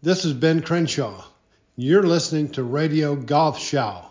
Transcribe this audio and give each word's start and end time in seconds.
This 0.00 0.24
is 0.24 0.32
Ben 0.32 0.62
Crenshaw. 0.62 1.24
You're 1.74 2.04
listening 2.04 2.50
to 2.52 2.62
Radio 2.62 3.16
Golf 3.16 3.58
Show. 3.58 4.04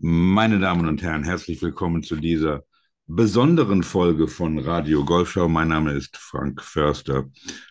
Meine 0.00 0.58
Damen 0.58 0.88
und 0.88 1.02
Herren, 1.02 1.24
herzlich 1.24 1.60
willkommen 1.60 2.02
zu 2.02 2.16
dieser 2.16 2.64
besonderen 3.12 3.82
Folge 3.82 4.28
von 4.28 4.60
Radio 4.60 5.04
Golfschau. 5.04 5.48
Mein 5.48 5.66
Name 5.66 5.94
ist 5.94 6.16
Frank 6.16 6.62
Förster 6.62 7.28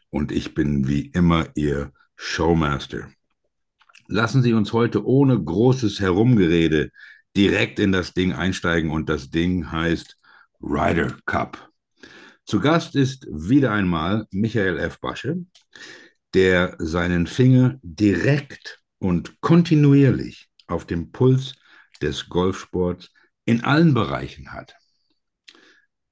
und 0.09 0.33
ich 0.33 0.53
bin 0.53 0.89
wie 0.89 1.05
immer 1.13 1.47
Ihr 1.55 1.93
Showmaster. 2.17 3.09
Lassen 4.07 4.43
Sie 4.43 4.51
uns 4.51 4.73
heute 4.73 5.05
ohne 5.05 5.41
großes 5.41 6.01
Herumgerede 6.01 6.91
direkt 7.37 7.79
in 7.79 7.93
das 7.93 8.13
Ding 8.13 8.33
einsteigen 8.33 8.91
und 8.91 9.07
das 9.07 9.29
Ding 9.29 9.71
heißt 9.71 10.17
Ryder 10.61 11.15
Cup. 11.25 11.71
Zu 12.45 12.59
Gast 12.59 12.97
ist 12.97 13.25
wieder 13.31 13.71
einmal 13.71 14.27
Michael 14.31 14.77
F. 14.77 14.99
Basche, 14.99 15.37
der 16.33 16.75
seinen 16.79 17.27
Finger 17.27 17.79
direkt 17.81 18.81
und 18.97 19.39
kontinuierlich 19.39 20.49
auf 20.67 20.85
dem 20.85 21.13
Puls 21.13 21.55
des 22.01 22.27
Golfsports 22.27 23.13
in 23.45 23.63
allen 23.63 23.93
Bereichen 23.93 24.51
hat. 24.51 24.78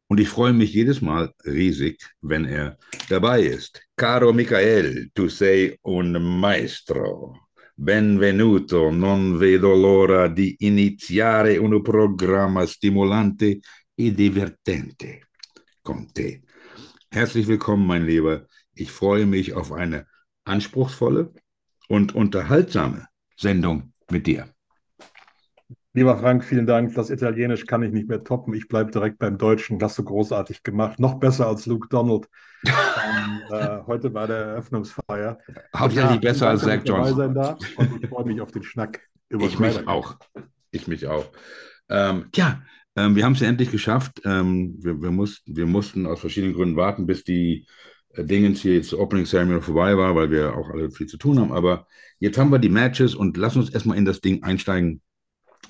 Und 0.09 0.19
ich 0.19 0.29
freue 0.29 0.53
mich 0.53 0.73
jedes 0.73 1.01
Mal 1.01 1.33
riesig, 1.45 1.99
wenn 2.21 2.45
er 2.45 2.77
dabei 3.09 3.41
ist. 3.41 3.81
Caro 3.97 4.31
Michael, 4.31 5.09
tu 5.13 5.27
sei 5.27 5.77
un 5.83 6.39
maestro. 6.39 7.47
Benvenuto, 7.75 8.89
non 8.89 9.37
vedo 9.37 9.75
l'ora 9.75 10.27
di 10.29 10.55
iniziare 10.59 11.57
un 11.57 11.81
programma 11.81 12.65
stimolante 12.65 13.59
e 13.93 14.11
divertente 14.11 15.27
con 15.83 16.11
te. 16.11 16.41
Herzlich 17.11 17.47
willkommen, 17.47 17.85
mein 17.85 18.05
Lieber. 18.05 18.47
Ich 18.73 18.91
freue 18.91 19.25
mich 19.25 19.53
auf 19.53 19.71
eine 19.71 20.07
anspruchsvolle 20.45 21.31
und 21.87 22.15
unterhaltsame 22.15 23.07
Sendung 23.35 23.93
mit 24.09 24.25
dir. 24.25 24.56
Lieber 25.97 26.15
Frank, 26.15 26.43
vielen 26.43 26.67
Dank. 26.67 26.93
Das 26.93 27.09
Italienisch 27.09 27.65
kann 27.65 27.81
ich 27.81 27.91
nicht 27.91 28.07
mehr 28.07 28.23
toppen. 28.23 28.53
Ich 28.53 28.67
bleibe 28.67 28.91
direkt 28.91 29.17
beim 29.17 29.39
Deutschen. 29.39 29.79
Das 29.79 29.93
hast 29.93 29.97
du 29.97 30.03
großartig 30.03 30.61
gemacht. 30.61 30.99
Noch 30.99 31.15
besser 31.15 31.47
als 31.47 31.65
Luke 31.65 31.87
Donald 31.89 32.29
ähm, 32.67 33.41
äh, 33.49 33.79
heute 33.87 34.11
bei 34.11 34.27
der 34.27 34.37
Eröffnungsfeier. 34.37 35.39
Hauptsächlich 35.75 36.11
ja, 36.11 36.17
besser 36.19 36.49
als 36.49 36.61
Zach 36.61 36.81
Johnson. 36.85 37.35
Und 37.35 38.03
ich 38.03 38.09
freue 38.09 38.25
mich 38.27 38.39
auf 38.41 38.51
den 38.51 38.61
Schnack. 38.61 39.01
Über 39.29 39.45
ich 39.45 39.57
mich 39.57 39.87
auch. 39.87 40.17
Ich 40.69 40.87
mich 40.87 41.07
auch. 41.07 41.31
Ähm, 41.89 42.25
tja, 42.31 42.61
ähm, 42.95 43.15
wir 43.15 43.25
haben 43.25 43.33
es 43.33 43.39
ja 43.39 43.47
endlich 43.47 43.71
geschafft. 43.71 44.21
Ähm, 44.23 44.75
wir, 44.77 45.01
wir, 45.01 45.09
mussten, 45.09 45.57
wir 45.57 45.65
mussten 45.65 46.05
aus 46.05 46.19
verschiedenen 46.19 46.53
Gründen 46.53 46.75
warten, 46.75 47.07
bis 47.07 47.23
die 47.23 47.65
äh, 48.13 48.23
Dingens 48.23 48.61
hier 48.61 48.75
jetzt 48.75 48.93
Opening 48.93 49.25
Ceremony 49.25 49.61
vorbei 49.61 49.97
war, 49.97 50.15
weil 50.15 50.29
wir 50.29 50.55
auch 50.55 50.69
alle 50.69 50.91
viel 50.91 51.07
zu 51.07 51.17
tun 51.17 51.39
haben. 51.39 51.51
Aber 51.51 51.87
jetzt 52.19 52.37
haben 52.37 52.51
wir 52.51 52.59
die 52.59 52.69
Matches 52.69 53.15
und 53.15 53.35
lass 53.35 53.55
uns 53.55 53.71
erstmal 53.71 53.97
in 53.97 54.05
das 54.05 54.21
Ding 54.21 54.43
einsteigen 54.43 55.01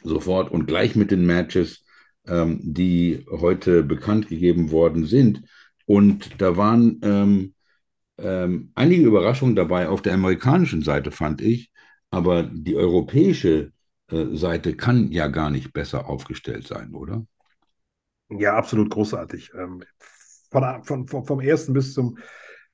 sofort 0.03 0.52
und 0.52 0.67
gleich 0.67 0.95
mit 0.95 1.12
den 1.12 1.26
Matches, 1.26 1.86
ähm, 2.28 2.59
die 2.64 3.26
heute 3.30 3.84
bekannt 3.84 4.28
gegeben 4.28 4.72
worden 4.72 5.06
sind. 5.06 5.44
Und 5.86 6.42
da 6.42 6.58
waren 6.58 7.00
ähm, 7.03 7.53
ähm, 8.18 8.72
einige 8.75 9.06
Überraschungen 9.06 9.56
dabei 9.56 9.90
auf 9.90 10.02
der 10.02 10.14
amerikanischen 10.14 10.81
Seite, 10.81 11.12
fand 11.12 11.42
ich. 11.42 11.72
Aber 12.09 12.44
die 12.44 12.75
europäische 12.75 13.72
äh, 14.09 14.35
Seite 14.35 14.75
kann 14.75 15.12
ja 15.12 15.28
gar 15.28 15.50
nicht 15.50 15.74
besser 15.74 16.08
aufgestellt 16.09 16.68
sein, 16.68 16.94
oder? 16.94 17.25
Ja, 18.29 18.56
absolut 18.56 18.90
großartig. 18.90 19.52
Ähm, 19.53 19.84
von, 20.50 20.84
von, 20.84 21.08
von, 21.08 21.25
vom 21.25 21.40
ersten 21.40 21.74
bis 21.74 21.94
zum, 21.94 22.18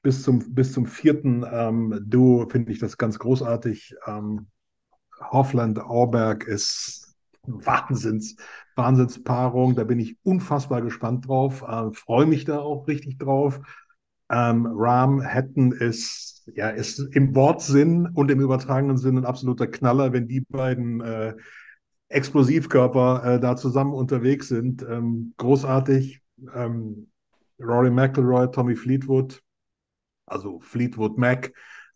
bis 0.02 0.24
zum, 0.24 0.54
bis 0.54 0.74
zum 0.74 0.86
vierten 0.86 1.46
ähm, 1.50 2.00
Duo 2.06 2.48
finde 2.50 2.72
ich 2.72 2.80
das 2.80 2.98
ganz 2.98 3.20
großartig. 3.20 3.96
Ähm, 4.06 4.48
Hoffland 5.20 5.80
Auberg 5.80 6.44
ist 6.46 7.03
Wahnsinns, 7.46 8.36
Wahnsinnspaarung. 8.76 9.76
Da 9.76 9.84
bin 9.84 10.00
ich 10.00 10.18
unfassbar 10.24 10.82
gespannt 10.82 11.28
drauf. 11.28 11.62
Äh, 11.62 11.92
Freue 11.94 12.26
mich 12.26 12.46
da 12.46 12.60
auch 12.60 12.88
richtig 12.88 13.18
drauf. 13.20 13.60
Ähm, 14.30 14.66
Ram 14.68 15.22
Hatton 15.24 15.72
ist, 15.72 16.50
ja, 16.56 16.70
ist 16.70 17.00
im 17.00 17.36
Wortsinn 17.36 18.08
und 18.08 18.32
im 18.32 18.40
übertragenen 18.40 18.98
Sinn 18.98 19.18
ein 19.18 19.26
absoluter 19.26 19.68
Knaller, 19.68 20.14
wenn 20.14 20.28
die 20.28 20.42
beiden 20.42 21.02
äh, 21.02 21.36
Explosivkörper 22.10 23.24
äh, 23.36 23.40
da 23.40 23.56
zusammen 23.56 23.94
unterwegs 23.94 24.48
sind. 24.48 24.84
Ähm, 24.84 25.34
großartig. 25.38 26.22
Ähm, 26.54 27.08
Rory 27.60 27.92
McIlroy, 27.92 28.50
Tommy 28.52 28.76
Fleetwood, 28.76 29.42
also 30.26 30.60
Fleetwood 30.60 31.18
Mac, 31.18 31.54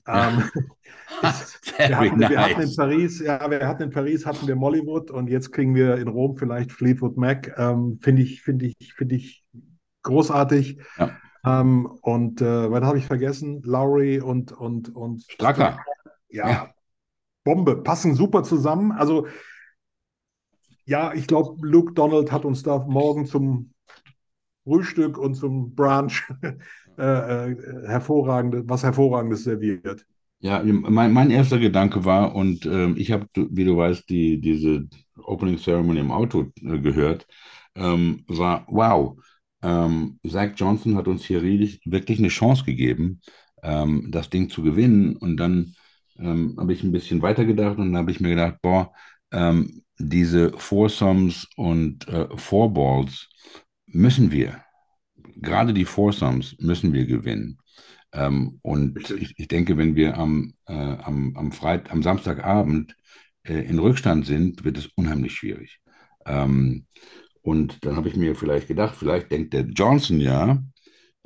ähm, 0.08 0.44
wir, 1.78 1.98
hatten, 1.98 2.18
nice. 2.18 2.30
wir, 2.30 2.42
hatten, 2.42 2.62
in 2.62 2.76
Paris, 2.76 3.20
ja, 3.20 3.50
wir 3.50 3.68
hatten 3.68 3.84
in 3.84 3.90
Paris 3.90 4.26
hatten 4.26 4.48
wir 4.48 4.56
Mollywood 4.56 5.10
und 5.12 5.30
jetzt 5.30 5.52
kriegen 5.52 5.74
wir 5.74 5.96
in 5.98 6.08
Rom 6.08 6.38
vielleicht 6.38 6.72
Fleetwood 6.72 7.18
Mac. 7.18 7.54
Ähm, 7.58 8.00
finde 8.02 8.22
ich, 8.22 8.42
finde 8.42 8.68
ich, 8.68 8.94
finde 8.94 9.16
ich 9.16 9.44
großartig. 10.04 10.80
Ja. 10.98 11.12
Ähm, 11.46 11.86
und 12.02 12.42
äh, 12.42 12.72
was 12.72 12.84
habe 12.84 12.98
ich 12.98 13.06
vergessen? 13.06 13.62
Lowry 13.64 14.20
und 14.20 14.52
und 14.52 14.96
und 14.96 15.24
Stracker. 15.24 15.80
Ja, 16.30 16.50
ja, 16.50 16.74
Bombe, 17.44 17.78
passen 17.78 18.16
super 18.16 18.44
zusammen. 18.44 18.92
Also 18.92 19.28
ja, 20.86 21.14
ich 21.14 21.28
glaube, 21.28 21.66
Luke 21.66 21.94
Donald 21.94 22.32
hat 22.32 22.46
uns 22.46 22.64
da 22.64 22.80
morgen 22.80 23.26
zum 23.26 23.74
Frühstück 24.64 25.18
und 25.18 25.36
zum 25.36 25.76
Brunch 25.76 26.24
äh, 26.98 27.52
äh, 27.52 27.88
hervorragende, 27.88 28.64
was 28.68 28.84
hervorragendes 28.84 29.44
serviert. 29.44 30.06
Ja, 30.40 30.62
mein, 30.64 31.14
mein 31.14 31.32
erster 31.32 31.58
Gedanke 31.58 32.06
war, 32.06 32.36
und 32.36 32.66
äh, 32.66 32.92
ich 32.92 33.12
habe, 33.12 33.28
wie 33.36 33.66
du 33.66 33.76
weißt, 33.76 34.08
die, 34.10 34.40
diese 34.40 34.88
Opening 35.24 35.58
Ceremony 35.58 36.00
im 36.00 36.12
Auto 36.12 36.52
äh, 36.62 36.80
gehört, 36.80 37.26
ähm, 37.76 38.24
war, 38.28 38.66
wow, 38.70 39.18
ähm, 39.64 40.20
Zach 40.28 40.52
Johnson 40.56 40.96
hat 40.96 41.08
uns 41.08 41.26
hier 41.26 41.42
wirklich 41.42 42.20
eine 42.20 42.28
Chance 42.28 42.64
gegeben, 42.66 43.22
ähm, 43.64 44.10
das 44.12 44.30
Ding 44.30 44.50
zu 44.50 44.62
gewinnen. 44.62 45.16
Und 45.18 45.38
dann 45.38 45.74
ähm, 46.20 46.56
habe 46.60 46.74
ich 46.74 46.84
ein 46.84 46.92
bisschen 46.92 47.22
weitergedacht 47.24 47.78
und 47.80 47.88
dann 47.88 47.98
habe 47.98 48.12
ich 48.12 48.20
mir 48.20 48.30
gedacht, 48.30 48.58
boah, 48.62 48.94
ähm, 49.32 49.84
diese 50.00 50.52
Foursomes 50.58 51.48
und 51.56 52.08
äh, 52.08 52.28
Fourballs 52.38 53.28
müssen 53.88 54.32
wir 54.32 54.62
gerade 55.42 55.74
die 55.74 55.86
Foursomes 55.86 56.56
müssen 56.60 56.94
wir 56.94 57.06
gewinnen. 57.06 57.60
Ähm, 58.14 58.60
und 58.62 59.12
ich, 59.12 59.34
ich, 59.38 59.48
denke, 59.48 59.78
wenn 59.78 59.96
wir 59.96 60.18
am, 60.18 60.54
äh, 60.68 60.74
am, 60.74 61.36
am, 61.36 61.52
Freit 61.52 61.92
am 61.92 62.04
Samstagabend 62.04 62.96
äh, 63.44 63.60
in 63.60 63.80
Rückstand 63.80 64.26
sind, 64.26 64.64
wird 64.64 64.78
es 64.78 64.88
unheimlich 64.96 65.34
schwierig. 65.34 65.80
Ähm, 66.26 66.86
und 67.42 67.86
dann 67.86 67.96
habe 67.96 68.10
ich 68.10 68.16
mir 68.16 68.36
vielleicht 68.36 68.68
gedacht, 68.68 68.96
vielleicht 68.96 69.32
denkt 69.32 69.54
der 69.54 69.66
Johnson 69.68 70.20
ja, 70.20 70.64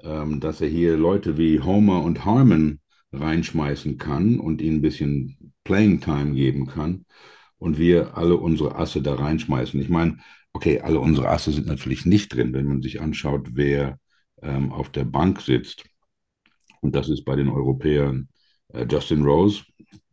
ähm, 0.03 0.39
dass 0.39 0.61
er 0.61 0.67
hier 0.67 0.97
Leute 0.97 1.37
wie 1.37 1.59
Homer 1.59 2.03
und 2.03 2.25
Harmon 2.25 2.79
reinschmeißen 3.11 3.97
kann 3.97 4.39
und 4.39 4.61
ihnen 4.61 4.77
ein 4.77 4.81
bisschen 4.81 5.53
Playing 5.63 5.99
Time 6.01 6.33
geben 6.33 6.67
kann 6.67 7.05
und 7.57 7.77
wir 7.77 8.17
alle 8.17 8.37
unsere 8.37 8.75
Asse 8.75 9.01
da 9.01 9.15
reinschmeißen. 9.15 9.79
Ich 9.79 9.89
meine, 9.89 10.17
okay, 10.53 10.79
alle 10.81 10.99
unsere 10.99 11.29
Asse 11.29 11.51
sind 11.51 11.67
natürlich 11.67 12.05
nicht 12.05 12.33
drin, 12.33 12.53
wenn 12.53 12.67
man 12.67 12.81
sich 12.81 13.01
anschaut, 13.01 13.49
wer 13.53 13.99
ähm, 14.41 14.71
auf 14.71 14.89
der 14.89 15.05
Bank 15.05 15.41
sitzt. 15.41 15.83
Und 16.81 16.95
das 16.95 17.09
ist 17.09 17.25
bei 17.25 17.35
den 17.35 17.49
Europäern 17.49 18.29
äh, 18.69 18.85
Justin 18.89 19.23
Rose, 19.23 19.63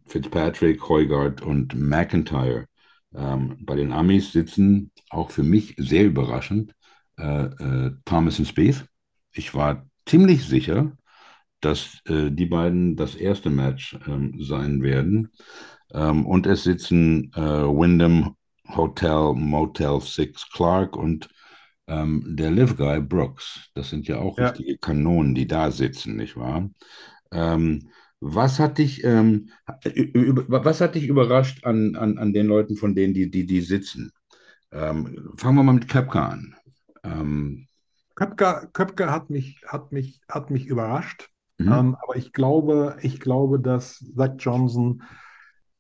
Fitzpatrick, 0.06 0.88
Heugard 0.88 1.42
und 1.42 1.74
McIntyre. 1.74 2.66
Ähm, 3.14 3.56
bei 3.60 3.74
den 3.74 3.92
Amis 3.92 4.32
sitzen 4.32 4.90
auch 5.10 5.30
für 5.30 5.42
mich 5.42 5.74
sehr 5.78 6.04
überraschend 6.04 6.74
äh, 7.18 7.44
äh, 7.44 7.92
Thomas 8.04 8.38
und 8.38 8.46
Spieth. 8.46 8.86
Ich 9.32 9.54
war 9.54 9.86
ziemlich 10.06 10.44
sicher, 10.46 10.92
dass 11.60 12.00
äh, 12.06 12.30
die 12.30 12.46
beiden 12.46 12.96
das 12.96 13.14
erste 13.14 13.50
Match 13.50 13.98
ähm, 14.06 14.36
sein 14.40 14.82
werden. 14.82 15.30
Ähm, 15.92 16.26
und 16.26 16.46
es 16.46 16.64
sitzen 16.64 17.32
äh, 17.34 17.40
Wyndham 17.40 18.36
Hotel 18.68 19.34
Motel 19.34 20.00
6 20.00 20.50
Clark 20.50 20.96
und 20.96 21.28
ähm, 21.86 22.22
der 22.36 22.50
Live 22.50 22.76
Guy 22.76 23.00
Brooks. 23.00 23.70
Das 23.74 23.90
sind 23.90 24.06
ja 24.06 24.18
auch 24.18 24.38
ja. 24.38 24.48
richtige 24.48 24.78
Kanonen, 24.78 25.34
die 25.34 25.46
da 25.46 25.70
sitzen, 25.70 26.16
nicht 26.16 26.36
wahr? 26.36 26.68
Ähm, 27.32 27.88
was 28.20 28.58
hat 28.58 28.78
dich, 28.78 29.04
ähm, 29.04 29.50
was 29.64 30.80
hat 30.80 30.96
dich 30.96 31.06
überrascht 31.06 31.64
an, 31.64 31.94
an, 31.96 32.18
an 32.18 32.32
den 32.32 32.46
Leuten, 32.46 32.76
von 32.76 32.94
denen 32.94 33.14
die, 33.14 33.30
die, 33.30 33.46
die 33.46 33.60
sitzen? 33.60 34.12
Ähm, 34.72 35.32
fangen 35.36 35.56
wir 35.56 35.62
mal 35.62 35.72
mit 35.72 35.88
Kepka 35.88 36.28
an. 36.28 36.54
Ähm, 37.04 37.66
Köpke, 38.16 38.68
Köpke 38.72 39.10
hat 39.10 39.30
mich, 39.30 39.62
hat 39.66 39.92
mich, 39.92 40.20
hat 40.28 40.50
mich 40.50 40.66
überrascht. 40.66 41.30
Mhm. 41.58 41.72
Ähm, 41.72 41.96
aber 42.02 42.16
ich 42.16 42.32
glaube, 42.32 42.96
ich 43.00 43.20
glaube, 43.20 43.60
dass 43.60 44.04
Zach 44.16 44.34
Johnson 44.38 45.02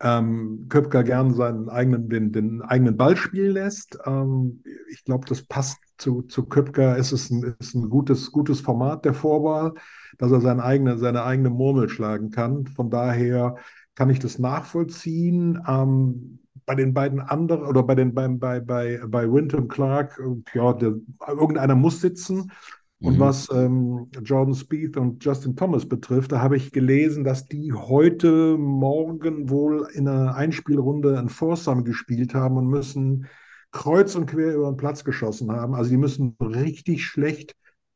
ähm, 0.00 0.66
Köpker 0.68 1.02
gern 1.02 1.34
seinen 1.34 1.68
eigenen, 1.68 2.08
den, 2.08 2.32
den 2.32 2.62
eigenen 2.62 2.96
Ball 2.96 3.16
spielen 3.16 3.52
lässt. 3.52 3.98
Ähm, 4.06 4.62
ich 4.90 5.04
glaube, 5.04 5.26
das 5.28 5.42
passt 5.42 5.78
zu, 5.98 6.22
zu 6.22 6.46
Köpker. 6.46 6.96
Es 6.96 7.12
ist 7.12 7.30
ein, 7.30 7.56
ist 7.58 7.74
ein 7.74 7.90
gutes, 7.90 8.30
gutes 8.30 8.60
Format 8.60 9.04
der 9.04 9.14
Vorwahl, 9.14 9.74
dass 10.18 10.30
er 10.30 10.40
seine 10.40 10.62
eigene, 10.62 10.98
seine 10.98 11.24
eigene 11.24 11.50
Murmel 11.50 11.88
schlagen 11.88 12.30
kann. 12.30 12.66
Von 12.66 12.90
daher 12.90 13.56
kann 13.94 14.10
ich 14.10 14.20
das 14.20 14.38
nachvollziehen. 14.38 15.60
Ähm, 15.66 16.38
bei 16.64 16.74
den 16.74 16.92
beiden 16.92 17.20
anderen 17.20 17.64
oder 17.64 17.82
bei 17.82 17.94
den 17.94 18.14
beim, 18.14 18.38
bei, 18.38 18.60
bei, 18.60 19.00
bei 19.08 19.32
Winton 19.32 19.68
Clark, 19.68 20.20
ja, 20.52 20.74
der, 20.74 20.96
irgendeiner 21.26 21.74
muss 21.74 22.02
sitzen. 22.02 22.52
Und 23.00 23.16
mhm. 23.16 23.20
was 23.20 23.48
ähm, 23.52 24.08
Jordan 24.24 24.54
Spieth 24.54 24.96
und 24.96 25.24
Justin 25.24 25.54
Thomas 25.54 25.86
betrifft, 25.86 26.32
da 26.32 26.40
habe 26.40 26.56
ich 26.56 26.72
gelesen, 26.72 27.22
dass 27.22 27.46
die 27.46 27.72
heute 27.72 28.56
Morgen 28.58 29.48
wohl 29.50 29.88
in 29.92 30.08
einer 30.08 30.34
Einspielrunde 30.34 31.18
ein 31.18 31.28
Foursome 31.28 31.84
gespielt 31.84 32.34
haben 32.34 32.56
und 32.56 32.66
müssen 32.66 33.26
kreuz 33.70 34.16
und 34.16 34.26
quer 34.26 34.54
über 34.54 34.70
den 34.70 34.76
Platz 34.76 35.04
geschossen 35.04 35.52
haben. 35.52 35.74
Also 35.74 35.90
die 35.90 35.96
müssen 35.96 36.36
richtig 36.40 37.04
schlecht 37.04 37.54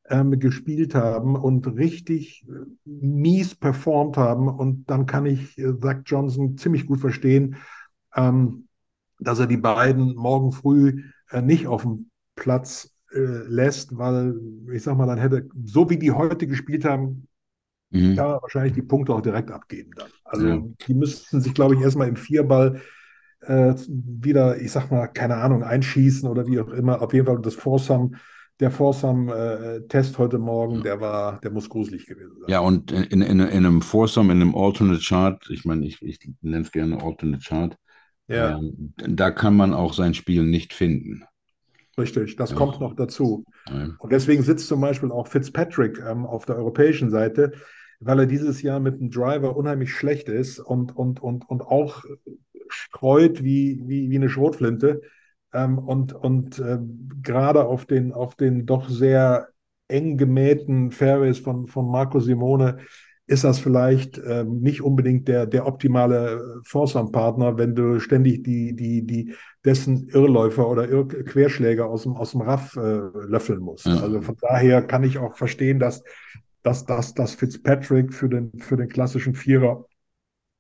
ähm, 0.09 0.39
gespielt 0.39 0.95
haben 0.95 1.35
und 1.35 1.67
richtig 1.67 2.45
äh, 2.49 2.67
mies 2.85 3.55
performt 3.57 4.17
haben. 4.17 4.49
Und 4.49 4.89
dann 4.89 5.07
kann 5.07 5.27
ich 5.27 5.59
äh, 5.59 5.79
Zach 5.81 6.03
Johnson 6.05 6.57
ziemlich 6.57 6.87
gut 6.87 7.01
verstehen, 7.01 7.57
ähm, 8.15 8.69
dass 9.19 9.41
er 9.41 9.47
die 9.47 9.57
beiden 9.57 10.15
morgen 10.15 10.53
früh 10.53 11.03
äh, 11.31 11.43
nicht 11.43 11.67
auf 11.67 11.83
dem 11.83 12.11
Platz 12.37 12.92
äh, 13.15 13.47
lässt, 13.49 13.97
weil 13.97 14.35
ich 14.73 14.83
sag 14.83 14.97
mal, 14.97 15.07
dann 15.07 15.19
hätte, 15.19 15.49
so 15.65 15.89
wie 15.91 15.99
die 15.99 16.11
heute 16.11 16.47
gespielt 16.47 16.85
haben, 16.85 17.29
mhm. 17.91 18.17
kann 18.17 18.29
man 18.29 18.43
wahrscheinlich 18.43 18.73
die 18.75 18.83
Punkte 18.83 19.15
auch 19.15 19.21
direkt 19.21 19.51
abgeben 19.51 19.91
dann. 19.97 20.11
Also 20.25 20.47
ja. 20.47 20.63
die 20.87 20.95
müssten 20.95 21.41
sich, 21.41 21.55
glaube 21.55 21.75
ich, 21.75 21.81
erstmal 21.81 22.09
im 22.09 22.17
Vierball 22.17 22.81
äh, 23.41 23.75
wieder, 23.89 24.61
ich 24.61 24.73
sag 24.73 24.91
mal, 24.91 25.09
keine 25.09 25.37
Ahnung, 25.37 25.63
einschießen 25.63 26.29
oder 26.29 26.47
wie 26.47 26.61
auch 26.61 26.69
immer. 26.69 27.03
Auf 27.03 27.13
jeden 27.13 27.27
Fall 27.27 27.41
das 27.41 27.55
Foursome 27.55 28.13
der 28.63 28.71
Foursome-Test 28.71 30.19
heute 30.19 30.39
Morgen, 30.39 30.83
der 30.83 31.01
war, 31.01 31.41
der 31.41 31.51
muss 31.51 31.69
gruselig 31.69 32.07
gewesen 32.07 32.37
sein. 32.41 32.49
Ja, 32.49 32.61
und 32.61 32.93
in, 32.93 33.21
in, 33.21 33.41
in 33.41 33.41
einem 33.41 33.83
Foursome, 33.83 34.33
in 34.33 34.41
einem 34.41 34.55
Alternate 34.55 35.03
Chart, 35.03 35.45
ich 35.51 35.65
meine, 35.65 35.85
ich, 35.85 36.01
ich 36.01 36.21
nenne 36.43 36.65
es 36.65 36.71
gerne 36.71 37.03
Alternate 37.03 37.43
Chart, 37.45 37.77
ja. 38.29 38.59
ähm, 38.59 38.95
da 38.97 39.33
kann 39.33 39.57
man 39.57 39.75
auch 39.75 39.95
sein 39.95 40.15
Spiel 40.15 40.45
nicht 40.45 40.73
finden. 40.73 41.25
Richtig, 41.99 42.37
das 42.37 42.51
ja. 42.51 42.57
kommt 42.57 42.81
noch 42.81 42.95
dazu. 42.95 43.45
Ja. 43.69 43.91
Und 43.99 44.13
deswegen 44.13 44.43
sitzt 44.43 44.69
zum 44.69 44.81
Beispiel 44.81 45.11
auch 45.11 45.27
Fitzpatrick 45.27 46.01
ähm, 46.01 46.25
auf 46.25 46.47
der 46.47 46.57
europäischen 46.57 47.11
Seite, 47.11 47.53
weil 48.01 48.21
er 48.21 48.27
dieses 48.27 48.63
Jahr 48.63 48.81
mit 48.81 48.99
dem 48.99 49.11
Driver 49.11 49.57
unheimlich 49.57 49.93
schlecht 49.93 50.29
ist 50.29 50.59
und, 50.59 50.97
und, 50.97 51.23
und, 51.23 51.49
und 51.49 51.63
auch 51.63 52.05
streut 52.69 53.45
wie, 53.45 53.83
wie, 53.87 54.11
wie 54.11 54.17
eine 54.17 54.31
Schrotflinte. 54.31 55.03
Ähm, 55.53 55.79
und 55.79 56.15
und 56.15 56.59
äh, 56.59 56.79
gerade 57.23 57.67
auf 57.67 57.85
den, 57.85 58.13
auf 58.13 58.35
den 58.37 58.65
doch 58.65 58.89
sehr 58.89 59.49
eng 59.89 60.17
gemähten 60.17 60.91
Fairways 60.91 61.39
von, 61.39 61.67
von 61.67 61.91
Marco 61.91 62.21
Simone 62.21 62.79
ist 63.33 63.45
das 63.45 63.59
vielleicht 63.59 64.21
ähm, 64.27 64.61
nicht 64.61 64.83
unbedingt 64.83 65.27
der, 65.27 65.47
der 65.47 65.67
optimale 65.67 66.61
Foursome-Partner, 66.65 67.57
wenn 67.57 67.75
du 67.75 67.99
ständig 67.99 68.45
die, 68.45 68.77
die, 68.77 69.07
die, 69.07 69.35
dessen 69.65 70.09
Irrläufer 70.09 70.69
oder 70.69 70.87
Irr 70.89 71.09
Querschläger 71.09 71.87
aus 71.87 72.03
dem, 72.03 72.13
aus 72.13 72.33
dem 72.33 72.43
Raff 72.43 72.77
äh, 72.77 73.01
löffeln 73.27 73.61
musst. 73.61 73.87
Ja. 73.87 74.01
Also 74.01 74.21
von 74.21 74.37
daher 74.39 74.83
kann 74.83 75.03
ich 75.03 75.17
auch 75.17 75.35
verstehen, 75.35 75.79
dass, 75.79 76.05
dass, 76.63 76.85
dass, 76.85 77.15
dass 77.15 77.35
Fitzpatrick 77.35 78.13
für 78.13 78.29
den, 78.29 78.53
für 78.59 78.77
den 78.77 78.89
klassischen 78.89 79.35
Vierer 79.35 79.87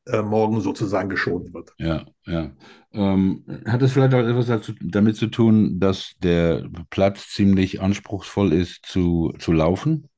äh, 0.06 0.22
morgen 0.22 0.60
sozusagen 0.62 1.10
geschont 1.10 1.52
wird. 1.52 1.74
Ja, 1.78 2.06
ja. 2.24 2.52
Ähm, 2.92 3.44
hat 3.66 3.82
es 3.82 3.92
vielleicht 3.92 4.14
auch 4.14 4.26
etwas 4.26 4.46
dazu, 4.46 4.72
damit 4.80 5.16
zu 5.16 5.26
tun, 5.26 5.78
dass 5.78 6.14
der 6.22 6.68
Platz 6.88 7.28
ziemlich 7.28 7.82
anspruchsvoll 7.82 8.52
ist 8.54 8.86
zu, 8.86 9.34
zu 9.38 9.52
laufen? 9.52 10.08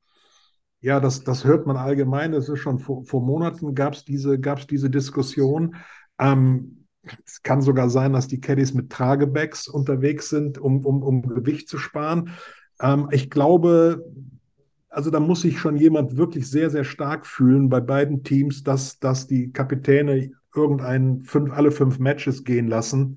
Ja, 0.84 1.00
das, 1.00 1.24
das 1.24 1.44
hört 1.46 1.66
man 1.66 1.78
allgemein. 1.78 2.32
Das 2.32 2.46
ist 2.46 2.58
schon 2.58 2.78
vor, 2.78 3.06
vor 3.06 3.22
Monaten 3.22 3.74
gab 3.74 3.94
es 3.94 4.04
diese, 4.04 4.38
gab's 4.38 4.66
diese 4.66 4.90
Diskussion. 4.90 5.76
Ähm, 6.18 6.84
es 7.24 7.42
kann 7.42 7.62
sogar 7.62 7.88
sein, 7.88 8.12
dass 8.12 8.28
die 8.28 8.38
Caddies 8.38 8.74
mit 8.74 8.90
Tragebacks 8.90 9.66
unterwegs 9.66 10.28
sind, 10.28 10.58
um, 10.58 10.84
um, 10.84 11.02
um 11.02 11.22
Gewicht 11.22 11.70
zu 11.70 11.78
sparen. 11.78 12.32
Ähm, 12.82 13.08
ich 13.12 13.30
glaube, 13.30 14.04
also 14.90 15.08
da 15.10 15.20
muss 15.20 15.40
sich 15.40 15.58
schon 15.58 15.78
jemand 15.78 16.18
wirklich 16.18 16.50
sehr, 16.50 16.68
sehr 16.68 16.84
stark 16.84 17.26
fühlen 17.26 17.70
bei 17.70 17.80
beiden 17.80 18.22
Teams, 18.22 18.62
dass, 18.62 18.98
dass 18.98 19.26
die 19.26 19.52
Kapitäne 19.52 20.32
irgendeinen 20.54 21.22
fünf, 21.22 21.50
alle 21.54 21.70
fünf 21.70 21.98
Matches 21.98 22.44
gehen 22.44 22.68
lassen, 22.68 23.16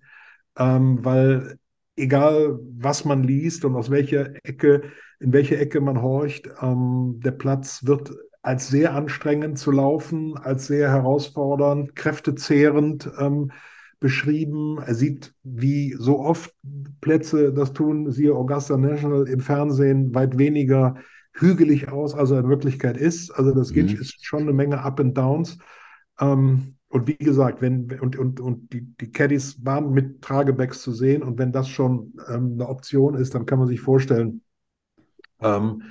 ähm, 0.57 1.03
weil 1.03 1.59
egal 1.97 2.59
was 2.77 3.03
man 3.03 3.23
liest 3.23 3.65
und 3.65 3.75
aus 3.75 3.91
welcher 3.91 4.35
Ecke 4.45 4.83
in 5.19 5.33
welche 5.33 5.57
Ecke 5.57 5.81
man 5.81 6.01
horcht. 6.01 6.49
Ähm, 6.61 7.19
der 7.23 7.31
Platz 7.31 7.85
wird 7.85 8.13
als 8.41 8.69
sehr 8.69 8.93
anstrengend 8.93 9.57
zu 9.57 9.71
laufen, 9.71 10.37
als 10.37 10.67
sehr 10.67 10.89
herausfordernd, 10.89 11.95
kräftezehrend 11.95 13.11
ähm, 13.19 13.51
beschrieben. 13.99 14.77
Er 14.85 14.95
sieht, 14.95 15.33
wie 15.43 15.95
so 15.97 16.19
oft 16.19 16.55
Plätze 17.01 17.51
das 17.51 17.73
tun, 17.73 18.11
siehe 18.11 18.33
Augusta 18.33 18.77
National 18.77 19.27
im 19.27 19.39
Fernsehen, 19.39 20.13
weit 20.13 20.37
weniger 20.37 20.95
hügelig 21.33 21.89
aus, 21.89 22.13
als 22.13 22.31
er 22.31 22.39
in 22.39 22.49
Wirklichkeit 22.49 22.97
ist. 22.97 23.31
Also 23.31 23.53
das 23.53 23.73
mhm. 23.73 23.87
ist 23.87 24.25
schon 24.25 24.43
eine 24.43 24.53
Menge 24.53 24.81
Up 24.81 24.99
and 24.99 25.17
Downs. 25.17 25.57
Ähm, 26.19 26.75
und 26.89 27.07
wie 27.07 27.17
gesagt, 27.17 27.61
wenn 27.61 27.91
und, 27.99 28.17
und, 28.17 28.39
und 28.39 28.71
die, 28.71 28.95
die 29.01 29.11
Caddies 29.11 29.63
waren 29.65 29.91
mit 29.91 30.21
Tragebacks 30.21 30.81
zu 30.81 30.93
sehen 30.93 31.21
und 31.21 31.37
wenn 31.37 31.51
das 31.51 31.67
schon 31.67 32.13
ähm, 32.29 32.53
eine 32.53 32.69
Option 32.69 33.15
ist, 33.15 33.35
dann 33.35 33.45
kann 33.45 33.59
man 33.59 33.67
sich 33.67 33.81
vorstellen, 33.81 34.41
ähm, 35.41 35.83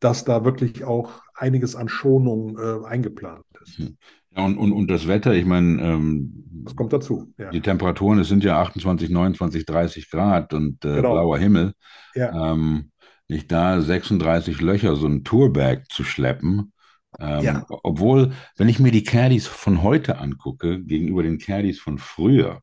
dass 0.00 0.24
da 0.24 0.44
wirklich 0.44 0.84
auch 0.84 1.22
einiges 1.34 1.76
an 1.76 1.88
Schonung 1.88 2.58
äh, 2.58 2.86
eingeplant 2.86 3.44
ist. 3.62 3.78
Hm. 3.78 3.96
Ja, 4.34 4.44
und, 4.44 4.56
und, 4.56 4.72
und 4.72 4.90
das 4.90 5.06
Wetter, 5.08 5.34
ich 5.34 5.44
meine, 5.44 5.82
ähm, 5.82 6.44
das 6.64 6.74
kommt 6.74 6.92
dazu. 6.92 7.32
Ja. 7.38 7.50
Die 7.50 7.60
Temperaturen, 7.60 8.18
es 8.18 8.28
sind 8.28 8.44
ja 8.44 8.60
28, 8.60 9.10
29, 9.10 9.66
30 9.66 10.10
Grad 10.10 10.54
und 10.54 10.84
äh, 10.84 10.96
genau. 10.96 11.12
blauer 11.12 11.38
Himmel. 11.38 11.74
Ja. 12.14 12.52
Ähm, 12.52 12.90
nicht 13.28 13.52
da 13.52 13.80
36 13.80 14.60
Löcher, 14.60 14.96
so 14.96 15.06
ein 15.06 15.24
Tourbag 15.24 15.84
zu 15.88 16.04
schleppen. 16.04 16.72
Ähm, 17.18 17.44
ja. 17.44 17.66
Obwohl, 17.68 18.32
wenn 18.56 18.68
ich 18.68 18.78
mir 18.78 18.90
die 18.90 19.04
Caddies 19.04 19.46
von 19.46 19.82
heute 19.82 20.18
angucke, 20.18 20.82
gegenüber 20.82 21.22
den 21.22 21.38
Caddies 21.38 21.78
von 21.78 21.98
früher, 21.98 22.62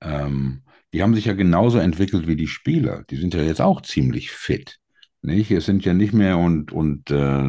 ähm, 0.00 0.62
die 0.92 1.02
haben 1.02 1.14
sich 1.14 1.24
ja 1.24 1.32
genauso 1.32 1.78
entwickelt 1.78 2.26
wie 2.26 2.36
die 2.36 2.46
Spieler. 2.46 3.02
Die 3.10 3.16
sind 3.16 3.34
ja 3.34 3.42
jetzt 3.42 3.60
auch 3.60 3.80
ziemlich 3.80 4.30
fit. 4.30 4.78
Nicht? 5.22 5.50
Es 5.52 5.66
sind 5.66 5.84
ja 5.84 5.94
nicht 5.94 6.12
mehr 6.12 6.36
und, 6.38 6.72
und 6.72 7.10
äh, 7.10 7.44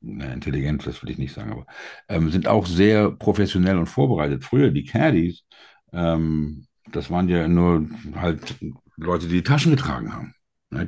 na, 0.00 0.32
intelligent, 0.32 0.86
das 0.86 1.02
will 1.02 1.10
ich 1.10 1.18
nicht 1.18 1.32
sagen, 1.32 1.52
aber 1.52 1.66
ähm, 2.08 2.30
sind 2.30 2.46
auch 2.46 2.66
sehr 2.66 3.10
professionell 3.10 3.78
und 3.78 3.86
vorbereitet. 3.86 4.44
Früher 4.44 4.70
die 4.70 4.84
Caddies, 4.84 5.44
ähm, 5.92 6.66
das 6.92 7.10
waren 7.10 7.28
ja 7.28 7.48
nur 7.48 7.88
halt 8.14 8.56
Leute, 8.96 9.26
die, 9.26 9.34
die 9.34 9.42
Taschen 9.42 9.72
getragen 9.72 10.12
haben. 10.12 10.34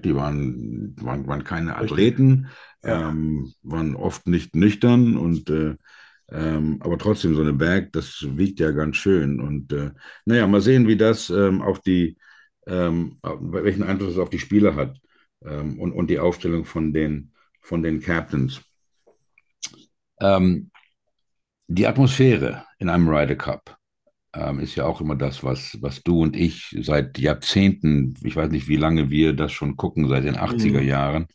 Die 0.03 0.15
waren, 0.15 0.97
waren, 1.01 1.27
waren 1.27 1.45
keine 1.45 1.77
Athleten, 1.77 2.49
ja. 2.83 3.11
ähm, 3.11 3.53
waren 3.63 3.97
oft 3.97 4.27
nicht 4.27 4.57
nüchtern 4.57 5.17
und 5.17 5.51
äh, 5.51 5.77
ähm, 6.31 6.79
aber 6.81 6.97
trotzdem 6.97 7.35
so 7.35 7.43
eine 7.43 7.53
Bag, 7.53 7.93
das 7.93 8.25
wiegt 8.27 8.61
ja 8.61 8.71
ganz 8.71 8.97
schön. 8.97 9.41
Und 9.41 9.73
äh, 9.73 9.91
naja, 10.25 10.47
mal 10.47 10.63
sehen, 10.63 10.89
wie 10.89 10.97
das 10.97 11.29
ähm, 11.29 11.61
auf 11.61 11.81
die, 11.81 12.17
ähm, 12.67 13.19
welchen 13.23 13.83
Einfluss 13.83 14.13
es 14.13 14.19
auf 14.19 14.31
die 14.31 14.39
Spieler 14.39 14.75
hat 14.75 14.99
ähm, 15.45 15.79
und, 15.79 15.93
und 15.93 16.09
die 16.09 16.19
Aufstellung 16.19 16.65
von 16.65 16.93
den, 16.93 17.33
von 17.61 17.83
den 17.83 18.01
Captains. 18.01 18.63
Ähm, 20.21 20.71
die 21.67 21.87
Atmosphäre 21.87 22.67
in 22.79 22.89
einem 22.89 23.09
Ryder 23.09 23.37
Cup 23.37 23.77
ähm, 24.35 24.61
ist 24.61 24.75
ja 24.75 24.85
auch 24.85 25.01
immer 25.01 25.17
das, 25.17 25.43
was, 25.45 25.79
was 25.81 26.03
du 26.03 26.23
und 26.23 26.37
ich 26.37 26.77
seit 26.81 27.19
Jahrzehnten, 27.19 28.15
ich 28.23 28.37
weiß 28.37 28.51
nicht, 28.51 28.69
wie 28.69 28.77
lange 28.77 29.11
wir 29.11 29.33
das 29.33 29.53
schon 29.53 29.77
gucken, 29.77 30.09
seit 30.09 30.25
den 30.25 30.37
80er 30.37 30.81
mhm. 30.81 30.89
Jahren. 30.89 31.27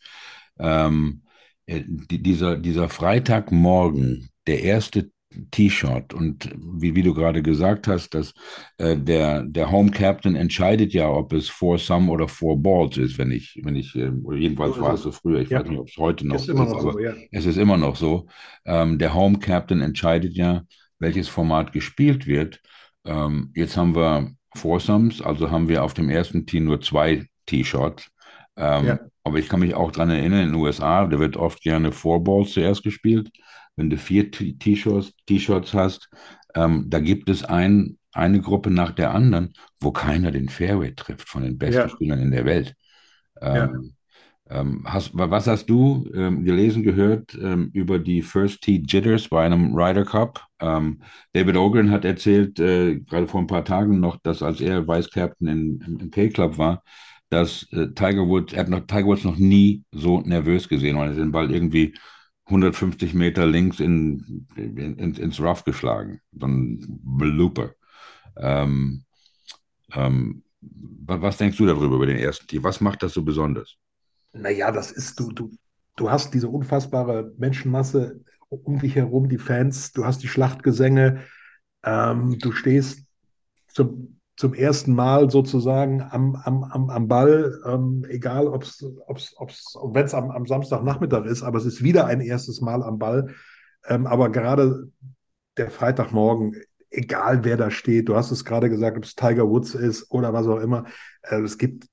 Ähm, 0.60 1.24
äh, 1.66 1.84
die, 1.86 2.22
dieser, 2.22 2.58
dieser 2.58 2.90
Freitagmorgen, 2.90 4.30
der 4.48 4.64
erste 4.64 5.12
T-Shirt. 5.52 6.14
Und 6.14 6.50
wie, 6.58 6.96
wie 6.96 7.04
du 7.04 7.14
gerade 7.14 7.42
gesagt 7.42 7.88
hast, 7.88 8.14
dass 8.14 8.34
äh, 8.78 8.98
der, 8.98 9.44
der 9.44 9.72
Home 9.72 9.92
Captain 9.92 10.36
entscheidet 10.36 10.94
ja, 10.94 11.08
ob 11.08 11.34
es 11.34 11.50
four 11.50 11.78
some 11.78 12.12
oder 12.12 12.28
four 12.28 12.58
balls 12.62 12.98
ist, 12.98 13.18
wenn 13.18 13.32
ich, 13.32 13.60
wenn 13.64 13.76
ich, 13.76 13.96
äh, 13.96 14.12
jedenfalls 14.36 14.76
so 14.76 14.82
war 14.82 14.94
es 14.96 15.04
so 15.04 15.12
früher, 15.12 15.40
ich 15.40 15.50
ja. 15.50 15.60
weiß 15.60 15.70
nicht, 15.70 15.80
ob 15.80 15.88
es 15.88 15.98
heute 15.98 16.28
noch 16.28 16.36
ist 16.36 16.46
so 16.46 16.54
ist, 16.54 16.60
aber 16.60 16.94
so, 16.94 17.00
ja. 17.00 17.14
es 17.32 17.46
ist 17.46 17.58
immer 17.58 17.78
noch 17.78 17.96
so. 17.96 18.28
Ähm, 18.66 18.98
der 18.98 19.14
Home 19.14 19.40
Captain 19.40 19.82
entscheidet 19.82 20.36
ja, 20.36 20.64
welches 20.98 21.28
Format 21.28 21.74
gespielt 21.74 22.26
wird. 22.26 22.60
Ähm, 23.06 23.52
jetzt 23.56 23.78
haben 23.78 23.96
wir 23.96 24.32
Foursomes, 24.56 25.22
also 25.22 25.52
haben 25.52 25.70
wir 25.70 25.84
auf 25.84 25.94
dem 25.94 26.10
ersten 26.10 26.46
Tee 26.46 26.60
nur 26.60 26.82
zwei 26.82 27.28
T-Shirts. 27.46 28.10
Ähm, 28.58 28.86
ja. 28.88 29.00
aber 29.24 29.38
ich 29.38 29.48
kann 29.48 29.62
mich 29.62 29.74
auch 29.76 29.92
daran 29.92 30.10
erinnern, 30.10 30.42
in 30.42 30.48
den 30.50 30.56
USA, 30.56 31.06
da 31.06 31.20
wird 31.20 31.38
oft 31.38 31.62
gerne 31.62 31.92
Four 31.92 32.24
Balls 32.24 32.52
zuerst 32.52 32.84
gespielt. 32.84 33.30
Wenn 33.80 33.90
du 33.90 33.96
vier 33.96 34.30
T-Shirts 34.30 35.74
hast, 35.74 36.10
ähm, 36.54 36.88
da 36.90 37.00
gibt 37.00 37.30
es 37.30 37.46
ein, 37.46 37.98
eine 38.12 38.42
Gruppe 38.42 38.72
nach 38.72 38.92
der 38.92 39.14
anderen, 39.14 39.54
wo 39.80 39.92
keiner 39.92 40.32
den 40.32 40.50
Fairway 40.50 40.94
trifft 40.94 41.30
von 41.30 41.44
den 41.44 41.58
besten 41.58 41.84
ja. 41.84 41.88
Spielern 41.88 42.20
in 42.20 42.32
der 42.32 42.44
Welt. 42.44 42.76
Ähm, 43.42 43.94
ja. 44.50 44.60
Ähm, 44.60 44.84
hast, 44.84 45.12
was 45.14 45.48
hast 45.48 45.68
du 45.68 46.12
ähm, 46.14 46.44
gelesen, 46.44 46.84
gehört 46.84 47.38
ähm, 47.42 47.70
über 47.72 48.00
die 48.00 48.22
First 48.22 48.64
Tee 48.64 48.84
Jitters 48.86 49.30
bei 49.30 49.46
einem 49.46 49.74
Ryder 49.74 50.04
Cup? 50.04 50.46
Ähm, 50.60 51.02
David 51.32 51.56
Ogren 51.56 51.90
hat 51.90 52.04
erzählt, 52.04 52.60
äh, 52.60 53.00
gerade 53.00 53.28
vor 53.28 53.40
ein 53.40 53.48
paar 53.48 53.64
Tagen 53.64 54.02
noch, 54.02 54.18
dass 54.24 54.44
als 54.44 54.60
er 54.60 54.90
Vice 54.90 55.10
Captain 55.10 55.48
in, 55.48 55.82
im, 55.88 56.00
im 56.00 56.12
K-Club 56.12 56.58
war, 56.58 56.84
dass 57.30 57.66
äh, 57.72 57.88
Tiger 57.94 58.28
Woods, 58.28 58.52
er 58.52 58.62
hat 58.62 58.70
noch, 58.70 58.88
Tiger 58.88 59.06
Woods 59.06 59.24
noch 59.24 59.38
nie 59.38 59.84
so 59.94 60.20
nervös 60.20 60.68
gesehen, 60.68 60.98
weil 60.98 61.12
er 61.12 61.16
den 61.16 61.32
Ball 61.32 61.50
irgendwie 61.50 61.94
150 62.50 63.14
Meter 63.14 63.46
links 63.46 63.80
in, 63.80 64.48
in, 64.56 64.98
in, 64.98 65.14
ins 65.14 65.40
Rough 65.40 65.64
geschlagen. 65.64 66.20
So 66.32 66.48
ein 66.48 67.00
Blooper. 67.04 67.74
Ähm, 68.38 69.04
ähm, 69.94 70.44
was 70.62 71.38
denkst 71.38 71.58
du 71.58 71.66
darüber, 71.66 71.96
über 71.96 72.06
den 72.06 72.18
ersten 72.18 72.48
Tee? 72.48 72.64
Was 72.64 72.82
macht 72.82 73.04
das 73.04 73.14
so 73.14 73.24
besonders? 73.24 73.76
Naja, 74.34 74.72
das 74.72 74.92
ist, 74.92 75.20
du, 75.20 75.32
du, 75.32 75.52
du 75.96 76.10
hast 76.10 76.34
diese 76.34 76.50
unfassbare 76.50 77.34
Menschenmasse 77.38 78.20
um 78.50 78.80
dich 78.80 78.96
herum, 78.96 79.30
die 79.30 79.38
Fans, 79.38 79.92
du 79.92 80.06
hast 80.06 80.24
die 80.24 80.28
Schlachtgesänge, 80.28 81.24
ähm, 81.84 82.38
du 82.40 82.52
stehst 82.52 83.06
zum, 83.68 84.19
zum 84.40 84.54
ersten 84.54 84.96
Mal 84.96 85.30
sozusagen 85.30 86.02
am, 86.02 86.38
am, 86.38 86.64
am, 86.64 86.90
am 86.90 87.08
Ball, 87.10 87.60
ähm, 87.66 88.06
egal 88.08 88.48
ob 88.48 88.64
es, 88.64 88.82
wenn 88.82 90.06
es 90.06 90.14
am, 90.14 90.32
am 90.32 90.46
Samstagnachmittag 90.46 91.26
ist, 91.26 91.44
aber 91.44 91.58
es 91.58 91.66
ist 91.66 91.84
wieder 91.84 92.06
ein 92.06 92.22
erstes 92.22 92.62
Mal 92.62 92.82
am 92.82 93.00
Ball. 93.00 93.36
Ähm, 93.86 94.08
aber 94.08 94.30
gerade 94.30 94.88
der 95.58 95.70
Freitagmorgen, 95.70 96.56
egal 96.90 97.44
wer 97.44 97.58
da 97.58 97.70
steht, 97.70 98.08
du 98.08 98.16
hast 98.16 98.32
es 98.32 98.46
gerade 98.46 98.70
gesagt, 98.70 98.96
ob 98.96 99.04
es 99.04 99.14
Tiger 99.14 99.46
Woods 99.50 99.76
ist 99.76 100.10
oder 100.10 100.32
was 100.32 100.48
auch 100.48 100.62
immer, 100.62 100.86
äh, 101.24 101.42
es 101.42 101.58
gibt 101.58 101.90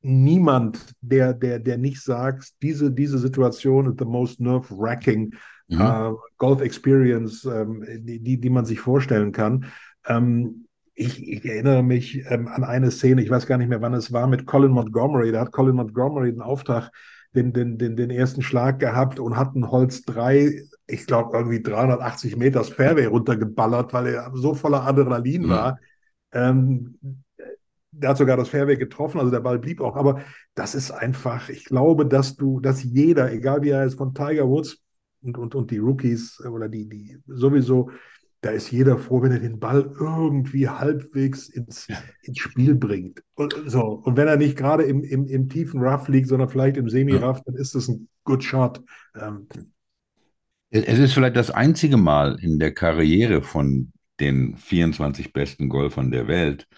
niemand, 0.00 0.94
der, 1.00 1.34
der, 1.34 1.58
der 1.58 1.76
nicht 1.76 2.00
sagt, 2.00 2.52
diese, 2.62 2.92
diese 2.92 3.18
Situation 3.18 3.90
ist 3.90 3.98
the 3.98 4.04
most 4.04 4.38
nerve-wracking 4.38 5.34
mhm. 5.66 5.80
uh, 5.80 6.16
Golf 6.38 6.60
Experience, 6.60 7.44
ähm, 7.44 7.84
die, 7.98 8.38
die 8.40 8.50
man 8.50 8.64
sich 8.64 8.78
vorstellen 8.78 9.32
kann. 9.32 9.64
Ähm, 10.06 10.63
ich, 10.94 11.26
ich, 11.26 11.44
erinnere 11.44 11.82
mich 11.82 12.24
ähm, 12.28 12.48
an 12.48 12.64
eine 12.64 12.90
Szene, 12.90 13.22
ich 13.22 13.30
weiß 13.30 13.46
gar 13.46 13.58
nicht 13.58 13.68
mehr, 13.68 13.80
wann 13.80 13.94
es 13.94 14.12
war, 14.12 14.26
mit 14.26 14.46
Colin 14.46 14.70
Montgomery. 14.70 15.32
Da 15.32 15.40
hat 15.40 15.52
Colin 15.52 15.76
Montgomery 15.76 16.32
den 16.32 16.40
Auftrag, 16.40 16.90
den, 17.34 17.52
den, 17.52 17.78
den, 17.78 17.96
den 17.96 18.10
ersten 18.10 18.42
Schlag 18.42 18.78
gehabt 18.78 19.18
und 19.18 19.36
hat 19.36 19.54
ein 19.56 19.70
Holz 19.70 20.04
3, 20.04 20.62
ich 20.86 21.06
glaube, 21.06 21.36
irgendwie 21.36 21.62
380 21.62 22.36
Meter 22.36 22.60
das 22.60 22.68
Fairway 22.68 23.06
runtergeballert, 23.06 23.92
weil 23.92 24.06
er 24.06 24.30
so 24.34 24.54
voller 24.54 24.86
Adrenalin 24.86 25.46
mhm. 25.46 25.48
war. 25.48 25.78
Ähm, 26.32 26.98
der 27.90 28.10
hat 28.10 28.18
sogar 28.18 28.36
das 28.36 28.48
Fairway 28.48 28.76
getroffen, 28.76 29.18
also 29.18 29.30
der 29.30 29.40
Ball 29.40 29.58
blieb 29.58 29.80
auch. 29.80 29.96
Aber 29.96 30.20
das 30.54 30.74
ist 30.74 30.90
einfach, 30.90 31.48
ich 31.48 31.64
glaube, 31.64 32.06
dass 32.06 32.36
du, 32.36 32.60
dass 32.60 32.82
jeder, 32.82 33.32
egal 33.32 33.62
wie 33.62 33.70
er 33.70 33.84
ist, 33.84 33.96
von 33.96 34.14
Tiger 34.14 34.48
Woods 34.48 34.78
und, 35.22 35.38
und, 35.38 35.54
und 35.54 35.70
die 35.70 35.78
Rookies 35.78 36.40
oder 36.44 36.68
die, 36.68 36.88
die 36.88 37.18
sowieso, 37.26 37.90
da 38.44 38.50
ist 38.50 38.70
jeder 38.70 38.98
froh, 38.98 39.22
wenn 39.22 39.32
er 39.32 39.38
den 39.38 39.58
Ball 39.58 39.90
irgendwie 39.98 40.68
halbwegs 40.68 41.48
ins, 41.48 41.88
ja. 41.88 41.96
ins 42.22 42.38
Spiel 42.38 42.74
bringt. 42.74 43.22
Und, 43.36 43.54
so. 43.66 44.02
und 44.04 44.18
wenn 44.18 44.28
er 44.28 44.36
nicht 44.36 44.58
gerade 44.58 44.82
im, 44.82 45.02
im, 45.02 45.26
im 45.28 45.48
tiefen 45.48 45.80
Rough 45.80 46.08
liegt, 46.08 46.28
sondern 46.28 46.50
vielleicht 46.50 46.76
im 46.76 46.90
Semi-Rough, 46.90 47.40
dann 47.46 47.54
ist 47.54 47.74
das 47.74 47.88
ein 47.88 48.06
good 48.24 48.44
shot. 48.44 48.82
Ähm, 49.18 49.48
es 50.68 50.98
ist 50.98 51.14
vielleicht 51.14 51.36
das 51.36 51.50
einzige 51.50 51.96
Mal 51.96 52.38
in 52.38 52.58
der 52.58 52.74
Karriere 52.74 53.40
von 53.40 53.92
den 54.20 54.56
24 54.56 55.32
besten 55.32 55.70
Golfern 55.70 56.10
der 56.10 56.28
Welt, 56.28 56.68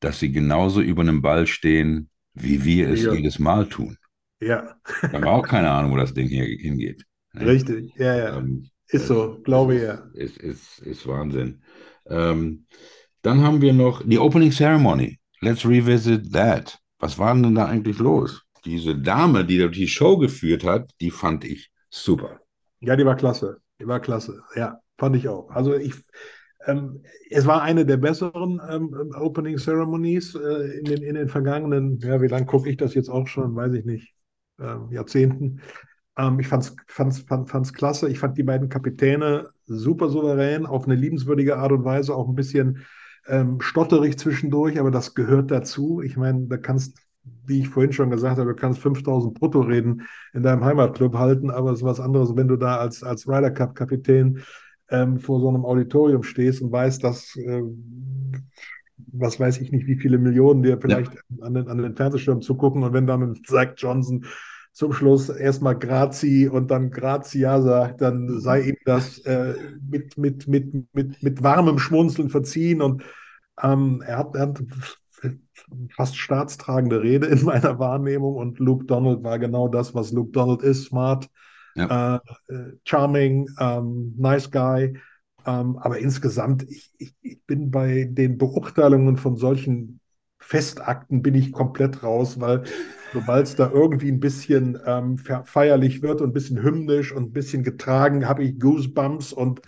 dass 0.00 0.18
sie 0.18 0.30
genauso 0.30 0.82
über 0.82 1.02
einem 1.02 1.22
Ball 1.22 1.46
stehen, 1.46 2.10
wie 2.34 2.64
wir 2.64 2.90
es 2.90 3.02
ja. 3.02 3.14
jedes 3.14 3.38
Mal 3.38 3.66
tun. 3.66 3.96
Ja. 4.40 4.76
Wir 5.00 5.12
haben 5.12 5.24
auch 5.24 5.46
keine 5.46 5.70
Ahnung, 5.70 5.92
wo 5.92 5.96
das 5.96 6.12
Ding 6.12 6.28
hier 6.28 6.44
hingeht. 6.44 7.06
Richtig, 7.34 7.94
ja, 7.96 8.14
ja. 8.14 8.38
Ähm, 8.38 8.68
ist 8.94 9.08
so, 9.08 9.38
glaube 9.42 9.74
ich, 9.74 9.82
ja. 9.82 9.94
Ist, 10.14 10.38
ist, 10.38 10.78
ist 10.80 11.06
Wahnsinn. 11.06 11.62
Ähm, 12.06 12.66
dann 13.22 13.42
haben 13.42 13.60
wir 13.60 13.72
noch 13.72 14.02
die 14.04 14.18
Opening 14.18 14.52
Ceremony. 14.52 15.18
Let's 15.40 15.66
revisit 15.66 16.32
that. 16.32 16.78
Was 16.98 17.18
war 17.18 17.34
denn 17.34 17.54
da 17.54 17.66
eigentlich 17.66 17.98
los? 17.98 18.42
Diese 18.64 18.96
Dame, 18.96 19.44
die 19.44 19.68
die 19.70 19.88
Show 19.88 20.16
geführt 20.16 20.64
hat, 20.64 20.90
die 21.00 21.10
fand 21.10 21.44
ich 21.44 21.70
super. 21.90 22.40
Ja, 22.80 22.96
die 22.96 23.04
war 23.04 23.16
klasse. 23.16 23.58
Die 23.80 23.86
war 23.86 24.00
klasse. 24.00 24.42
Ja, 24.54 24.78
fand 24.96 25.16
ich 25.16 25.28
auch. 25.28 25.50
Also 25.50 25.74
ich, 25.74 25.94
ähm, 26.66 27.02
es 27.30 27.46
war 27.46 27.62
eine 27.62 27.84
der 27.84 27.96
besseren 27.96 28.60
ähm, 28.70 29.12
Opening 29.16 29.58
Ceremonies 29.58 30.34
äh, 30.34 30.78
in, 30.78 30.84
den, 30.84 31.02
in 31.02 31.14
den 31.16 31.28
vergangenen, 31.28 31.98
ja, 31.98 32.22
wie 32.22 32.28
lange 32.28 32.46
gucke 32.46 32.70
ich 32.70 32.76
das 32.76 32.94
jetzt 32.94 33.08
auch 33.08 33.26
schon, 33.26 33.54
weiß 33.56 33.74
ich 33.74 33.84
nicht, 33.84 34.14
äh, 34.60 34.76
Jahrzehnten. 34.90 35.60
Ähm, 36.16 36.38
ich 36.40 36.48
fand's, 36.48 36.76
fand's, 36.86 37.20
fand, 37.20 37.48
fand's 37.48 37.72
klasse. 37.72 38.08
Ich 38.08 38.18
fand 38.18 38.38
die 38.38 38.42
beiden 38.42 38.68
Kapitäne 38.68 39.50
super 39.66 40.08
souverän, 40.08 40.66
auf 40.66 40.84
eine 40.84 40.94
liebenswürdige 40.94 41.56
Art 41.56 41.72
und 41.72 41.84
Weise, 41.84 42.14
auch 42.14 42.28
ein 42.28 42.34
bisschen 42.34 42.84
ähm, 43.26 43.60
stotterig 43.60 44.18
zwischendurch, 44.18 44.78
aber 44.78 44.90
das 44.90 45.14
gehört 45.14 45.50
dazu. 45.50 46.02
Ich 46.02 46.16
meine, 46.16 46.46
da 46.46 46.56
kannst, 46.56 46.98
wie 47.46 47.60
ich 47.60 47.68
vorhin 47.68 47.92
schon 47.92 48.10
gesagt 48.10 48.38
habe, 48.38 48.50
du 48.50 48.56
kannst 48.56 48.80
5000 48.80 49.34
Brutto-Reden 49.34 50.02
in 50.34 50.42
deinem 50.42 50.64
Heimatclub 50.64 51.14
halten, 51.14 51.50
aber 51.50 51.72
es 51.72 51.78
ist 51.78 51.84
was 51.84 52.00
anderes, 52.00 52.36
wenn 52.36 52.48
du 52.48 52.56
da 52.56 52.76
als, 52.76 53.02
als 53.02 53.26
Ryder 53.26 53.50
Cup-Kapitän 53.50 54.42
ähm, 54.90 55.18
vor 55.18 55.40
so 55.40 55.48
einem 55.48 55.64
Auditorium 55.64 56.22
stehst 56.22 56.60
und 56.60 56.70
weißt, 56.70 57.02
dass, 57.02 57.34
äh, 57.36 57.62
was 59.12 59.40
weiß 59.40 59.60
ich 59.60 59.72
nicht, 59.72 59.86
wie 59.86 59.96
viele 59.96 60.18
Millionen 60.18 60.62
dir 60.62 60.78
vielleicht 60.78 61.14
ja. 61.14 61.46
an, 61.46 61.54
den, 61.54 61.68
an 61.68 61.78
den 61.78 61.96
Fernsehschirm 61.96 62.42
zugucken 62.42 62.82
und 62.82 62.92
wenn 62.92 63.06
dann 63.06 63.40
Zach 63.46 63.72
Johnson 63.76 64.26
zum 64.74 64.92
Schluss 64.92 65.28
erstmal 65.28 65.78
Grazi 65.78 66.48
und 66.48 66.70
dann 66.70 66.90
Grazia 66.90 67.62
sagt, 67.62 68.00
dann 68.00 68.40
sei 68.40 68.60
ihm 68.62 68.76
das 68.84 69.20
äh, 69.20 69.54
mit, 69.88 70.18
mit, 70.18 70.48
mit, 70.48 70.74
mit, 70.92 71.22
mit 71.22 71.42
warmem 71.44 71.78
Schmunzeln 71.78 72.28
verziehen. 72.28 72.82
Und 72.82 73.04
ähm, 73.62 74.02
er, 74.04 74.18
hat, 74.18 74.34
er 74.34 74.48
hat 74.48 74.62
fast 75.94 76.16
staatstragende 76.16 77.02
Rede 77.02 77.26
in 77.28 77.44
meiner 77.44 77.78
Wahrnehmung 77.78 78.34
und 78.34 78.58
Luke 78.58 78.84
Donald 78.84 79.22
war 79.22 79.38
genau 79.38 79.68
das, 79.68 79.94
was 79.94 80.10
Luke 80.10 80.32
Donald 80.32 80.62
ist, 80.62 80.86
smart, 80.86 81.30
ja. 81.76 82.16
äh, 82.16 82.54
charming, 82.84 83.48
ähm, 83.60 84.14
nice 84.18 84.50
guy. 84.50 84.98
Ähm, 85.46 85.78
aber 85.78 85.98
insgesamt, 85.98 86.64
ich, 86.68 86.92
ich, 86.98 87.14
ich 87.22 87.44
bin 87.44 87.70
bei 87.70 88.08
den 88.10 88.38
Beurteilungen 88.38 89.18
von 89.18 89.36
solchen 89.36 90.00
Festakten 90.38 91.22
bin 91.22 91.34
ich 91.36 91.52
komplett 91.52 92.02
raus, 92.02 92.40
weil 92.40 92.64
sobald 93.14 93.46
es 93.46 93.56
da 93.56 93.70
irgendwie 93.70 94.10
ein 94.10 94.20
bisschen 94.20 94.78
ähm, 94.84 95.16
feierlich 95.18 96.02
wird 96.02 96.20
und 96.20 96.30
ein 96.30 96.32
bisschen 96.32 96.62
hymnisch 96.62 97.12
und 97.12 97.24
ein 97.24 97.32
bisschen 97.32 97.62
getragen, 97.62 98.28
habe 98.28 98.42
ich 98.42 98.58
Goosebumps 98.58 99.32
und 99.32 99.62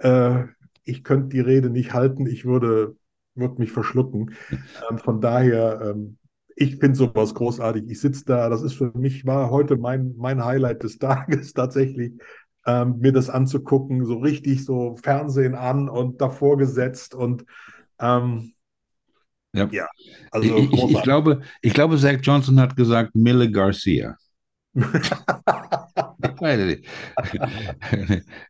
äh, 0.00 0.42
ich 0.84 1.04
könnte 1.04 1.28
die 1.28 1.40
Rede 1.40 1.70
nicht 1.70 1.94
halten. 1.94 2.26
Ich 2.26 2.44
würde, 2.44 2.96
würde 3.34 3.58
mich 3.58 3.72
verschlucken. 3.72 4.34
Ähm, 4.90 4.98
von 4.98 5.20
daher, 5.20 5.80
ähm, 5.82 6.18
ich 6.54 6.76
finde 6.76 6.96
sowas 6.96 7.34
großartig. 7.34 7.84
Ich 7.88 8.00
sitze 8.00 8.24
da, 8.24 8.48
das 8.48 8.62
ist 8.62 8.74
für 8.74 8.92
mich, 8.96 9.26
war 9.26 9.50
heute 9.50 9.76
mein, 9.76 10.14
mein 10.16 10.44
Highlight 10.44 10.82
des 10.82 10.98
Tages 10.98 11.52
tatsächlich, 11.52 12.12
ähm, 12.66 12.98
mir 12.98 13.12
das 13.12 13.28
anzugucken, 13.28 14.04
so 14.04 14.18
richtig 14.18 14.64
so 14.64 14.96
Fernsehen 14.96 15.54
an 15.54 15.88
und 15.88 16.20
davor 16.20 16.56
gesetzt 16.56 17.14
und 17.14 17.44
ähm, 18.00 18.52
ja. 19.54 19.68
ja, 19.72 19.88
also 20.30 20.56
ich, 20.56 20.72
ich, 20.72 20.90
ich, 20.90 21.02
glaube, 21.02 21.40
ich 21.62 21.74
glaube, 21.74 21.96
Zach 21.98 22.18
Johnson 22.22 22.60
hat 22.60 22.76
gesagt 22.76 23.14
Mille 23.14 23.50
Garcia. 23.50 24.16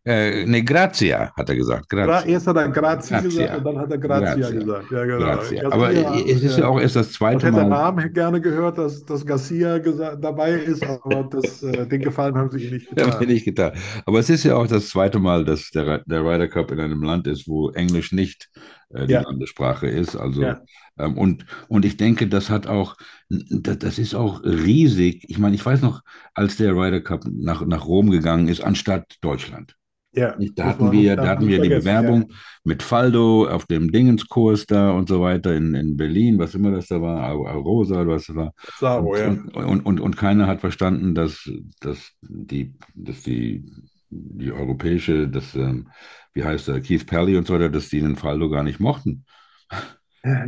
äh, 0.04 0.44
ne, 0.46 0.62
Grazia, 0.64 1.32
hat 1.34 1.48
er 1.48 1.56
gesagt. 1.56 1.88
Grazia. 1.88 2.28
Erst 2.28 2.46
hat 2.46 2.56
er 2.56 2.68
Grazia, 2.68 3.20
Grazia. 3.20 3.46
gesagt 3.46 3.58
und 3.58 3.64
dann 3.64 3.78
hat 3.78 3.90
er 3.90 3.98
Grazia, 3.98 4.34
Grazia. 4.34 4.58
gesagt. 4.58 4.90
Ja, 4.90 5.04
genau. 5.04 5.18
Grazia. 5.18 5.70
Aber 5.70 5.90
ja, 5.92 6.14
es 6.16 6.42
ist 6.42 6.58
ja 6.58 6.66
auch 6.66 6.80
erst 6.80 6.96
das 6.96 7.12
zweite 7.12 7.50
Mal. 7.50 7.58
Ich 7.58 7.64
hätte 7.64 7.70
Namen 7.70 8.12
gerne 8.12 8.40
gehört, 8.40 8.78
dass, 8.78 9.04
dass 9.04 9.24
Garcia 9.24 9.78
dabei 9.78 10.52
ist, 10.52 10.84
aber 10.84 11.24
das, 11.24 11.62
äh, 11.62 11.86
den 11.86 12.00
Gefallen 12.02 12.36
haben 12.36 12.50
sie 12.50 12.64
ihm 12.66 12.74
nicht 12.74 12.88
getan. 12.94 13.12
Haben 13.12 13.26
nicht 13.26 13.44
getan. 13.44 13.72
Aber 14.04 14.18
es 14.18 14.28
ist 14.28 14.44
ja 14.44 14.56
auch 14.56 14.66
das 14.66 14.88
zweite 14.88 15.18
Mal, 15.18 15.44
dass 15.44 15.70
der, 15.70 16.02
der 16.04 16.20
Ryder 16.22 16.48
Cup 16.48 16.70
in 16.72 16.80
einem 16.80 17.02
Land 17.02 17.26
ist, 17.26 17.48
wo 17.48 17.70
Englisch 17.70 18.12
nicht 18.12 18.50
äh, 18.90 19.06
die 19.06 19.12
ja. 19.12 19.22
Landessprache 19.22 19.86
ist. 19.86 20.16
Also 20.16 20.42
ja. 20.42 20.60
Ähm, 20.98 21.16
und, 21.16 21.46
und 21.68 21.84
ich 21.84 21.96
denke, 21.96 22.28
das 22.28 22.50
hat 22.50 22.66
auch, 22.66 22.96
das, 23.28 23.98
ist 23.98 24.14
auch 24.14 24.42
riesig. 24.44 25.24
Ich 25.28 25.38
meine, 25.38 25.54
ich 25.54 25.64
weiß 25.64 25.82
noch, 25.82 26.02
als 26.34 26.56
der 26.56 26.74
Ryder 26.74 27.00
Cup 27.00 27.24
nach, 27.30 27.64
nach 27.64 27.86
Rom 27.86 28.10
gegangen 28.10 28.48
ist, 28.48 28.62
anstatt 28.62 29.16
Deutschland. 29.20 29.78
Ja, 30.12 30.34
da 30.56 30.64
hatten 30.64 30.90
wir, 30.90 31.16
da 31.16 31.28
hatten 31.28 31.46
wir 31.46 31.60
die 31.60 31.68
Bewerbung 31.68 32.22
ja. 32.22 32.36
mit 32.64 32.82
Faldo 32.82 33.46
auf 33.46 33.66
dem 33.66 33.92
Dingenskurs 33.92 34.66
da 34.66 34.90
und 34.90 35.08
so 35.08 35.20
weiter 35.20 35.54
in, 35.54 35.74
in 35.74 35.96
Berlin, 35.96 36.38
was 36.38 36.54
immer 36.54 36.70
das 36.70 36.86
da 36.86 37.00
war, 37.00 37.30
Rosa, 37.32 38.06
was 38.06 38.26
das 38.26 38.36
war. 38.36 38.52
Saro, 38.78 39.10
und, 39.10 39.18
ja. 39.54 39.64
und, 39.64 39.80
und, 39.84 40.00
und, 40.00 40.16
keiner 40.16 40.46
hat 40.46 40.60
verstanden, 40.60 41.14
dass, 41.14 41.48
dass, 41.80 42.12
die, 42.22 42.74
dass 42.94 43.22
die, 43.22 43.70
die 44.08 44.50
europäische, 44.50 45.28
das, 45.28 45.54
ähm, 45.54 45.88
wie 46.32 46.42
heißt 46.42 46.68
er, 46.68 46.80
Keith 46.80 47.06
Pelly 47.06 47.36
und 47.36 47.46
so 47.46 47.54
weiter, 47.54 47.68
dass 47.68 47.90
die 47.90 48.00
den 48.00 48.16
Faldo 48.16 48.48
gar 48.48 48.64
nicht 48.64 48.80
mochten. 48.80 49.24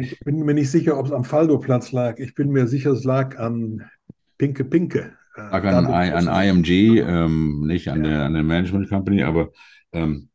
Ich 0.00 0.19
bin 0.21 0.41
mir 0.45 0.55
nicht 0.55 0.71
sicher, 0.71 0.99
ob 0.99 1.07
es 1.07 1.12
am 1.12 1.25
Faldo-Platz 1.25 1.93
lag. 1.93 2.19
Ich 2.19 2.35
bin 2.35 2.50
mir 2.50 2.67
sicher, 2.67 2.91
es 2.91 3.05
lag 3.05 3.39
an 3.39 3.89
Pinke 4.37 4.65
Pinke. 4.65 5.12
Lag 5.37 5.65
an, 5.65 5.87
an 5.87 6.27
IMG, 6.27 6.99
ähm, 7.00 7.67
nicht 7.67 7.89
an, 7.89 8.05
ja. 8.05 8.11
der, 8.11 8.25
an 8.25 8.35
der 8.35 8.43
Management 8.43 8.89
Company, 8.89 9.23
aber 9.23 9.50
ähm, 9.93 10.31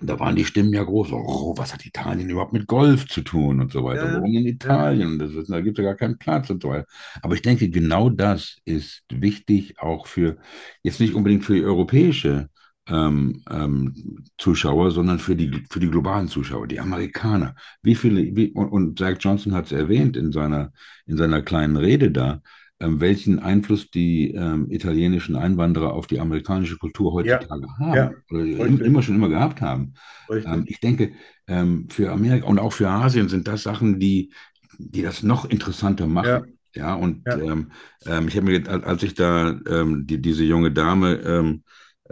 da 0.00 0.18
waren 0.18 0.36
die 0.36 0.44
Stimmen 0.44 0.72
ja 0.72 0.82
groß. 0.82 1.12
Oh, 1.12 1.54
was 1.56 1.72
hat 1.72 1.86
Italien 1.86 2.28
überhaupt 2.28 2.52
mit 2.52 2.66
Golf 2.66 3.06
zu 3.06 3.22
tun 3.22 3.60
und 3.60 3.72
so 3.72 3.84
weiter? 3.84 4.06
Ja. 4.06 4.14
Warum 4.14 4.34
in 4.34 4.46
Italien? 4.46 5.18
Das 5.18 5.32
da 5.46 5.60
gibt 5.60 5.78
es 5.78 5.84
ja 5.84 5.90
gar 5.90 5.96
keinen 5.96 6.18
Platz 6.18 6.50
und 6.50 6.62
so 6.62 6.70
weiter. 6.70 6.86
Aber 7.22 7.34
ich 7.34 7.42
denke, 7.42 7.70
genau 7.70 8.10
das 8.10 8.58
ist 8.64 9.04
wichtig 9.10 9.78
auch 9.78 10.06
für, 10.06 10.36
jetzt 10.82 11.00
nicht 11.00 11.14
unbedingt 11.14 11.44
für 11.44 11.54
die 11.54 11.64
europäische 11.64 12.50
ähm, 12.86 13.42
ähm, 13.50 14.24
Zuschauer, 14.38 14.90
sondern 14.90 15.18
für 15.18 15.36
die, 15.36 15.64
für 15.70 15.80
die 15.80 15.90
globalen 15.90 16.28
Zuschauer, 16.28 16.66
die 16.66 16.80
Amerikaner. 16.80 17.54
Wie 17.82 17.94
viele, 17.94 18.36
wie, 18.36 18.52
und, 18.52 18.68
und 18.68 18.98
Zach 18.98 19.16
Johnson 19.18 19.54
hat 19.54 19.66
es 19.66 19.72
erwähnt 19.72 20.16
in 20.16 20.32
seiner, 20.32 20.72
in 21.06 21.16
seiner 21.16 21.42
kleinen 21.42 21.76
Rede 21.76 22.10
da, 22.10 22.42
ähm, 22.80 23.00
welchen 23.00 23.38
Einfluss 23.38 23.90
die 23.90 24.32
ähm, 24.32 24.70
italienischen 24.70 25.36
Einwanderer 25.36 25.92
auf 25.92 26.06
die 26.06 26.20
amerikanische 26.20 26.76
Kultur 26.76 27.12
heutzutage 27.12 27.66
ja. 27.66 27.78
haben 27.78 27.94
ja. 27.94 28.10
oder 28.30 28.66
im, 28.66 28.82
immer 28.82 29.02
schon 29.02 29.14
immer 29.14 29.28
gehabt 29.28 29.60
haben. 29.60 29.94
Ähm, 30.30 30.64
ich 30.66 30.80
denke, 30.80 31.12
ähm, 31.46 31.88
für 31.88 32.12
Amerika 32.12 32.46
und 32.46 32.58
auch 32.58 32.72
für 32.72 32.88
Asien 32.88 33.28
sind 33.28 33.48
das 33.48 33.62
Sachen, 33.62 34.00
die, 34.00 34.32
die 34.78 35.02
das 35.02 35.22
noch 35.22 35.44
interessanter 35.46 36.06
machen. 36.06 36.28
Ja. 36.28 36.42
Ja, 36.76 36.94
und 36.94 37.22
ich 37.24 38.10
habe 38.10 38.42
mir, 38.42 38.68
als 38.84 39.04
ich 39.04 39.14
da 39.14 39.52
die, 39.52 40.20
diese 40.20 40.42
junge 40.42 40.72
Dame 40.72 41.62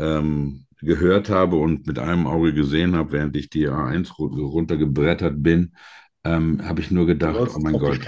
ähm, 0.02 0.66
gehört 0.80 1.30
habe 1.30 1.56
und 1.56 1.86
mit 1.86 1.98
einem 1.98 2.26
Auge 2.26 2.52
gesehen 2.52 2.96
habe, 2.96 3.12
während 3.12 3.36
ich 3.36 3.48
die 3.50 3.68
A1 3.68 4.12
runtergebrettert 4.18 5.42
bin, 5.42 5.74
ähm, 6.24 6.60
habe 6.66 6.80
ich 6.80 6.90
nur 6.90 7.06
gedacht, 7.06 7.50
oh 7.54 7.60
mein 7.60 7.78
Gott. 7.78 8.00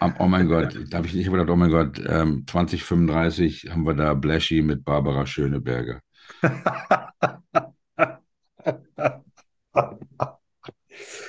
Oh, 0.00 0.10
oh 0.18 0.26
mein 0.26 0.48
Gott, 0.48 0.76
da 0.90 0.98
habe 0.98 1.06
ich 1.06 1.14
nicht 1.14 1.30
gedacht, 1.30 1.48
oh 1.48 1.56
mein 1.56 1.70
Gott, 1.70 2.02
ähm, 2.06 2.44
2035 2.48 3.70
haben 3.70 3.86
wir 3.86 3.94
da 3.94 4.14
Blashy 4.14 4.60
mit 4.60 4.84
Barbara 4.84 5.24
Schöneberger. 5.24 6.00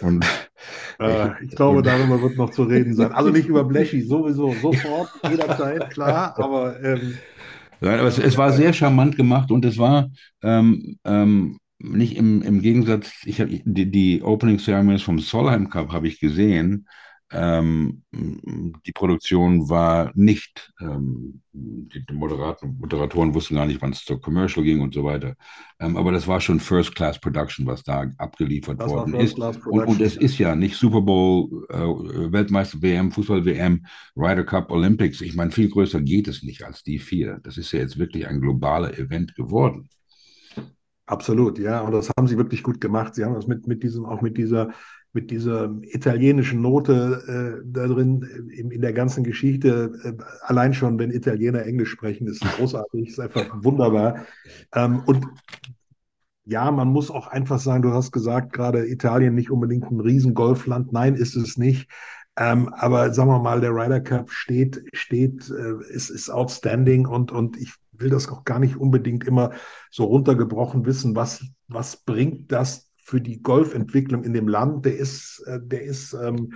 Und 0.01 0.25
äh, 0.99 1.43
ich 1.43 1.55
glaube, 1.55 1.81
darüber 1.81 2.21
wird 2.21 2.37
noch 2.37 2.49
zu 2.49 2.63
reden 2.63 2.95
sein. 2.95 3.11
Also 3.11 3.29
nicht 3.29 3.47
über 3.47 3.63
Blashy, 3.63 4.01
sowieso, 4.01 4.51
sofort, 4.53 5.09
jederzeit, 5.29 5.91
klar, 5.91 6.37
aber. 6.39 6.81
Ähm, 6.83 7.17
aber 7.85 8.07
es, 8.07 8.19
es, 8.19 8.37
war 8.37 8.51
sehr 8.51 8.73
charmant 8.73 9.15
gemacht 9.15 9.51
und 9.51 9.65
es 9.65 9.77
war 9.77 10.09
ähm, 10.43 10.97
ähm, 11.03 11.59
nicht 11.79 12.15
im, 12.17 12.41
im 12.41 12.61
Gegensatz, 12.61 13.11
ich 13.25 13.41
habe 13.41 13.61
die, 13.63 13.91
die 13.91 14.23
Opening 14.23 14.59
Ceremonies 14.59 15.03
vom 15.03 15.19
Solheim 15.19 15.69
Cup 15.69 15.91
habe 15.91 16.07
ich 16.07 16.19
gesehen. 16.19 16.87
Ähm, 17.35 18.03
die 18.11 18.91
Produktion 18.93 19.67
war 19.69 20.11
nicht, 20.15 20.71
ähm, 20.79 21.41
die 21.51 22.03
Moderaten, 22.13 22.77
Moderatoren 22.79 23.33
wussten 23.33 23.55
gar 23.55 23.65
nicht, 23.65 23.81
wann 23.81 23.91
es 23.91 24.05
zur 24.05 24.21
Commercial 24.21 24.65
ging 24.65 24.79
und 24.79 24.93
so 24.93 25.03
weiter. 25.03 25.35
Ähm, 25.79 25.97
aber 25.97 26.13
das 26.13 26.27
war 26.27 26.39
schon 26.39 26.61
First 26.61 26.95
Class 26.95 27.19
Production, 27.19 27.65
was 27.65 27.83
da 27.83 28.09
abgeliefert 28.17 28.79
das 28.79 28.89
worden 28.89 29.15
ist. 29.15 29.37
Und, 29.37 29.85
und, 29.85 29.99
es 29.99 30.15
ist 30.15 30.37
ja 30.37 30.55
nicht 30.55 30.77
Super 30.77 31.01
Bowl, 31.01 31.67
äh, 31.69 32.31
Weltmeister 32.31 32.81
WM, 32.81 33.11
Fußball 33.11 33.43
WM, 33.43 33.85
Ryder 34.15 34.45
Cup, 34.45 34.71
Olympics. 34.71 35.19
Ich 35.19 35.35
meine, 35.35 35.51
viel 35.51 35.69
größer 35.69 35.99
geht 36.01 36.29
es 36.29 36.41
nicht 36.41 36.63
als 36.63 36.83
die 36.83 36.99
vier. 36.99 37.41
Das 37.43 37.57
ist 37.57 37.71
ja 37.73 37.79
jetzt 37.79 37.97
wirklich 37.97 38.27
ein 38.27 38.39
globaler 38.39 38.97
Event 38.97 39.35
geworden. 39.35 39.89
Absolut, 41.05 41.59
ja. 41.59 41.81
Und 41.81 41.91
das 41.91 42.09
haben 42.17 42.27
sie 42.27 42.37
wirklich 42.37 42.63
gut 42.63 42.79
gemacht. 42.79 43.13
Sie 43.13 43.25
haben 43.25 43.35
das 43.35 43.45
mit, 43.45 43.67
mit 43.67 43.83
diesem, 43.83 44.05
auch 44.05 44.21
mit 44.21 44.37
dieser, 44.37 44.71
mit 45.15 45.31
dieser 45.31 45.73
italienischen 45.81 46.61
Note 46.61 47.63
äh, 47.63 47.63
da 47.65 47.87
drin 47.87 48.49
in, 48.53 48.69
in, 48.69 48.81
der 48.81 48.91
ganzen 48.91 49.23
Geschichte. 49.23 49.93
Äh, 50.03 50.13
allein 50.41 50.73
schon, 50.73 50.99
wenn 50.99 51.09
Italiener 51.09 51.65
Englisch 51.65 51.89
sprechen, 51.89 52.27
ist 52.27 52.41
großartig, 52.41 53.07
ist 53.07 53.19
einfach 53.19 53.45
wunderbar. 53.63 54.25
Ähm, 54.73 55.01
und 55.05 55.25
ja, 56.43 56.69
man 56.69 56.89
muss 56.89 57.09
auch 57.09 57.27
einfach 57.27 57.59
sagen, 57.59 57.81
du 57.81 57.93
hast 57.93 58.11
gesagt, 58.11 58.51
gerade 58.51 58.85
Italien 58.87 59.33
nicht 59.33 59.49
unbedingt 59.49 59.89
ein 59.89 60.01
Riesengolfland. 60.01 60.91
Nein, 60.91 61.15
ist 61.15 61.35
es 61.35 61.57
nicht. 61.57 61.89
Ähm, 62.37 62.67
aber 62.73 63.13
sagen 63.13 63.29
wir 63.29 63.39
mal, 63.39 63.61
der 63.61 63.71
Ryder 63.71 64.01
Cup 64.01 64.29
steht, 64.29 64.83
steht, 64.91 65.49
äh, 65.49 65.93
ist, 65.93 66.09
ist 66.09 66.29
outstanding 66.29 67.07
und, 67.07 67.31
und 67.31 67.55
ich 67.55 67.73
will 67.93 68.09
das 68.09 68.27
auch 68.27 68.43
gar 68.43 68.59
nicht 68.59 68.75
unbedingt 68.75 69.23
immer 69.23 69.51
so 69.89 70.03
runtergebrochen 70.03 70.85
wissen, 70.85 71.15
was, 71.15 71.45
was 71.69 71.95
bringt 71.95 72.51
das 72.51 72.84
für 73.05 73.21
die 73.21 73.41
Golfentwicklung 73.41 74.23
in 74.23 74.33
dem 74.33 74.47
Land? 74.47 74.85
Der 74.85 74.97
ist, 74.97 75.43
äh, 75.45 75.59
der 75.61 75.83
ist, 75.83 76.13
ähm, 76.13 76.53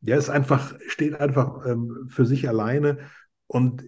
der 0.00 0.16
ist 0.16 0.30
einfach, 0.30 0.74
steht 0.88 1.20
einfach 1.20 1.66
ähm, 1.66 2.06
für 2.08 2.24
sich 2.24 2.48
alleine 2.48 2.98
und 3.46 3.84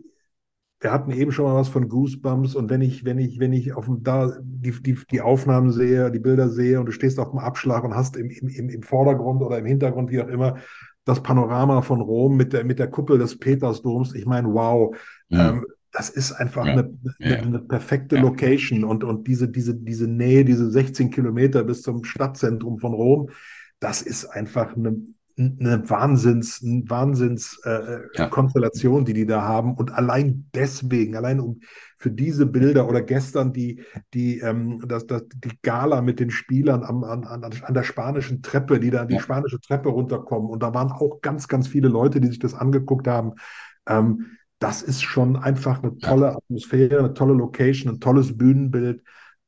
wir 0.81 0.93
hatten 0.93 1.13
eben 1.13 1.33
schon 1.33 1.47
mal 1.47 1.55
was 1.55 1.69
von 1.69 1.89
Goosebumps 1.89 2.55
und 2.55 2.69
wenn 2.69 2.83
ich, 2.83 3.05
wenn 3.05 3.19
ich, 3.19 3.39
wenn 3.39 3.53
ich 3.53 3.73
auf 3.73 3.87
dem, 3.87 4.03
da 4.03 4.37
die, 4.43 4.73
die, 4.83 4.99
die 5.11 5.21
Aufnahmen 5.21 5.71
sehe, 5.71 6.11
die 6.11 6.19
Bilder 6.19 6.49
sehe 6.51 6.81
und 6.81 6.87
du 6.87 6.93
stehst 6.93 7.19
auf 7.19 7.31
dem 7.31 7.39
Abschlag 7.39 7.85
und 7.85 7.95
hast 7.95 8.17
im, 8.17 8.29
im, 8.31 8.69
im 8.69 8.83
Vordergrund 8.83 9.43
oder 9.43 9.59
im 9.59 9.65
Hintergrund, 9.65 10.11
wie 10.11 10.21
auch 10.21 10.29
immer, 10.29 10.57
das 11.05 11.23
Panorama 11.23 11.83
von 11.83 12.01
Rom 12.01 12.37
mit 12.37 12.53
der, 12.53 12.65
mit 12.65 12.79
der 12.79 12.91
Kuppel 12.91 13.19
des 13.19 13.39
Petersdoms. 13.39 14.15
Ich 14.15 14.27
meine, 14.27 14.53
wow, 14.53 14.95
ja. 15.29 15.51
ähm, 15.51 15.67
das 15.93 16.09
ist 16.09 16.33
einfach 16.33 16.67
ja. 16.67 16.73
eine, 16.73 16.99
eine, 17.21 17.39
eine, 17.39 17.59
perfekte 17.61 18.17
ja. 18.17 18.23
Location 18.23 18.83
und, 18.83 19.05
und 19.05 19.27
diese, 19.27 19.49
diese, 19.49 19.75
diese 19.75 20.09
Nähe, 20.09 20.45
diese 20.45 20.71
16 20.71 21.11
Kilometer 21.11 21.63
bis 21.65 21.83
zum 21.83 22.03
Stadtzentrum 22.05 22.79
von 22.79 22.95
Rom, 22.95 23.29
das 23.79 24.01
ist 24.01 24.25
einfach 24.25 24.75
eine, 24.75 24.97
eine 25.37 25.89
Wahnsinns, 25.89 26.63
eine 26.65 26.89
Wahnsinns 26.89 27.61
äh. 27.65 28.29
Konstellation, 28.31 29.05
die 29.05 29.13
die 29.13 29.27
da 29.27 29.43
haben. 29.43 29.75
Und 29.75 29.93
allein 29.93 30.49
deswegen, 30.55 31.17
allein 31.17 31.41
um 31.41 31.61
für 31.99 32.11
diese 32.11 32.47
Bilder 32.47 32.89
oder 32.89 33.03
gestern 33.03 33.53
die, 33.53 33.83
die, 34.15 34.41
ähm, 34.41 34.83
das, 34.87 35.07
das, 35.07 35.25
die 35.29 35.59
Gala 35.63 36.01
mit 36.01 36.21
den 36.21 36.31
Spielern 36.31 36.85
am, 36.85 37.05
an, 37.05 37.25
an, 37.25 37.45
an 37.45 37.75
der 37.75 37.83
spanischen 37.83 38.43
Treppe, 38.43 38.81
die 38.81 38.91
da 38.91 39.05
die 39.05 39.21
spanische 39.21 39.61
Treppe 39.61 39.91
runterkommen. 39.91 40.51
Und 40.51 40.63
da 40.63 40.73
waren 40.75 40.91
auch 40.91 41.21
ganz, 41.21 41.49
ganz 41.49 41.69
viele 41.69 41.89
Leute, 41.89 42.21
die 42.21 42.29
sich 42.29 42.39
das 42.39 42.55
angeguckt 42.55 43.07
haben. 43.07 43.33
Ähm, 43.87 44.39
das 44.63 44.83
ist 44.83 45.03
schon 45.03 45.37
einfach 45.37 45.83
eine 45.83 45.99
tolle. 45.99 46.37
Atmosphäre, 46.37 46.99
eine 46.99 47.15
tolle 47.15 47.35
Location, 47.35 47.95
ein 47.95 48.01
tolles 48.01 48.37
Bühnenbild. 48.37 49.03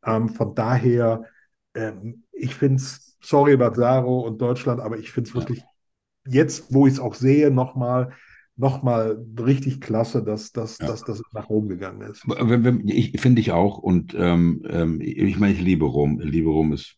Ähm, 0.05 0.29
von 0.29 0.55
daher, 0.55 1.25
ähm, 1.75 2.25
ich 2.33 2.55
finde 2.55 2.77
es, 2.77 3.17
sorry 3.21 3.57
Bazzaro 3.57 4.21
und 4.21 4.39
Deutschland, 4.43 4.81
aber 4.81 4.99
ich 4.99 5.13
finde 5.13 5.29
es 5.29 5.35
wirklich 5.35 5.63
jetzt, 6.27 6.75
wo 6.75 6.87
ich 6.87 6.95
es 6.95 7.01
auch 7.01 7.15
sehe, 7.15 7.51
nochmal 7.51 8.13
nochmal 8.57 9.25
richtig 9.41 9.81
klasse, 9.81 10.23
dass, 10.23 10.53
dass, 10.53 10.79
ja. 10.79 10.87
dass 10.87 11.03
das 11.03 11.21
nach 11.33 11.49
Rom 11.49 11.69
gegangen 11.69 12.03
ist. 12.03 12.25
Ich, 12.87 13.21
Finde 13.21 13.41
ich 13.41 13.51
auch. 13.51 13.79
Und 13.79 14.15
ähm, 14.17 14.63
ähm, 14.69 15.01
ich 15.01 15.39
meine, 15.39 15.55
ich 15.55 15.61
liebe 15.61 15.87
Rom. 15.87 16.21
Ich 16.21 16.31
liebe 16.31 16.51
Rom 16.51 16.73
ist, 16.73 16.95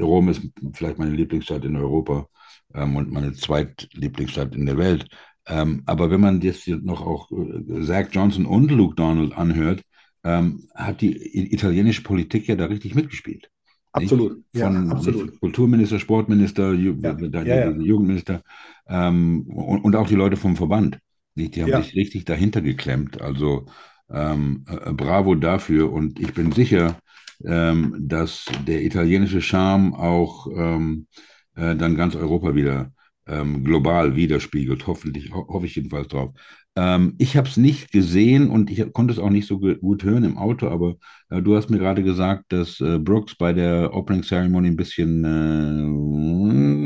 Rom 0.00 0.28
ist 0.30 0.42
vielleicht 0.72 0.98
meine 0.98 1.14
Lieblingsstadt 1.14 1.64
in 1.64 1.76
Europa 1.76 2.26
ähm, 2.74 2.96
und 2.96 3.12
meine 3.12 3.34
zweitlieblingsstadt 3.34 4.54
in 4.54 4.66
der 4.66 4.78
Welt. 4.78 5.08
Ähm, 5.48 5.82
aber 5.86 6.10
wenn 6.10 6.20
man 6.20 6.40
jetzt 6.42 6.68
noch 6.68 7.00
auch 7.00 7.30
äh, 7.32 7.82
Zach 7.82 8.08
Johnson 8.12 8.46
und 8.46 8.70
Luke 8.70 8.94
Donald 8.94 9.32
anhört, 9.32 9.82
ähm, 10.24 10.68
hat 10.74 11.00
die 11.00 11.52
italienische 11.54 12.02
Politik 12.02 12.48
ja 12.48 12.56
da 12.56 12.66
richtig 12.66 12.94
mitgespielt. 12.94 13.50
Absolut. 13.92 14.44
Ja, 14.52 14.66
Von 14.66 14.92
absolut. 14.92 15.40
Kulturminister, 15.40 15.98
Sportminister, 15.98 16.72
Ju 16.72 16.94
ja. 17.00 17.16
Ja, 17.42 17.70
Jugendminister 17.70 18.42
ähm, 18.86 19.42
und, 19.48 19.80
und, 19.80 19.96
auch 19.96 20.08
die 20.08 20.14
Leute 20.14 20.36
vom 20.36 20.56
Verband. 20.56 20.98
Nicht? 21.34 21.56
Die 21.56 21.62
haben 21.62 21.82
sich 21.82 21.94
richtig 21.94 22.24
dahinter 22.26 22.60
geklemmt. 22.60 23.20
Also 23.20 23.66
ähm, 24.10 24.64
äh, 24.68 24.92
bravo 24.92 25.34
dafür. 25.34 25.90
Und 25.92 26.20
ich 26.20 26.34
bin 26.34 26.52
sicher, 26.52 26.98
ähm, 27.44 27.96
dass 27.98 28.46
der 28.66 28.84
italienische 28.84 29.40
Charme 29.40 29.94
auch 29.94 30.46
ähm, 30.54 31.06
äh, 31.54 31.74
dann 31.76 31.96
ganz 31.96 32.14
Europa 32.16 32.54
wieder 32.54 32.92
ähm, 33.28 33.64
global 33.64 34.16
widerspiegelt. 34.16 34.86
Hoffentlich, 34.86 35.32
ho 35.32 35.46
hoffe 35.48 35.66
ich 35.66 35.76
jedenfalls 35.76 36.08
drauf. 36.08 36.32
Ähm, 36.76 37.14
ich 37.18 37.36
habe 37.36 37.48
es 37.48 37.56
nicht 37.56 37.92
gesehen 37.92 38.50
und 38.50 38.70
ich 38.70 38.92
konnte 38.92 39.12
es 39.12 39.18
auch 39.18 39.30
nicht 39.30 39.46
so 39.48 39.58
gut 39.58 40.04
hören 40.04 40.24
im 40.24 40.38
Auto, 40.38 40.68
aber 40.68 40.94
äh, 41.28 41.42
du 41.42 41.56
hast 41.56 41.70
mir 41.70 41.78
gerade 41.78 42.02
gesagt, 42.02 42.44
dass 42.52 42.80
äh, 42.80 42.98
Brooks 42.98 43.34
bei 43.34 43.52
der 43.52 43.92
Opening 43.94 44.22
Ceremony 44.22 44.68
ein 44.68 44.76
bisschen 44.76 45.24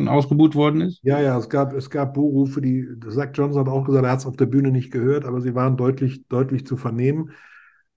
äh, 0.06 0.08
ausgebuht 0.08 0.54
worden 0.54 0.80
ist. 0.80 1.00
Ja, 1.02 1.20
ja, 1.20 1.36
es 1.36 1.48
gab, 1.48 1.74
es 1.74 1.90
gab 1.90 2.14
Buhrufe, 2.14 2.60
die, 2.60 2.86
Zach 3.10 3.30
Johnson 3.34 3.60
hat 3.60 3.68
auch 3.68 3.84
gesagt, 3.84 4.04
er 4.04 4.12
hat 4.12 4.20
es 4.20 4.26
auf 4.26 4.36
der 4.36 4.46
Bühne 4.46 4.70
nicht 4.70 4.90
gehört, 4.90 5.24
aber 5.24 5.40
sie 5.40 5.54
waren 5.54 5.76
deutlich, 5.76 6.26
deutlich 6.28 6.66
zu 6.66 6.76
vernehmen. 6.76 7.32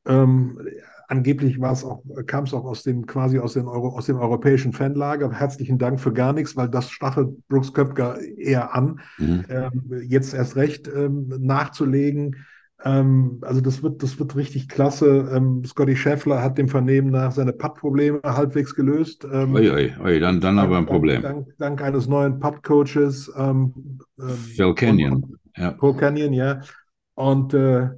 Ähm, 0.05 0.59
angeblich 1.07 1.59
war 1.59 1.71
es 1.73 1.83
auch, 1.83 2.03
kam 2.27 2.45
es 2.45 2.53
auch 2.53 2.65
aus 2.65 2.83
dem 2.83 3.05
quasi 3.05 3.39
aus, 3.39 3.53
den 3.53 3.67
Euro, 3.67 3.89
aus 3.97 4.05
dem 4.07 4.17
europäischen 4.17 4.73
Fanlager. 4.73 5.31
Herzlichen 5.31 5.77
Dank 5.77 5.99
für 5.99 6.13
gar 6.13 6.33
nichts, 6.33 6.55
weil 6.55 6.69
das 6.69 6.89
stachelt 6.91 7.29
Brooks 7.47 7.73
Köpker 7.73 8.19
eher 8.37 8.73
an, 8.75 8.99
Mhm. 9.17 9.45
ähm, 9.49 10.01
jetzt 10.07 10.33
erst 10.33 10.55
recht 10.55 10.87
ähm, 10.87 11.33
nachzulegen. 11.39 12.45
Ähm, 12.83 13.39
also 13.41 13.61
das 13.61 13.81
wird, 13.83 14.03
das 14.03 14.19
wird 14.19 14.35
richtig 14.35 14.67
klasse. 14.67 15.29
Ähm, 15.33 15.63
Scotty 15.65 15.95
Scheffler 15.95 16.41
hat 16.41 16.57
dem 16.57 16.67
Vernehmen 16.67 17.09
nach 17.09 17.31
seine 17.31 17.53
Putt-Probleme 17.53 18.19
halbwegs 18.23 18.75
gelöst. 18.75 19.25
Ähm, 19.31 19.55
Ui, 19.55 19.69
ui, 19.71 19.93
ui, 20.03 20.19
dann, 20.19 20.41
dann 20.41 20.59
aber 20.59 20.77
ein 20.77 20.85
dank, 20.85 20.91
Problem. 20.91 21.21
Dank, 21.21 21.47
dank 21.57 21.81
eines 21.81 22.07
neuen 22.07 22.39
Putt-Coaches, 22.39 23.31
ähm, 23.37 23.73
ähm, 24.19 24.27
Phil 24.55 24.73
Kenyon. 24.75 25.37
Ja. 25.57 25.71
Paul 25.71 25.95
Canyon, 25.97 26.33
ja. 26.33 26.61
Und 27.15 27.53
äh, 27.53 27.89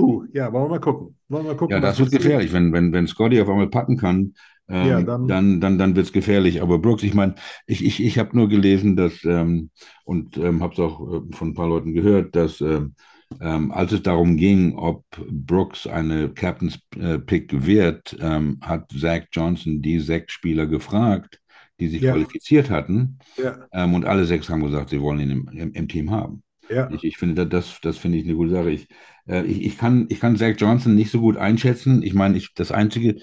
huh, 0.00 0.24
ja, 0.32 0.52
wollen 0.52 0.64
wir 0.66 0.68
mal 0.70 0.80
gucken. 0.80 1.16
Wollen 1.28 1.44
wir 1.44 1.52
mal 1.52 1.56
gucken, 1.58 1.74
Ja, 1.74 1.80
das 1.80 1.98
wird 1.98 2.12
gefährlich, 2.12 2.52
wenn, 2.52 2.72
wenn, 2.72 2.92
wenn 2.92 3.06
Scotty 3.08 3.40
auf 3.40 3.48
einmal 3.48 3.68
packen 3.68 3.96
kann, 3.96 4.34
ähm, 4.68 4.88
Ja, 4.88 5.00
dann- 5.02 5.26
dann, 5.28 5.60
dann, 5.60 5.78
dann 5.78 5.96
wird 5.96 6.06
es 6.06 6.12
gefährlich. 6.12 6.62
Aber 6.62 6.78
Brooks, 6.78 7.02
ich 7.02 7.14
meine, 7.14 7.34
ich, 7.66 7.84
ich, 7.84 8.02
ich 8.02 8.18
habe 8.18 8.36
nur 8.36 8.48
gelesen, 8.48 8.96
dass, 8.96 9.24
ähm, 9.24 9.70
und 10.04 10.36
ähm, 10.36 10.62
habe 10.62 10.74
es 10.74 10.78
auch 10.80 11.00
äh, 11.00 11.34
von 11.34 11.48
ein 11.48 11.54
paar 11.54 11.68
Leuten 11.68 11.92
gehört, 11.92 12.36
dass 12.36 12.60
ähm, 12.60 12.94
ähm, 13.40 13.72
als 13.72 13.90
es 13.92 14.02
darum 14.02 14.36
ging, 14.36 14.76
ob 14.76 15.04
Brooks 15.28 15.86
eine 15.88 16.28
Captain's 16.32 16.78
äh, 16.96 17.18
Pick 17.18 17.66
wird, 17.66 18.16
ähm, 18.20 18.58
hat 18.62 18.90
Zach 18.92 19.22
Johnson 19.32 19.82
die 19.82 19.98
sechs 19.98 20.32
Spieler 20.32 20.66
gefragt, 20.66 21.40
die 21.80 21.88
sich 21.88 22.02
Ja. 22.02 22.12
qualifiziert 22.12 22.70
hatten. 22.70 23.18
Ja, 23.36 23.68
und 23.72 24.06
alle 24.06 24.24
sechs 24.24 24.48
haben 24.48 24.62
gesagt, 24.64 24.90
sie 24.90 25.00
wollen 25.00 25.20
ihn 25.20 25.30
im, 25.30 25.48
im, 25.48 25.72
im 25.72 25.88
Team 25.88 26.10
haben. 26.10 26.42
Ja. 26.68 26.90
Ich, 26.90 27.04
ich 27.04 27.16
finde, 27.18 27.46
das, 27.46 27.80
das 27.80 27.98
finde 27.98 28.18
ich 28.18 28.24
eine 28.24 28.34
gute 28.34 28.50
Sache. 28.50 28.70
Ich, 28.70 28.88
äh, 29.28 29.44
ich, 29.44 29.62
ich 29.62 29.78
kann, 29.78 30.06
ich 30.08 30.20
kann 30.20 30.36
Zach 30.36 30.54
Johnson 30.56 30.94
nicht 30.94 31.10
so 31.10 31.20
gut 31.20 31.36
einschätzen. 31.36 32.02
Ich 32.02 32.14
meine, 32.14 32.36
ich, 32.36 32.54
das 32.54 32.72
Einzige, 32.72 33.16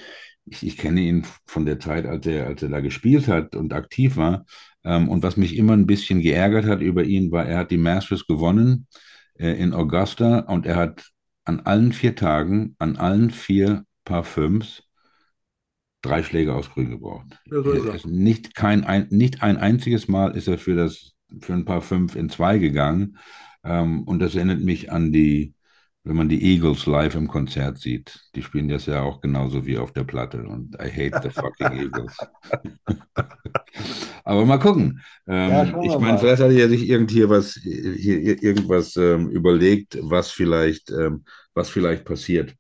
ich, 0.46 0.66
ich 0.66 0.78
kenne 0.78 1.02
ihn 1.02 1.26
von 1.46 1.66
der 1.66 1.80
Zeit, 1.80 2.06
als 2.06 2.26
er, 2.26 2.48
als 2.48 2.62
er 2.64 2.70
da 2.70 2.82
gespielt 2.82 3.28
hat 3.28 3.56
und 3.56 3.74
aktiv 3.74 4.18
war. 4.18 4.46
Ähm, 4.84 5.10
und 5.10 5.24
was 5.24 5.38
mich 5.38 5.56
immer 5.56 5.74
ein 5.74 5.88
bisschen 5.88 6.22
geärgert 6.22 6.66
hat 6.66 6.82
über 6.82 7.04
ihn, 7.04 7.32
war, 7.32 7.46
er 7.46 7.60
hat 7.60 7.72
die 7.72 7.78
Masters 7.78 8.28
gewonnen 8.28 8.88
äh, 9.36 9.52
in 9.54 9.74
Augusta 9.74 10.40
und 10.40 10.66
er 10.66 10.76
hat 10.76 11.10
an 11.46 11.62
allen 11.62 11.94
vier 11.94 12.16
Tagen, 12.16 12.76
an 12.80 12.96
allen 12.98 13.32
vier 13.32 13.86
Paar 14.06 14.24
Fünfs 14.24 14.84
drei 16.02 16.22
Schläge 16.22 16.54
aus 16.54 16.70
Grün 16.70 16.92
gebraucht. 16.92 17.26
Ja, 17.46 17.64
so 17.64 18.10
nicht, 18.10 18.56
kein, 18.56 18.84
ein, 18.84 19.08
nicht 19.10 19.42
ein 19.42 19.58
einziges 19.58 20.08
Mal 20.08 20.36
ist 20.36 20.48
er 20.48 20.58
für, 20.58 20.76
das, 20.76 21.13
für 21.42 21.54
ein 21.54 21.66
Paar 21.66 21.82
Fünf 21.82 22.16
in 22.16 22.30
zwei 22.30 22.58
gegangen. 22.60 23.18
Ähm, 23.64 24.04
und 24.04 24.20
das 24.20 24.36
erinnert 24.36 24.62
mich 24.62 24.92
an 24.92 25.12
die, 25.12 25.56
wenn 26.04 26.16
man 26.18 26.30
die 26.30 26.44
Eagles 26.44 26.86
live 26.86 27.16
im 27.16 27.28
Konzert 27.28 27.78
sieht. 27.80 28.20
Die 28.36 28.42
spielen 28.44 28.68
das 28.70 28.86
ja 28.88 29.02
auch 29.02 29.22
genauso 29.22 29.66
wie 29.66 29.78
auf 29.78 29.94
der 29.94 30.04
Platte. 30.04 30.44
Und 30.48 30.76
I 30.76 30.90
hate 30.92 31.18
the 31.22 31.30
fucking 31.30 31.72
Eagles. 31.72 32.30
Aber 34.24 34.46
mal 34.46 34.58
gucken. 34.60 35.02
Ähm, 35.28 35.78
Ja, 35.78 35.82
ich 35.82 35.98
meine, 36.00 36.18
vielleicht 36.18 36.42
hat 36.42 36.52
er 36.52 36.70
sich 36.70 36.88
irgend 36.90 37.12
hier 37.12 37.30
was, 37.30 37.54
hier, 37.54 37.94
hier 38.20 38.42
irgendwas 38.44 38.96
ähm, 38.98 39.30
überlegt, 39.30 39.98
was 40.02 40.32
vielleicht, 40.32 40.92
ähm, 40.92 41.26
was 41.54 41.70
vielleicht 41.70 42.06
passiert. 42.06 42.56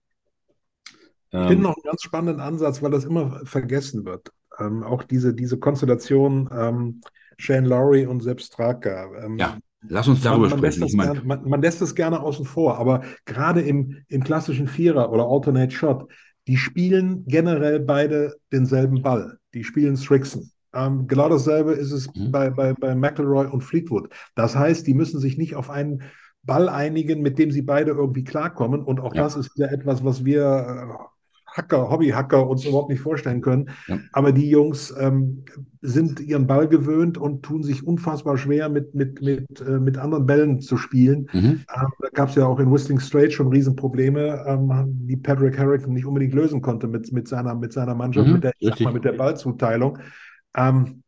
Ich 1.41 1.45
Ähm, 1.45 1.47
finde 1.47 1.63
noch 1.63 1.75
einen 1.75 1.83
ganz 1.83 2.01
spannenden 2.03 2.41
Ansatz, 2.41 2.81
weil 2.81 2.91
das 2.91 3.03
immer 3.05 3.45
vergessen 3.45 4.05
wird. 4.05 4.31
Ähm, 4.59 4.83
auch 4.83 5.03
diese, 5.03 5.33
diese 5.33 5.59
Konstellation 5.59 6.49
ähm, 6.51 7.01
Shane 7.37 7.65
Lowry 7.65 8.05
und 8.05 8.21
Sepp 8.21 8.41
Straka. 8.41 9.09
Ähm, 9.23 9.37
ja, 9.37 9.57
lass 9.81 10.07
uns 10.07 10.21
darüber 10.21 10.49
man, 10.49 10.49
man, 10.49 10.61
lässt 10.61 10.77
sprechen. 10.77 10.97
meine, 10.97 11.13
gerne, 11.13 11.23
man, 11.23 11.47
man 11.49 11.61
lässt 11.61 11.81
das 11.81 11.95
gerne 11.95 12.19
außen 12.21 12.45
vor, 12.45 12.77
aber 12.77 13.03
gerade 13.25 13.61
im, 13.61 13.97
im 14.07 14.23
klassischen 14.23 14.67
Vierer 14.67 15.11
oder 15.11 15.25
Alternate 15.25 15.71
Shot, 15.71 16.11
die 16.47 16.57
spielen 16.57 17.25
generell 17.27 17.79
beide 17.79 18.35
denselben 18.51 19.01
Ball. 19.01 19.37
Die 19.53 19.63
spielen 19.63 19.97
Strixon. 19.97 20.49
Ähm, 20.73 21.07
genau 21.07 21.29
dasselbe 21.29 21.73
ist 21.73 21.91
es 21.91 22.13
Mhm. 22.15 22.31
bei, 22.31 22.49
bei, 22.49 22.73
bei 22.73 22.95
McElroy 22.95 23.47
und 23.47 23.61
Fleetwood. 23.63 24.09
Das 24.35 24.55
heißt, 24.55 24.87
die 24.87 24.93
müssen 24.93 25.19
sich 25.19 25.37
nicht 25.37 25.55
auf 25.55 25.69
einen 25.69 26.03
Ball 26.43 26.67
einigen, 26.67 27.21
mit 27.21 27.39
dem 27.39 27.51
sie 27.51 27.61
beide 27.61 27.91
irgendwie 27.91 28.23
klarkommen. 28.23 28.83
Und 28.83 28.99
auch 28.99 29.13
Ja. 29.13 29.23
das 29.23 29.35
ist 29.35 29.51
ja 29.55 29.67
etwas, 29.67 30.03
was 30.03 30.25
wir 30.25 30.41
äh, 30.43 31.03
Hacker, 31.53 31.89
Hobbyhacker 31.89 32.47
uns 32.47 32.65
überhaupt 32.65 32.89
nicht 32.89 33.01
vorstellen 33.01 33.41
können. 33.41 33.69
Ja. 33.87 33.99
Aber 34.11 34.31
die 34.31 34.49
Jungs 34.49 34.93
ähm, 34.99 35.45
sind 35.81 36.19
ihren 36.19 36.47
Ball 36.47 36.67
gewöhnt 36.67 37.17
und 37.17 37.43
tun 37.43 37.63
sich 37.63 37.85
unfassbar 37.85 38.37
schwer, 38.37 38.69
mit, 38.69 38.95
mit, 38.95 39.21
mit, 39.21 39.61
äh, 39.61 39.79
mit 39.79 39.97
anderen 39.97 40.25
Bällen 40.25 40.61
zu 40.61 40.77
spielen. 40.77 41.29
mhm. 41.31 41.61
Ähm, 41.75 41.87
da 41.99 42.09
gab 42.13 42.29
es 42.29 42.35
ja 42.35 42.45
auch 42.45 42.59
in 42.59 42.71
Whistling 42.71 42.99
Straight 42.99 43.33
schon 43.33 43.47
Riesenprobleme, 43.47 44.43
ähm, 44.47 44.71
die 45.07 45.17
Patrick 45.17 45.57
Harrington 45.57 45.93
nicht 45.93 46.05
unbedingt 46.05 46.33
lösen 46.33 46.61
konnte 46.61 46.87
mit, 46.87 47.11
mit, 47.11 47.27
seiner, 47.27 47.53
mit 47.55 47.73
seiner 47.73 47.95
Mannschaft, 47.95 48.27
Mhm, 48.27 48.33
mit, 48.33 48.43
der, 48.43 48.53
sag 48.59 48.81
mal, 48.81 48.93
mit 48.93 49.05
der 49.05 49.13
Ballzuteilung. 49.13 49.99
Ähm, 50.55 51.03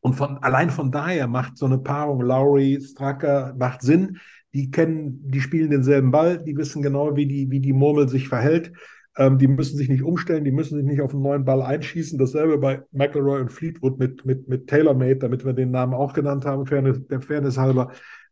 und 0.00 0.14
von, 0.14 0.38
allein 0.38 0.70
von 0.70 0.90
daher 0.90 1.26
macht 1.26 1.56
so 1.56 1.66
eine 1.66 1.78
Paarung 1.78 2.20
Lowry, 2.20 2.80
Stracker, 2.80 3.54
macht 3.58 3.82
Sinn. 3.82 4.18
Die 4.54 4.70
kennen, 4.70 5.20
die 5.30 5.40
spielen 5.40 5.70
denselben 5.70 6.10
Ball, 6.10 6.42
die 6.42 6.56
wissen 6.56 6.82
genau, 6.82 7.16
wie 7.16 7.26
die, 7.26 7.50
wie 7.50 7.60
die 7.60 7.72
Murmel 7.72 8.08
sich 8.08 8.28
verhält. 8.28 8.72
Ähm, 9.18 9.36
die 9.38 9.48
müssen 9.48 9.76
sich 9.76 9.88
nicht 9.88 10.04
umstellen, 10.04 10.44
die 10.44 10.52
müssen 10.52 10.76
sich 10.76 10.86
nicht 10.86 11.02
auf 11.02 11.12
einen 11.12 11.22
neuen 11.22 11.44
Ball 11.44 11.60
einschießen. 11.60 12.18
Dasselbe 12.18 12.56
bei 12.56 12.82
McElroy 12.92 13.40
und 13.40 13.52
Fleetwood 13.52 13.98
mit, 13.98 14.24
mit, 14.24 14.48
mit 14.48 14.68
TaylorMade, 14.68 15.16
damit 15.16 15.44
wir 15.44 15.52
den 15.52 15.72
Namen 15.72 15.92
auch 15.92 16.12
genannt 16.14 16.44
haben, 16.44 16.66
Fairness, 16.66 17.06
der 17.08 17.20
Fairness 17.20 17.58
halber. 17.58 17.90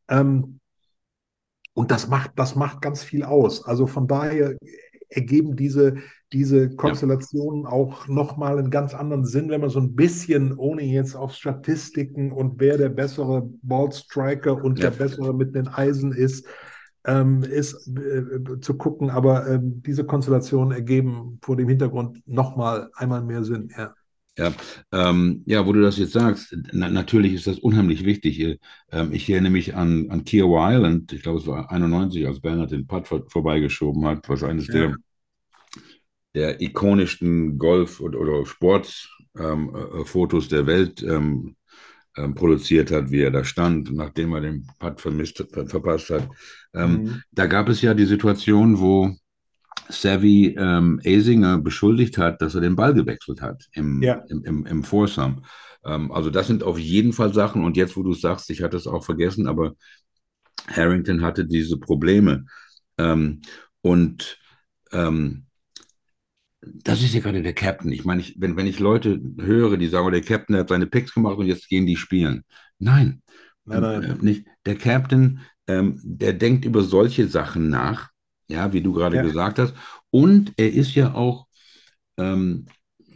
Ähm, 0.08 0.60
und 1.74 1.90
das 1.90 2.08
macht, 2.08 2.30
das 2.36 2.54
macht 2.54 2.80
ganz 2.80 3.02
viel 3.02 3.24
aus. 3.24 3.66
Also 3.66 3.86
von 3.86 4.06
daher 4.06 4.56
ergeben 5.08 5.56
diese, 5.56 5.96
diese 6.32 6.70
Konstellationen 6.70 7.66
auch 7.66 8.08
nochmal 8.08 8.58
einen 8.58 8.70
ganz 8.70 8.94
anderen 8.94 9.24
Sinn, 9.24 9.50
wenn 9.50 9.60
man 9.60 9.70
so 9.70 9.80
ein 9.80 9.94
bisschen, 9.94 10.56
ohne 10.56 10.82
jetzt 10.82 11.14
auf 11.16 11.32
Statistiken 11.34 12.32
und 12.32 12.60
wer 12.60 12.78
der 12.78 12.88
bessere 12.88 13.48
Ballstriker 13.62 14.62
und 14.62 14.78
Ja. 14.78 14.90
der 14.90 14.96
bessere 14.96 15.34
mit 15.34 15.54
den 15.54 15.68
Eisen 15.68 16.12
ist, 16.12 16.46
ähm, 17.06 17.42
ist 17.42 17.88
äh, 17.88 18.60
zu 18.60 18.74
gucken. 18.76 19.10
Aber 19.10 19.48
ähm, 19.48 19.82
diese 19.82 20.04
Konstellationen 20.04 20.72
ergeben 20.72 21.38
vor 21.42 21.56
dem 21.56 21.68
Hintergrund 21.68 22.22
nochmal 22.26 22.90
einmal 22.94 23.22
mehr 23.22 23.44
Sinn. 23.44 23.70
Ja. 23.76 23.94
Ja, 24.38 24.52
ähm, 24.92 25.42
ja, 25.46 25.66
wo 25.66 25.72
du 25.72 25.80
das 25.80 25.96
jetzt 25.96 26.12
sagst, 26.12 26.54
na, 26.72 26.90
natürlich 26.90 27.32
ist 27.32 27.46
das 27.46 27.58
unheimlich 27.58 28.04
wichtig. 28.04 28.38
Äh, 28.40 28.58
Ähm, 28.92 29.12
ich 29.12 29.28
erinnere 29.30 29.50
mich 29.52 29.74
an, 29.74 30.10
an 30.10 30.24
Kiowa 30.24 30.72
Island, 30.74 31.12
ich 31.14 31.22
glaube, 31.22 31.38
es 31.40 31.46
war 31.46 31.70
91, 31.72 32.26
als 32.26 32.40
Bernhard 32.40 32.70
den 32.70 32.86
Putt 32.86 33.08
vor, 33.08 33.24
vorbeigeschoben 33.30 34.04
hat, 34.06 34.28
was 34.28 34.42
eines 34.42 34.68
Ja. 34.68 34.70
der, 34.70 34.98
der 36.34 36.60
ikonischsten 36.60 37.58
Golf- 37.58 38.00
oder, 38.00 38.20
oder 38.20 38.46
Sportfotos 38.46 39.08
ähm, 39.38 39.74
äh, 39.74 40.04
Fotos 40.04 40.48
der 40.48 40.66
Welt 40.66 41.02
ähm, 42.16 42.34
produziert 42.34 42.90
hat, 42.90 43.10
wie 43.10 43.20
er 43.22 43.30
da 43.30 43.44
stand, 43.44 43.92
nachdem 43.92 44.32
er 44.34 44.40
den 44.42 44.66
Putt 44.78 45.00
vermisst, 45.00 45.44
ver, 45.52 45.66
verpasst 45.66 46.10
hat. 46.10 46.28
Ähm, 46.74 47.02
Mhm. 47.04 47.22
Da 47.32 47.46
gab 47.46 47.68
es 47.68 47.82
ja 47.82 47.94
die 47.94 48.06
Situation, 48.06 48.78
wo 48.80 49.14
Savvy 49.88 50.56
ähm, 50.58 51.00
Asinger 51.04 51.58
beschuldigt 51.58 52.18
hat, 52.18 52.42
dass 52.42 52.54
er 52.54 52.60
den 52.60 52.76
Ball 52.76 52.94
gewechselt 52.94 53.40
hat 53.42 53.64
im, 53.72 54.02
Ja. 54.02 54.22
im, 54.28 54.44
im, 54.44 54.66
im 54.66 54.84
Foursome. 54.84 55.42
Ähm, 55.84 56.10
also 56.12 56.30
das 56.30 56.46
sind 56.48 56.64
auf 56.64 56.78
jeden 56.78 57.12
Fall 57.12 57.32
Sachen. 57.32 57.64
Und 57.64 57.76
jetzt, 57.76 57.96
wo 57.96 58.02
du 58.02 58.12
sagst, 58.14 58.50
ich 58.50 58.62
hatte 58.62 58.76
es 58.76 58.86
auch 58.86 59.04
vergessen, 59.04 59.46
aber 59.46 59.74
Harrington 60.68 61.22
hatte 61.22 61.44
diese 61.46 61.78
Probleme. 61.78 62.46
Ähm, 62.98 63.42
und 63.82 64.38
ähm, 64.92 65.45
das 66.62 67.02
ist 67.02 67.14
ja 67.14 67.20
gerade 67.20 67.42
der 67.42 67.52
Captain. 67.54 67.92
Ich 67.92 68.04
meine, 68.04 68.20
ich, 68.20 68.34
wenn, 68.38 68.56
wenn 68.56 68.66
ich 68.66 68.78
Leute 68.78 69.20
höre, 69.38 69.76
die 69.76 69.88
sagen, 69.88 70.06
oh, 70.06 70.10
der 70.10 70.22
Captain 70.22 70.56
hat 70.56 70.68
seine 70.68 70.86
Picks 70.86 71.14
gemacht 71.14 71.36
und 71.38 71.46
jetzt 71.46 71.68
gehen 71.68 71.86
die 71.86 71.96
spielen. 71.96 72.44
Nein, 72.78 73.22
Nein, 73.64 73.80
nein. 73.80 74.02
äh, 74.02 74.14
nicht. 74.24 74.46
Der 74.64 74.76
Captain, 74.76 75.40
ähm, 75.66 76.00
der 76.02 76.32
denkt 76.32 76.64
über 76.64 76.82
solche 76.82 77.28
Sachen 77.28 77.68
nach, 77.68 78.10
ja, 78.48 78.72
wie 78.72 78.80
du 78.80 78.92
gerade 78.92 79.16
Ja. 79.16 79.22
gesagt 79.22 79.58
hast. 79.58 79.74
Und 80.10 80.52
er 80.56 80.72
ist 80.72 80.94
ja 80.94 81.14
auch 81.14 81.46
ähm, 82.16 82.66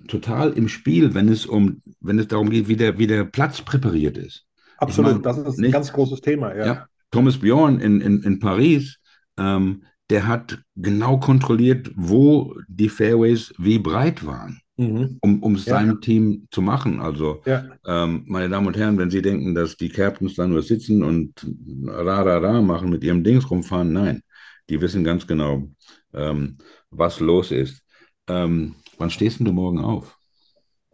total 0.08 0.52
im 0.52 0.68
Spiel, 0.68 1.14
wenn 1.14 1.28
es 1.28 1.46
um, 1.46 1.82
wenn 2.00 2.18
es 2.18 2.28
darum 2.28 2.50
geht, 2.50 2.68
wie 2.68 2.76
der, 2.76 2.98
wie 2.98 3.06
der 3.06 3.24
Platz 3.24 3.62
präpariert 3.62 4.18
ist. 4.18 4.46
Absolut, 4.78 5.12
meine, 5.12 5.22
das 5.22 5.38
ist 5.38 5.58
ein 5.58 5.60
nicht- 5.62 5.72
ganz 5.72 5.92
großes 5.92 6.20
Thema. 6.20 6.54
Ja. 6.56 6.66
Ja, 6.66 6.86
Thomas 7.10 7.38
Bjorn 7.38 7.80
in, 7.80 8.00
in, 8.00 8.22
in 8.22 8.38
Paris, 8.38 8.98
ähm, 9.38 9.84
der 10.10 10.26
hat 10.26 10.58
genau 10.76 11.18
kontrolliert, 11.18 11.90
wo 11.96 12.54
die 12.68 12.88
Fairways 12.88 13.54
wie 13.58 13.78
breit 13.78 14.26
waren, 14.26 14.60
Mhm. 14.78 15.20
um, 15.20 15.42
um 15.42 15.54
es 15.54 15.66
Ja. 15.66 15.76
seinem 15.76 16.00
Team 16.00 16.48
zu 16.50 16.62
machen. 16.62 17.00
Also 17.00 17.42
Ja. 17.46 17.64
ähm, 17.86 18.24
meine 18.26 18.48
Damen 18.48 18.66
und 18.66 18.76
Herren, 18.76 18.98
wenn 18.98 19.10
Sie 19.10 19.22
denken, 19.22 19.54
dass 19.54 19.76
die 19.76 19.88
Captains 19.88 20.34
da 20.34 20.46
nur 20.46 20.62
sitzen 20.62 21.02
und 21.04 21.46
ra, 21.86 22.22
ra, 22.22 22.38
ra 22.38 22.60
machen, 22.62 22.90
mit 22.90 23.04
ihrem 23.04 23.24
Dings 23.24 23.50
rumfahren, 23.50 23.92
nein. 23.92 24.22
Die 24.70 24.80
wissen 24.80 25.04
ganz 25.04 25.26
genau, 25.26 25.68
ähm, 26.14 26.58
was 26.90 27.20
los 27.20 27.50
ist. 27.50 27.82
Ähm, 28.28 28.76
wann 28.98 29.10
stehst 29.10 29.38
denn 29.40 29.46
du 29.46 29.52
morgen 29.52 29.80
auf? 29.80 30.16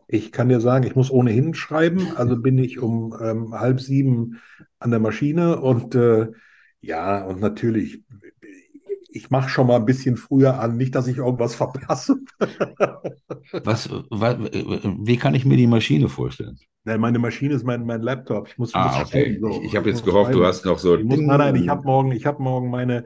Ich 0.08 0.30
kann 0.30 0.48
dir 0.48 0.60
sagen, 0.60 0.86
ich 0.86 0.94
muss 0.94 1.10
ohnehin 1.10 1.54
schreiben, 1.54 2.12
also 2.16 2.36
bin 2.40 2.58
ich 2.58 2.78
um 2.78 3.14
ähm, 3.20 3.52
halb 3.54 3.80
sieben 3.80 4.40
an 4.78 4.90
der 4.90 5.00
Maschine 5.00 5.60
und 5.60 5.94
äh, 5.94 6.28
ja, 6.80 7.24
und 7.24 7.40
natürlich, 7.40 8.04
ich 9.16 9.30
mache 9.30 9.48
schon 9.48 9.66
mal 9.66 9.76
ein 9.76 9.84
bisschen 9.86 10.16
früher 10.16 10.60
an, 10.60 10.76
nicht, 10.76 10.94
dass 10.94 11.06
ich 11.08 11.18
irgendwas 11.18 11.54
verpasse. 11.54 12.16
Was, 13.64 13.88
was, 14.10 14.36
wie 14.38 15.16
kann 15.16 15.34
ich 15.34 15.44
mir 15.44 15.56
die 15.56 15.66
Maschine 15.66 16.08
vorstellen? 16.08 16.58
Nein, 16.84 17.00
meine 17.00 17.18
Maschine 17.18 17.54
ist 17.54 17.64
mein, 17.64 17.84
mein 17.84 18.02
Laptop. 18.02 18.48
Ich 18.48 18.58
muss, 18.58 18.72
Ah, 18.72 18.98
muss 18.98 19.08
okay. 19.08 19.38
so. 19.40 19.48
Ich, 19.48 19.64
ich 19.64 19.76
habe 19.76 19.88
jetzt 19.90 20.04
gehofft, 20.04 20.34
du 20.34 20.38
schreiben. 20.38 20.46
hast 20.46 20.64
noch 20.64 20.78
so. 20.78 20.96
Ich 20.96 21.04
muss, 21.04 21.18
nein, 21.18 21.38
nein, 21.38 21.54
ich 21.56 21.68
habe 21.68 21.82
morgen, 21.84 22.12
ich 22.12 22.26
habe 22.26 22.42
morgen 22.42 22.70
meine, 22.70 23.04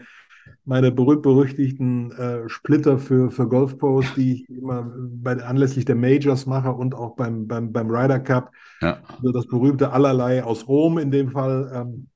meine 0.65 0.93
berühmt-berüchtigten 0.93 2.13
äh, 2.13 2.49
Splitter 2.49 2.99
für, 2.99 3.31
für 3.31 3.49
Golfpost, 3.49 4.17
die 4.17 4.33
ich 4.35 4.49
immer 4.51 4.93
bei, 4.97 5.37
anlässlich 5.43 5.85
der 5.87 5.97
Majors 5.97 6.47
mache 6.47 6.73
und 6.73 6.95
auch 6.95 7.17
beim, 7.17 7.47
beim, 7.47 7.73
beim 7.73 7.91
Ryder 7.91 8.21
Cup. 8.21 8.53
Ja, 8.81 9.03
Also 9.19 9.33
das 9.33 9.47
berühmte 9.47 9.93
Allerlei 9.93 10.45
aus 10.45 10.69
Rom 10.69 10.99
in 10.99 11.11
dem 11.11 11.31
Fall. 11.31 11.71
Ähm, 11.75 12.09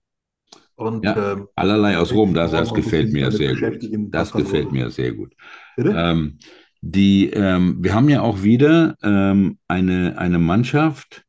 und 0.77 1.05
ja. 1.05 1.33
ähm, 1.33 1.49
Allerlei 1.57 1.99
aus 1.99 2.13
Rom, 2.13 2.35
das, 2.35 2.51
das 2.51 2.73
gefällt 2.75 3.13
mir 3.13 3.31
sehr 3.31 3.55
gut. 3.55 3.89
Das 4.13 4.33
gefällt 4.33 4.73
mir 4.73 4.91
sehr 4.91 5.13
gut. 5.13 5.35
Ähm, 5.79 6.39
die, 6.81 7.31
ähm, 7.31 7.79
wir 7.81 7.95
haben 7.95 8.09
ja 8.09 8.21
auch 8.23 8.43
wieder 8.43 8.95
ähm, 9.03 9.59
eine, 9.69 10.19
eine 10.19 10.39
Mannschaft, 10.39 11.25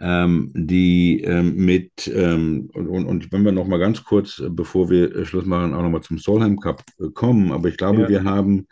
ähm, 0.00 0.52
die 0.54 1.20
ähm, 1.22 1.56
mit, 1.56 2.08
und, 2.08 2.70
und, 2.72 3.06
und 3.06 3.32
wenn 3.32 3.44
wir 3.44 3.52
noch 3.52 3.66
mal 3.66 3.78
ganz 3.78 4.04
kurz, 4.04 4.38
äh, 4.38 4.48
bevor 4.50 4.90
wir 4.90 5.14
äh, 5.14 5.24
Schluss 5.24 5.44
machen, 5.44 5.74
auch 5.74 5.82
noch 5.82 5.90
mal 5.90 6.02
zum 6.02 6.18
Solheim 6.18 6.58
Cup 6.60 6.82
äh, 7.00 7.08
kommen, 7.12 7.52
aber 7.52 7.68
ich 7.68 7.76
glaube, 7.76 8.02
Ja. 8.02 8.08
wir 8.08 8.24
haben, 8.24 8.66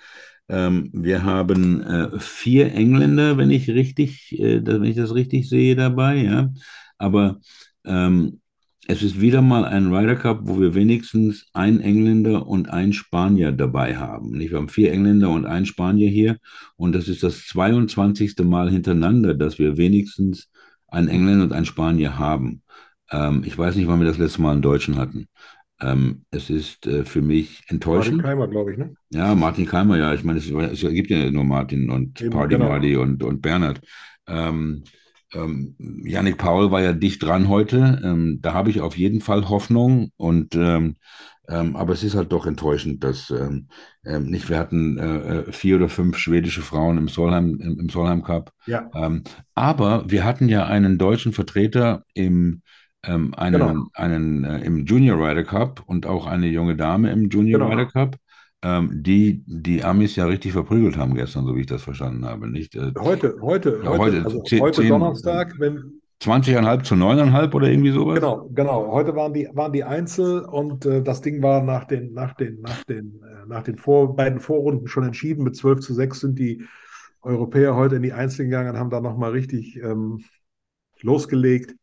ähm, 0.49 0.91
wir 0.93 1.25
haben 1.25 1.83
äh, 1.83 2.19
vier 2.21 2.73
Engländer, 2.73 3.39
wenn 3.39 3.51
ich 3.51 3.69
richtig, 3.69 4.39
äh, 4.39 4.65
wenn 4.65 4.85
ich 4.85 4.97
das 4.97 5.15
richtig 5.15 5.49
sehe 5.49 5.75
dabei, 5.75 6.17
ja, 6.17 6.53
aber 6.99 7.41
ähm, 7.85 8.41
es 8.89 9.03
ist 9.03 9.21
wieder 9.21 9.43
mal 9.43 9.65
ein 9.65 9.93
Ryder 9.93 10.17
Cup, 10.17 10.41
wo 10.43 10.61
wir 10.61 10.75
wenigstens 10.75 11.47
einen 11.53 11.81
Engländer 11.81 12.47
und 12.47 12.71
einen 12.71 12.93
Spanier 12.93 13.53
dabei 13.53 13.97
haben. 13.97 14.31
Nicht? 14.31 14.51
Wir 14.51 14.59
haben 14.59 14.69
vier 14.69 14.93
Engländer 14.93 15.31
und 15.31 15.45
einen 15.45 15.67
Spanier 15.67 16.09
hier 16.09 16.39
und 16.77 16.95
das 16.95 17.09
ist 17.09 17.23
das 17.23 17.47
22. 17.47 18.37
Mal 18.45 18.71
hintereinander, 18.71 19.35
dass 19.35 19.59
wir 19.59 19.77
wenigstens 19.77 20.49
einen 20.89 21.09
Engländer 21.09 21.45
und 21.45 21.53
einen 21.53 21.67
Spanier 21.67 22.19
haben. 22.19 22.63
Ähm, 23.11 23.43
ich 23.45 23.59
weiß 23.59 23.75
nicht, 23.77 23.89
wann 23.89 24.01
wir 24.01 24.07
das 24.07 24.19
letzte 24.19 24.43
Mal 24.43 24.53
einen 24.53 24.63
Deutschen 24.63 24.97
hatten. 24.97 25.27
Ähm, 25.81 26.25
es 26.31 26.49
ist 26.49 26.87
äh, 26.87 27.05
für 27.05 27.21
mich 27.21 27.61
Martin 27.61 27.75
enttäuschend. 27.75 28.23
Keimer, 28.23 28.49
glaube 28.49 28.73
ich, 28.73 28.79
ne? 28.79 28.95
Ja, 29.11 29.35
Martin 29.35 29.67
Keimer, 29.67 29.99
ja. 29.99 30.15
Ich 30.15 30.25
meine, 30.25 30.39
es, 30.39 30.49
es 30.49 30.81
gibt 30.81 31.11
ja 31.11 31.31
nur 31.31 31.45
Martin 31.45 31.91
und 31.91 32.21
Eben, 32.21 32.31
Party 32.31 32.55
genau. 32.55 32.69
Marty 32.69 32.97
und, 32.97 33.23
und 33.23 33.43
Bernhard. 33.43 33.81
Ähm, 34.27 34.85
ähm, 35.35 35.75
Yannick 36.05 36.39
Paul 36.39 36.71
war 36.71 36.83
ja 36.83 36.93
dicht 36.93 37.23
dran 37.23 37.49
heute. 37.49 38.01
Ähm, 38.05 38.39
da 38.43 38.55
habe 38.55 38.71
ich 38.71 38.81
auf 38.81 38.97
jeden 38.97 39.21
Fall 39.21 39.49
Hoffnung. 39.49 40.11
Und 40.17 40.55
ähm, 40.55 40.97
ähm, 41.49 41.77
aber 41.77 41.93
es 41.93 42.03
ist 42.03 42.15
halt 42.17 42.33
doch 42.33 42.47
enttäuschend, 42.47 43.05
dass 43.05 43.31
ähm, 43.31 43.69
ähm, 44.05 44.27
nicht, 44.27 44.49
wir 44.49 44.59
hatten 44.59 44.99
äh, 44.99 45.39
äh, 45.49 45.53
vier 45.53 45.77
oder 45.77 45.89
fünf 45.89 46.19
schwedische 46.19 46.63
Frauen 46.63 46.99
im 46.99 47.09
Solheim, 47.09 47.59
im, 47.61 47.79
im 47.81 47.89
Solheim 47.89 48.23
Cup. 48.23 48.53
Ja, 48.67 48.91
Ähm, 48.95 49.23
aber 49.55 50.11
wir 50.11 50.25
hatten 50.25 50.49
ja 50.49 50.67
einen 50.67 50.99
deutschen 50.99 51.33
Vertreter 51.33 52.05
im, 52.15 52.63
einen, 53.03 53.59
Genau. 53.59 53.87
einen, 53.95 54.45
äh, 54.45 54.59
im 54.65 54.85
Junior 54.85 55.19
Ryder 55.19 55.45
Cup 55.45 55.83
und 55.87 56.07
auch 56.07 56.27
eine 56.27 56.49
junge 56.49 56.77
Dame 56.77 57.13
im 57.13 57.29
Junior 57.29 57.61
Genau. 57.61 57.71
Ryder 57.71 57.87
Cup, 57.87 58.17
ähm, 58.63 59.03
die 59.03 59.43
die 59.47 59.85
Amis 59.85 60.17
ja 60.17 60.27
richtig 60.27 60.53
verprügelt 60.53 60.97
haben 60.97 61.15
gestern, 61.15 61.45
so 61.47 61.55
wie 61.57 61.61
ich 61.61 61.67
das 61.67 61.83
verstanden 61.83 62.25
habe. 62.25 62.49
Nicht? 62.49 62.75
Äh, 62.75 62.93
heute, 62.99 63.37
heute, 63.41 63.81
Ja, 63.85 63.97
heute, 63.99 64.25
also 64.25 64.43
zehn- 64.43 64.61
heute 64.61 64.83
zehn- 64.83 64.89
Donnerstag, 64.89 65.55
wenn, 65.59 66.01
20,5 66.19 66.83
zu 66.83 66.97
9,5 66.97 67.55
oder 67.55 67.69
irgendwie 67.69 67.91
sowas? 67.91 68.15
Genau, 68.15 68.49
genau. 68.55 68.91
Heute 68.91 69.15
waren 69.15 69.35
die, 69.35 69.49
waren 69.53 69.73
die 69.73 69.85
Einzel 69.85 70.41
und 70.41 70.87
äh, 70.87 71.03
das 71.03 71.21
Ding 71.21 71.43
war 71.43 71.63
nach 71.63 71.85
den, 71.85 72.15
nach 72.15 72.33
den, 72.35 72.61
nach 72.63 72.83
den, 72.85 73.21
äh, 73.23 73.47
nach 73.47 73.63
den 73.63 73.77
Vor, 73.77 74.17
beiden 74.17 74.41
Vorrunden 74.41 74.89
schon 74.89 75.05
entschieden. 75.05 75.45
Mit 75.45 75.57
12 75.57 75.81
zu 75.81 75.93
6 75.93 76.21
sind 76.21 76.39
die 76.39 76.65
Europäer 77.21 77.77
heute 77.77 77.97
in 77.97 78.03
die 78.03 78.15
Einzel 78.15 78.47
gegangen 78.47 78.71
und 78.71 78.79
haben 78.79 78.91
da 78.91 79.01
nochmal 79.01 79.33
richtig 79.33 79.77
ähm, 79.77 80.25
losgelegt. 81.03 81.75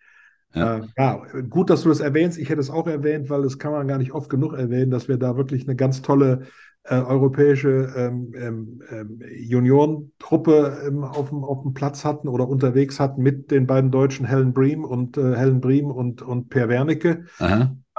Ja. 0.53 0.77
Äh, 0.77 0.87
ja, 0.97 1.23
gut, 1.49 1.69
dass 1.69 1.83
du 1.83 1.89
das 1.89 1.99
erwähnst. 1.99 2.37
Ich 2.37 2.49
hätte 2.49 2.61
es 2.61 2.69
auch 2.69 2.87
erwähnt, 2.87 3.29
weil 3.29 3.41
das 3.43 3.57
kann 3.59 3.71
man 3.71 3.87
gar 3.87 3.97
nicht 3.97 4.11
oft 4.13 4.29
genug 4.29 4.53
erwähnen, 4.53 4.91
dass 4.91 5.07
wir 5.07 5.17
da 5.17 5.35
wirklich 5.37 5.67
eine 5.67 5.75
ganz 5.75 6.01
tolle 6.01 6.43
äh, 6.83 6.95
europäische 6.95 7.93
ähm, 7.95 8.33
ähm, 8.35 8.81
ähm, 8.89 9.21
Junioren-Truppe 9.37 10.83
ähm, 10.87 11.03
auf 11.03 11.29
dem, 11.29 11.43
auf 11.43 11.63
dem 11.63 11.73
Platz 11.73 12.03
hatten 12.03 12.27
oder 12.27 12.47
unterwegs 12.47 12.99
hatten 12.99 13.21
mit 13.21 13.51
den 13.51 13.67
beiden 13.67 13.89
Deutschen 13.89 14.25
Helen 14.25 14.53
Bream 14.53 14.83
und 14.83 15.17
äh, 15.17 15.35
Helen 15.35 15.61
Bream 15.61 15.89
und, 15.91 16.21
und 16.21 16.49
Per 16.49 16.69
Wernicke. 16.69 17.25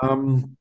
Ähm, 0.03 0.57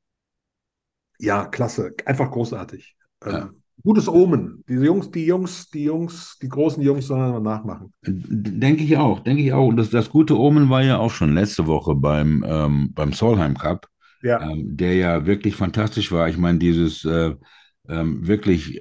ja, 1.20 1.46
klasse, 1.46 1.94
einfach 2.06 2.32
großartig. 2.32 2.96
Ähm, 3.24 3.32
Ja. 3.32 3.54
Gutes 3.82 4.08
Omen. 4.08 4.64
Diese 4.68 4.86
Jungs, 4.86 5.12
die 5.12 5.26
Jungs, 5.26 5.70
die 5.70 5.84
Jungs, 5.84 6.38
die 6.42 6.48
großen 6.48 6.82
Jungs 6.84 7.08
sollen 7.08 7.34
wir 7.34 7.40
nachmachen. 7.40 7.92
Denke 8.04 8.84
ich 8.84 8.98
auch, 8.98 9.20
denke 9.22 9.44
ich 9.44 9.52
auch. 9.54 9.68
Und 9.68 9.78
das, 9.78 9.90
das 9.90 10.10
gute 10.10 10.38
Omen 10.38 10.70
war 10.70 10.84
ja 10.84 10.98
auch 10.98 11.12
schon 11.12 11.34
letzte 11.34 11.68
Woche 11.68 11.96
beim, 11.96 12.46
ähm, 12.48 12.92
beim 12.94 13.14
Solheim 13.14 13.58
Cup. 13.58 13.88
Ja, 14.22 14.42
ähm, 14.42 14.78
der 14.78 14.96
ja 14.96 15.26
wirklich 15.26 15.56
fantastisch 15.56 16.12
war. 16.12 16.30
Ich 16.30 16.38
meine, 16.38 16.60
dieses 16.60 17.04
äh, 17.04 17.36
ähm, 17.90 18.26
wirklich 18.26 18.80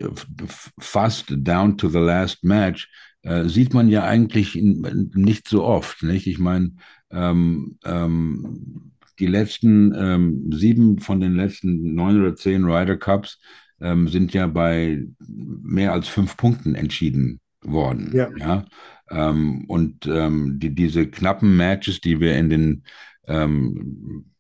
fast 0.79 1.35
down 1.37 1.77
to 1.77 1.89
the 1.89 1.99
last 1.99 2.45
match 2.45 2.89
äh, 3.23 3.49
sieht 3.49 3.75
man 3.75 3.89
ja 3.89 4.05
eigentlich 4.05 4.55
nicht 4.55 5.49
so 5.49 5.65
oft, 5.65 6.03
nicht? 6.03 6.27
Ich 6.27 6.39
meine, 6.39 6.73
ähm, 7.11 7.79
ähm, 7.85 8.93
die 9.19 9.27
letzten 9.27 9.95
ähm, 9.95 10.51
sieben 10.53 10.99
von 10.99 11.21
den 11.21 11.35
letzten 11.35 11.95
neun 11.95 12.21
oder 12.21 12.35
zehn 12.35 12.65
Ryder 12.65 12.97
Cups 12.97 13.41
ähm, 13.83 14.09
sind 14.09 14.33
ja 14.33 14.47
bei 14.47 15.05
mehr 15.19 15.93
als 15.93 16.09
fünf 16.09 16.37
Punkten 16.37 16.75
entschieden 16.75 17.41
worden. 17.63 18.11
Ja. 18.15 18.31
Ja? 18.39 18.65
Ähm, 19.11 19.65
und 19.69 20.07
ähm, 20.07 20.59
die, 20.59 20.75
diese 20.75 21.07
knappen 21.07 21.57
Matches, 21.57 22.01
die 22.01 22.21
wir 22.21 22.37
in 22.37 22.49
den 22.49 22.85
ähm, 23.27 24.33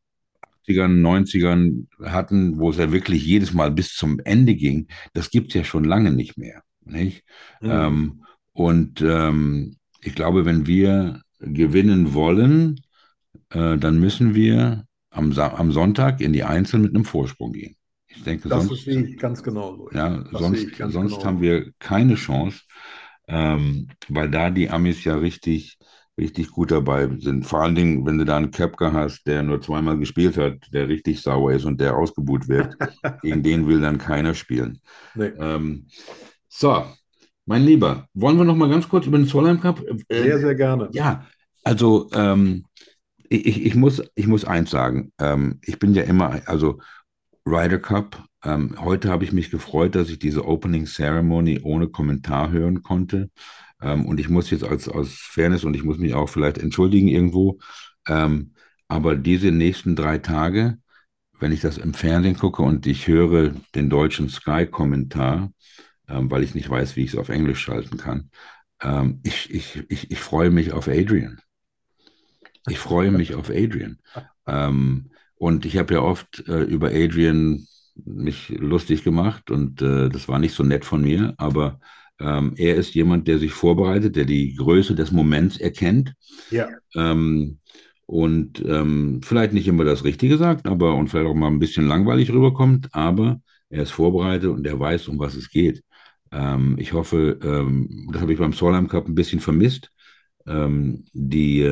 80ern, 0.66 1.00
90ern 1.00 1.87
hatten, 2.05 2.59
wo 2.59 2.70
es 2.70 2.76
ja 2.76 2.92
wirklich 2.92 3.24
jedes 3.24 3.52
Mal 3.52 3.70
bis 3.70 3.94
zum 3.94 4.20
Ende 4.20 4.55
ging, 4.55 4.87
das 5.12 5.31
gibt 5.31 5.48
es 5.48 5.55
ja 5.55 5.64
schon 5.64 5.85
lange 5.85 6.12
nicht 6.12 6.38
mehr. 6.38 6.62
Nicht? 6.85 7.24
Mhm. 7.61 7.70
Ähm, 7.70 8.24
und 8.52 9.00
ähm, 9.02 9.76
ich 10.00 10.14
glaube, 10.14 10.44
wenn 10.44 10.66
wir 10.66 11.20
gewinnen 11.40 12.14
wollen, 12.14 12.81
äh, 13.50 13.76
dann 13.76 13.98
müssen 13.98 14.35
wir 14.35 14.85
am, 15.11 15.33
Sa 15.33 15.55
am 15.55 15.72
Sonntag 15.72 16.20
in 16.20 16.33
die 16.33 16.44
Einzel 16.44 16.81
mit 16.81 16.94
einem 16.94 17.05
Vorsprung 17.05 17.52
gehen. 17.52 17.76
Ich 18.14 18.22
denke, 18.25 18.48
das 18.48 18.66
sonst, 18.66 18.85
sehe 18.85 19.03
ich 19.03 19.18
ganz 19.18 19.42
genauso. 19.42 19.88
ja, 19.92 20.25
Das 20.31 20.40
sonst, 20.40 20.66
sonst 20.79 21.12
genau. 21.12 21.25
haben 21.25 21.40
wir 21.40 21.72
keine 21.79 22.14
Chance, 22.14 22.61
ähm, 23.29 23.88
weil 24.09 24.31
da 24.31 24.51
die 24.51 24.70
Amis 24.70 25.05
ja 25.05 25.16
richtig, 25.16 25.79
richtig 26.18 26.51
gut 26.51 26.70
dabei 26.70 27.09
sind. 27.18 27.46
Vor 27.46 27.62
allen 27.62 27.75
Dingen, 27.75 28.07
wenn 28.07 28.18
du 28.18 28.25
da 28.25 28.37
einen 28.37 28.51
Köpker 28.51 28.92
hast, 28.92 29.27
der 29.27 29.42
nur 29.42 29.61
zweimal 29.61 29.98
gespielt 29.98 30.37
hat, 30.37 30.59
der 30.72 30.88
richtig 30.88 31.22
sauer 31.22 31.53
ist 31.53 31.64
und 31.64 31.81
der 31.81 31.96
ausgebuht 31.96 32.48
wird, 32.48 32.77
gegen 33.22 33.42
den 33.42 33.66
will 33.66 33.81
dann 33.81 33.98
keiner 33.98 34.35
spielen. 34.35 34.81
Nee. 35.14 35.33
Ähm, 35.38 35.87
so, 36.48 36.85
mein 37.46 37.64
Lieber, 37.64 38.09
wollen 38.14 38.37
wir 38.38 38.44
noch 38.44 38.57
mal 38.57 38.68
ganz 38.68 38.88
kurz 38.88 39.07
über 39.07 39.18
den 39.18 39.27
Solheim 39.27 39.61
Cup? 39.61 39.83
Äh, 40.09 40.22
Sehr, 40.22 40.38
sehr 40.38 40.55
gerne. 40.55 40.90
ja, 40.92 41.27
also 41.64 42.11
ähm, 42.12 42.66
ich, 43.29 43.46
ich, 43.46 43.66
ich 43.66 43.75
muss, 43.75 44.03
ich 44.14 44.27
muss 44.27 44.44
eins 44.44 44.70
sagen. 44.70 45.12
Ähm, 45.18 45.61
ich 45.64 45.79
bin 45.79 45.94
ja 45.94 46.03
immer, 46.03 46.40
also 46.46 46.81
Ryder 47.46 47.78
Cup, 47.78 48.24
ähm, 48.44 48.76
heute 48.81 49.11
habe 49.11 49.24
ich 49.24 49.33
mich 49.33 49.50
gefreut, 49.50 49.94
dass 49.94 50.11
ich 50.11 50.18
diese 50.18 50.46
Opening 50.46 50.87
Ceremony 50.87 51.61
ohne 51.62 51.88
Kommentar 51.88 52.50
hören 52.50 52.83
konnte. 52.83 53.31
Ähm, 53.81 54.07
und 54.07 54.20
ich 54.20 54.28
muss 54.28 54.50
jetzt 54.50 54.64
als, 54.64 54.88
aus 54.88 55.14
Fairness 55.14 55.64
und 55.64 55.74
ich 55.74 55.83
muss 55.83 55.98
mich 55.98 56.14
auch 56.14 56.28
vielleicht 56.28 56.59
entschuldigen 56.59 57.09
irgendwo. 57.09 57.59
Ähm, 58.07 58.55
aber 58.88 59.16
diese 59.16 59.50
nächsten 59.50 59.96
drei 59.96 60.18
Tage, 60.18 60.78
wenn 61.38 61.52
ich 61.52 61.61
das 61.61 61.78
im 61.78 61.94
Fernsehen 61.94 62.37
gucke 62.37 62.62
und 62.62 62.87
ich 62.87 63.09
höre 63.09 63.50
den 63.74 63.90
deutschen 63.90 64.28
Sky-Kommentar, 64.28 65.52
ähm, 66.09 66.31
weil 66.31 66.44
ich 66.44 66.55
nicht 66.55 66.70
weiß, 66.70 66.96
wie 66.96 67.05
ich 67.05 67.14
es 67.14 67.18
auf 67.18 67.28
Englisch 67.28 67.61
schalten 67.61 67.96
kann, 67.96 68.31
ähm, 68.81 69.20
ich, 69.24 69.52
ich, 69.52 69.83
ich, 69.88 70.11
ich 70.11 70.20
freue 70.20 70.50
mich 70.50 70.72
auf 70.72 70.88
Adrian. 70.88 71.40
Ich 72.68 72.78
freue 72.78 73.11
mich 73.11 73.35
auf 73.35 73.50
Adrian. 73.50 73.98
Ähm, 74.46 75.12
und 75.42 75.66
ich 75.66 75.76
habe 75.76 75.94
ja 75.94 76.00
oft 76.02 76.46
äh, 76.46 76.62
über 76.62 76.92
Adrian 76.92 77.66
mich 77.96 78.48
lustig 78.50 79.02
gemacht 79.02 79.50
und 79.50 79.83
äh, 79.83 80.09
das 80.09 80.28
war 80.28 80.38
nicht 80.38 80.55
so 80.55 80.62
nett 80.62 80.85
von 80.85 81.02
mir, 81.02 81.35
aber 81.37 81.81
ähm, 82.20 82.55
er 82.57 82.76
ist 82.76 82.94
jemand, 82.94 83.26
der 83.26 83.40
sich 83.40 83.50
vorbereitet, 83.50 84.14
der 84.14 84.24
die 84.24 84.55
Größe 84.55 84.94
des 84.94 85.11
Moments 85.11 85.57
erkennt. 85.57 86.14
Ja, 86.50 86.68
ähm, 86.94 87.59
und 88.07 88.64
ähm, 88.64 89.20
vielleicht 89.24 89.52
nicht 89.52 89.66
immer 89.66 89.83
das 89.83 90.05
Richtige 90.05 90.38
sagt, 90.38 90.68
aber 90.68 90.94
und 90.94 91.09
vielleicht 91.09 91.28
auch 91.28 91.35
mal 91.35 91.48
ein 91.48 91.59
bisschen 91.59 91.88
langweilig 91.88 92.31
rüberkommt, 92.31 92.90
aber 92.92 93.40
er 93.68 93.83
ist 93.83 93.90
vorbereitet 93.90 94.48
und 94.48 94.64
er 94.64 94.78
weiß, 94.78 95.09
um 95.09 95.18
was 95.18 95.35
es 95.35 95.50
geht. 95.50 95.83
Ähm, 96.31 96.76
ich 96.78 96.92
hoffe, 96.92 97.40
ähm, 97.42 98.09
das 98.12 98.22
habe 98.22 98.33
ich 98.33 98.38
beim 98.38 98.52
Solheim 98.52 98.87
Cup 98.87 99.09
ein 99.09 99.16
bisschen 99.16 99.40
vermisst, 99.40 99.90
ähm, 100.46 101.05
die, 101.12 101.62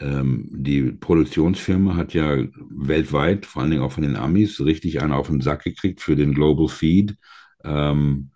ähm, 0.00 0.48
die 0.52 0.92
Produktionsfirma 0.92 1.96
hat 1.96 2.14
ja 2.14 2.36
weltweit, 2.70 3.46
vor 3.46 3.62
allen 3.62 3.70
Dingen 3.70 3.82
auch 3.82 3.92
von 3.92 4.04
den 4.04 4.16
Amis, 4.16 4.60
richtig 4.60 5.02
einen 5.02 5.12
auf 5.12 5.28
den 5.28 5.40
Sack 5.40 5.64
gekriegt 5.64 6.00
für 6.00 6.16
den 6.16 6.34
Global 6.34 6.68
Feed. 6.68 7.16
Ähm, 7.64 8.30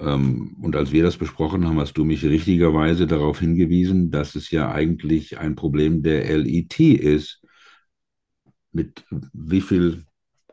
ähm, 0.00 0.56
und 0.60 0.76
als 0.76 0.92
wir 0.92 1.02
das 1.02 1.16
besprochen 1.16 1.66
haben, 1.66 1.78
hast 1.78 1.94
du 1.94 2.04
mich 2.04 2.24
richtigerweise 2.24 3.06
darauf 3.06 3.40
hingewiesen, 3.40 4.10
dass 4.10 4.34
es 4.34 4.50
ja 4.50 4.70
eigentlich 4.70 5.38
ein 5.38 5.54
Problem 5.54 6.02
der 6.02 6.24
LET 6.36 6.80
ist, 6.80 7.42
mit 8.72 9.04
wie 9.32 9.60
viel 9.60 10.04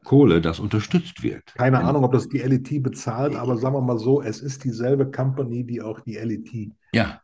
Kohle 0.03 0.41
das 0.41 0.59
unterstützt 0.59 1.23
wird. 1.23 1.53
Keine 1.55 1.79
Ahnung, 1.79 2.03
ob 2.03 2.13
das 2.13 2.29
die 2.29 2.37
LET 2.37 2.83
bezahlt, 2.83 3.35
aber 3.35 3.57
sagen 3.57 3.75
wir 3.75 3.81
mal 3.81 3.97
so, 3.97 4.21
es 4.21 4.39
ist 4.39 4.63
dieselbe 4.63 5.09
Company, 5.09 5.65
die 5.65 5.81
auch 5.81 5.99
die 6.01 6.15
LET 6.15 6.71
ja. 6.93 7.19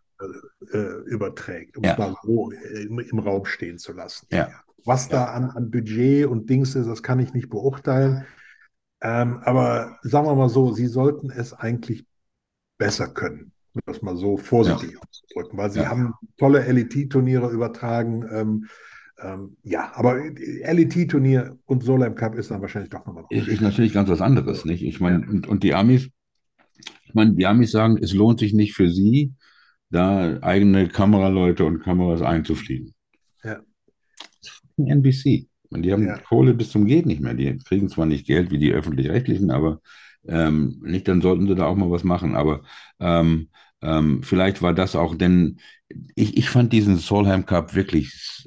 Äh, 0.73 1.09
überträgt, 1.09 1.77
um 1.77 1.83
Ja. 1.83 1.93
es 1.93 1.97
mal 1.97 2.15
so 2.23 2.51
äh, 2.51 2.83
im, 2.83 2.99
im 2.99 3.19
Raum 3.19 3.45
stehen 3.45 3.77
zu 3.77 3.93
lassen. 3.93 4.27
Ja. 4.31 4.49
Was 4.85 5.09
da 5.09 5.25
an, 5.25 5.51
an 5.51 5.69
Budget 5.69 6.25
und 6.25 6.49
Dings 6.49 6.75
ist, 6.75 6.87
das 6.87 7.03
kann 7.03 7.19
ich 7.19 7.33
nicht 7.33 7.49
beurteilen. 7.49 8.25
Ähm, 9.01 9.39
aber 9.43 9.97
sagen 10.03 10.27
wir 10.27 10.35
mal 10.35 10.49
so, 10.49 10.73
sie 10.73 10.87
sollten 10.87 11.29
es 11.31 11.53
eigentlich 11.53 12.05
besser 12.77 13.07
können, 13.07 13.51
um 13.73 13.81
das 13.85 14.01
mal 14.01 14.15
so 14.15 14.37
vorsichtig 14.37 14.97
auszudrücken, 15.01 15.57
weil 15.57 15.71
sie 15.71 15.85
haben 15.85 16.13
tolle 16.37 16.63
LET-Turniere 16.71 17.51
übertragen. 17.51 18.25
Ähm, 18.31 18.67
ähm, 19.19 19.57
ja, 19.63 19.91
aber 19.95 20.15
LET-Turnier 20.17 21.57
und 21.65 21.83
Solheim 21.83 22.15
Cup 22.15 22.35
ist 22.35 22.49
dann 22.49 22.61
wahrscheinlich 22.61 22.89
doch 22.89 23.05
nochmal 23.05 23.25
Ist, 23.29 23.47
ist 23.47 23.61
natürlich 23.61 23.93
ganz 23.93 24.09
was 24.09 24.21
anderes, 24.21 24.65
nicht? 24.65 24.83
Ich 24.83 24.99
meine, 24.99 25.27
und, 25.27 25.47
und 25.47 25.63
die 25.63 25.73
Amis, 25.75 26.09
ich 27.05 27.13
meine, 27.13 27.33
die 27.33 27.45
Amis 27.45 27.71
sagen, 27.71 27.97
es 28.01 28.13
lohnt 28.13 28.39
sich 28.39 28.53
nicht 28.53 28.73
für 28.73 28.89
sie, 28.89 29.33
da 29.91 30.37
eigene 30.41 30.87
Kameraleute 30.87 31.65
und 31.65 31.79
Kameras 31.83 32.21
einzufliegen. 32.21 32.93
Ja. 33.43 33.59
NBC. 34.77 35.47
Und 35.69 35.83
die 35.83 35.91
haben 35.93 36.05
Ja. 36.05 36.17
Kohle 36.17 36.53
bis 36.53 36.71
zum 36.71 36.85
Geht 36.85 37.05
nicht 37.05 37.21
mehr. 37.21 37.33
Die 37.33 37.57
kriegen 37.59 37.89
zwar 37.89 38.05
nicht 38.05 38.25
Geld 38.25 38.51
wie 38.51 38.57
die 38.57 38.71
öffentlich-rechtlichen, 38.73 39.51
aber 39.51 39.79
ähm, 40.27 40.81
nicht, 40.83 41.07
dann 41.07 41.21
sollten 41.21 41.47
sie 41.47 41.55
da 41.55 41.65
auch 41.65 41.75
mal 41.75 41.91
was 41.91 42.03
machen. 42.03 42.35
Aber 42.35 42.63
ähm, 42.99 43.49
ähm, 43.81 44.21
vielleicht 44.23 44.61
war 44.61 44.73
das 44.73 44.95
auch, 44.95 45.15
denn 45.15 45.59
ich, 46.15 46.37
ich 46.37 46.49
fand 46.49 46.71
diesen 46.73 46.97
Solheim 46.97 47.45
Cup 47.45 47.73
wirklich, 47.75 48.45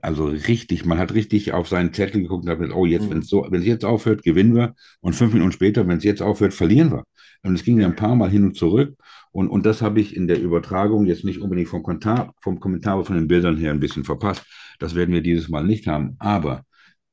also 0.00 0.26
richtig, 0.26 0.84
man 0.84 0.98
hat 0.98 1.14
richtig 1.14 1.52
auf 1.52 1.68
seinen 1.68 1.92
Zettel 1.92 2.22
geguckt 2.22 2.44
und 2.44 2.50
hat 2.50 2.58
gesagt, 2.58 2.76
oh, 2.76 2.86
jetzt, 2.86 3.06
Mhm. 3.06 3.10
wenn 3.10 3.18
es 3.18 3.28
so, 3.28 3.46
wenn 3.50 3.60
es 3.60 3.66
jetzt 3.66 3.84
aufhört, 3.84 4.22
gewinnen 4.22 4.54
wir. 4.54 4.74
Und 5.00 5.14
fünf 5.14 5.32
Minuten 5.34 5.52
später, 5.52 5.86
wenn 5.86 5.98
es 5.98 6.04
jetzt 6.04 6.22
aufhört, 6.22 6.54
verlieren 6.54 6.90
wir. 6.92 7.04
Und 7.42 7.54
es 7.54 7.64
ging 7.64 7.80
ja 7.80 7.86
ein 7.86 7.96
paar 7.96 8.16
Mal 8.16 8.30
hin 8.30 8.44
und 8.44 8.56
zurück. 8.56 8.96
Und, 9.34 9.48
und 9.48 9.66
das 9.66 9.82
habe 9.82 10.00
ich 10.00 10.16
in 10.16 10.28
der 10.28 10.40
Übertragung 10.40 11.06
jetzt 11.06 11.24
nicht 11.24 11.40
unbedingt 11.40 11.68
vom 11.68 11.82
Kommentar, 11.82 12.34
vom 12.40 12.60
Kommentar, 12.60 12.94
aber 12.94 13.04
von 13.04 13.16
den 13.16 13.28
Bildern 13.28 13.56
her 13.56 13.72
ein 13.72 13.80
bisschen 13.80 14.04
verpasst. 14.04 14.44
Das 14.78 14.94
werden 14.94 15.12
wir 15.14 15.22
dieses 15.22 15.48
Mal 15.48 15.64
nicht 15.64 15.86
haben. 15.88 16.16
Aber 16.20 16.64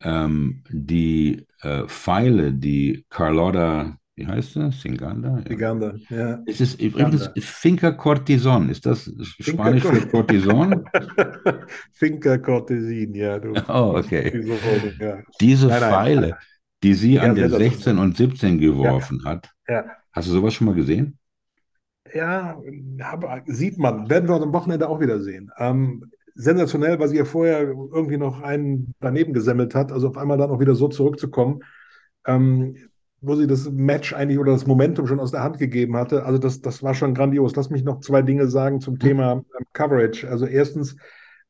ähm, 0.02 0.64
die 0.70 1.46
äh, 1.62 1.86
Pfeile, 1.88 2.54
die 2.54 3.06
Carlotta, 3.10 3.98
wie 4.16 4.28
heißt 4.28 4.56
das? 4.58 4.82
Singanda? 4.82 5.44
Ja. 5.50 5.56
Uganda, 5.56 5.96
ja. 6.10 6.40
Es 6.46 6.62
ist 6.62 6.80
übrigens 6.80 7.22
Singanda. 7.24 7.34
Finca 7.40 7.92
Cortison. 7.92 8.70
Ist 8.70 8.86
das 8.86 9.12
Spanisch 9.40 9.84
für 9.86 10.02
Cor- 10.02 10.10
Cortison? 10.10 10.86
Finca 11.94 12.38
Cortesin, 12.38 13.14
ja. 13.16 13.40
Du. 13.40 13.54
Oh, 13.68 13.96
okay. 13.98 14.32
Diese, 14.32 14.54
ja. 15.00 15.24
Diese 15.40 15.68
Nein, 15.68 15.80
nein. 15.82 15.90
Pfeile, 15.90 16.38
die 16.84 16.94
sie 16.94 17.18
Ja, 17.18 17.24
an 17.24 17.36
der 17.36 17.50
sensationell. 17.50 17.72
16 17.72 17.98
und 17.98 18.18
17 18.18 18.60
geworfen 18.60 19.24
hat. 19.26 19.50
Ja. 19.68 19.86
Hast 20.14 20.28
du 20.28 20.34
sowas 20.34 20.54
schon 20.54 20.68
mal 20.68 20.76
gesehen? 20.76 21.18
Ja, 22.14 22.62
hab, 23.02 23.44
sieht 23.48 23.78
man. 23.78 24.10
Werden 24.10 24.28
wir 24.28 24.36
am 24.36 24.54
Wochenende 24.54 24.90
auch 24.90 25.00
wieder 25.00 25.20
sehen. 25.20 25.52
Ähm, 25.58 26.12
sensationell, 26.36 27.00
weil 27.00 27.08
sie 27.08 27.18
ja 27.18 27.26
vorher 27.26 27.62
irgendwie 27.62 28.18
noch 28.18 28.42
einen 28.42 28.94
daneben 29.00 29.34
gesemmelt 29.34 29.76
hat. 29.76 29.92
Also 29.92 30.10
auf 30.10 30.18
einmal 30.18 30.38
dann 30.38 30.50
auch 30.50 30.60
wieder 30.60 30.76
so 30.76 30.88
zurückzukommen, 30.88 31.60
ähm, 32.26 32.76
wo 33.22 33.36
sie 33.36 33.48
das 33.48 33.70
Match 33.70 34.14
eigentlich 34.14 34.40
oder 34.40 34.52
das 34.52 34.66
Momentum 34.66 35.06
schon 35.08 35.20
aus 35.20 35.32
der 35.32 35.44
Hand 35.44 35.60
gegeben 35.60 35.96
hatte. 35.96 36.26
Also 36.26 36.40
das, 36.40 36.62
das 36.62 36.82
war 36.82 36.94
schon 36.94 37.14
grandios. 37.14 37.56
Lass 37.56 37.70
mich 37.70 37.84
noch 37.84 38.00
zwei 38.00 38.22
Dinge 38.22 38.48
sagen 38.48 38.82
zum 38.82 38.98
Thema 39.00 39.34
ähm, 39.34 39.66
Coverage. 39.74 40.28
Also 40.28 40.46
erstens, 40.48 40.96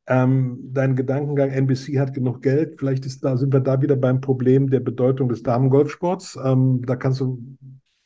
ähm, 0.06 0.58
dein 0.72 0.96
Gedankengang, 0.96 1.50
NBC 1.50 1.98
hat 1.98 2.12
genug 2.12 2.42
Geld. 2.42 2.78
Vielleicht 2.78 3.06
ist 3.06 3.24
da, 3.24 3.36
sind 3.36 3.52
wir 3.52 3.60
da 3.60 3.80
wieder 3.80 3.96
beim 3.96 4.20
Problem 4.20 4.68
der 4.68 4.80
Bedeutung 4.80 5.28
des 5.28 5.42
Damengolfsports. 5.42 6.38
Ähm, 6.44 6.82
da 6.84 6.96
kannst 6.96 7.20
du 7.20 7.40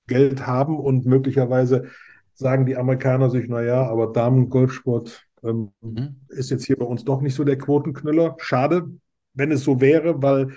Geld 0.07 0.47
haben 0.47 0.79
und 0.79 1.07
möglicherweise 1.07 1.87
sagen 2.37 2.67
die 2.67 2.77
Amerikaner 2.77 3.31
sich, 3.31 3.49
naja, 3.49 3.87
aber 3.89 4.13
Damengolfsport 4.13 5.27
ähm, 5.43 5.71
Mhm. 5.83 6.17
ist 6.29 6.51
jetzt 6.51 6.67
hier 6.67 6.77
bei 6.79 6.85
uns 6.87 7.05
doch 7.05 7.21
nicht 7.21 7.35
so 7.35 7.45
der 7.45 7.59
Quotenknüller. 7.59 8.37
Schade, 8.39 8.89
wenn 9.35 9.53
es 9.53 9.63
so 9.65 9.81
wäre, 9.81 10.23
weil 10.23 10.51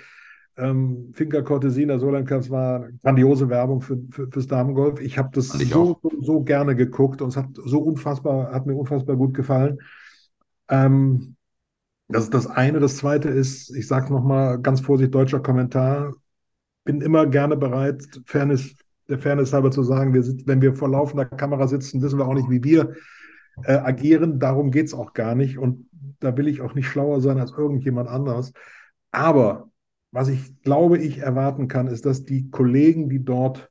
ähm, 0.56 1.12
Finca 1.14 1.42
Cortesina 1.42 1.98
Cup 2.24 2.50
war 2.50 2.88
grandiose 3.02 3.48
Werbung 3.48 3.80
für, 3.80 3.98
für, 4.10 4.28
fürs 4.30 4.46
Damengolf. 4.46 5.00
Ich 5.00 5.16
habe 5.18 5.30
das 5.32 5.48
so, 5.48 5.98
so, 6.02 6.10
so 6.20 6.40
gerne 6.42 6.76
geguckt 6.76 7.22
und 7.22 7.28
es 7.30 7.36
hat 7.36 7.48
so 7.54 7.80
unfassbar, 7.80 8.52
hat 8.52 8.66
mir 8.66 8.74
unfassbar 8.76 9.16
gut 9.16 9.34
gefallen. 9.34 9.78
Ähm, 10.68 11.36
das 12.08 12.24
ist 12.24 12.34
das 12.34 12.46
eine. 12.46 12.80
Das 12.80 12.96
zweite 12.98 13.28
ist, 13.28 13.70
ich 13.74 13.86
sage 13.86 14.12
nochmal 14.12 14.60
ganz 14.60 14.80
vorsichtig, 14.80 15.12
deutscher 15.12 15.40
Kommentar. 15.40 16.14
Bin 16.84 17.00
immer 17.02 17.26
gerne 17.26 17.56
bereit, 17.56 18.02
Fairness, 18.26 18.74
der 19.10 19.18
Fairness 19.18 19.52
halber 19.52 19.70
zu 19.70 19.82
sagen, 19.82 20.14
wir 20.14 20.22
sind, 20.22 20.46
wenn 20.46 20.62
wir 20.62 20.74
vor 20.74 20.88
laufender 20.88 21.24
Kamera 21.24 21.66
sitzen, 21.66 22.00
wissen 22.02 22.18
wir 22.18 22.26
auch 22.26 22.34
nicht, 22.34 22.50
wie 22.50 22.64
wir 22.64 22.94
äh, 23.64 23.72
agieren. 23.72 24.38
Darum 24.38 24.70
geht 24.70 24.86
es 24.86 24.94
auch 24.94 25.12
gar 25.12 25.34
nicht. 25.34 25.58
Und 25.58 25.88
da 26.20 26.36
will 26.36 26.48
ich 26.48 26.60
auch 26.60 26.74
nicht 26.74 26.86
schlauer 26.86 27.20
sein 27.20 27.38
als 27.38 27.52
irgendjemand 27.52 28.08
anderes. 28.08 28.52
Aber 29.10 29.70
was 30.12 30.28
ich 30.28 30.62
glaube, 30.62 30.98
ich 30.98 31.18
erwarten 31.18 31.68
kann, 31.68 31.86
ist, 31.86 32.06
dass 32.06 32.24
die 32.24 32.50
Kollegen, 32.50 33.08
die 33.08 33.24
dort 33.24 33.70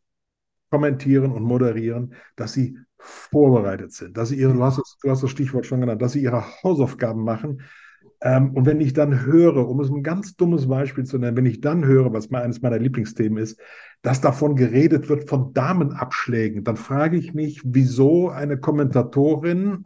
kommentieren 0.70 1.32
und 1.32 1.44
moderieren, 1.44 2.14
dass 2.36 2.54
sie 2.54 2.78
vorbereitet 2.98 3.94
sind, 3.94 4.18
dass 4.18 4.30
sie 4.30 4.36
ihre, 4.36 4.54
du 4.54 4.64
hast 4.64 4.78
das, 4.78 4.98
du 5.02 5.10
hast 5.10 5.24
das 5.24 5.30
Stichwort 5.30 5.66
schon 5.66 5.82
genannt, 5.82 6.02
dass 6.02 6.12
sie 6.12 6.22
ihre 6.22 6.44
Hausaufgaben 6.64 7.24
machen. 7.24 7.62
Ähm, 8.22 8.52
und 8.54 8.66
wenn 8.66 8.82
ich 8.82 8.94
dann 8.94 9.26
höre, 9.26 9.68
um 9.68 9.80
es 9.80 9.90
ein 9.90 10.04
ganz 10.04 10.36
dummes 10.36 10.68
Beispiel 10.68 11.06
zu 11.06 11.18
nennen, 11.18 11.38
wenn 11.38 11.46
ich 11.46 11.62
dann 11.62 11.86
höre, 11.86 12.12
was 12.12 12.30
mal 12.30 12.42
eines 12.42 12.62
meiner 12.62 12.80
Lieblingsthemen 12.80 13.42
ist, 13.42 13.60
dass 14.02 14.22
davon 14.22 14.56
geredet 14.56 15.10
wird 15.10 15.30
von 15.30 15.54
Damenabschlägen, 15.54 16.64
dann 16.64 16.78
frage 16.78 17.18
ich 17.18 17.34
mich, 17.34 17.62
wieso 17.64 18.30
eine 18.30 18.58
Kommentatorin 18.58 19.86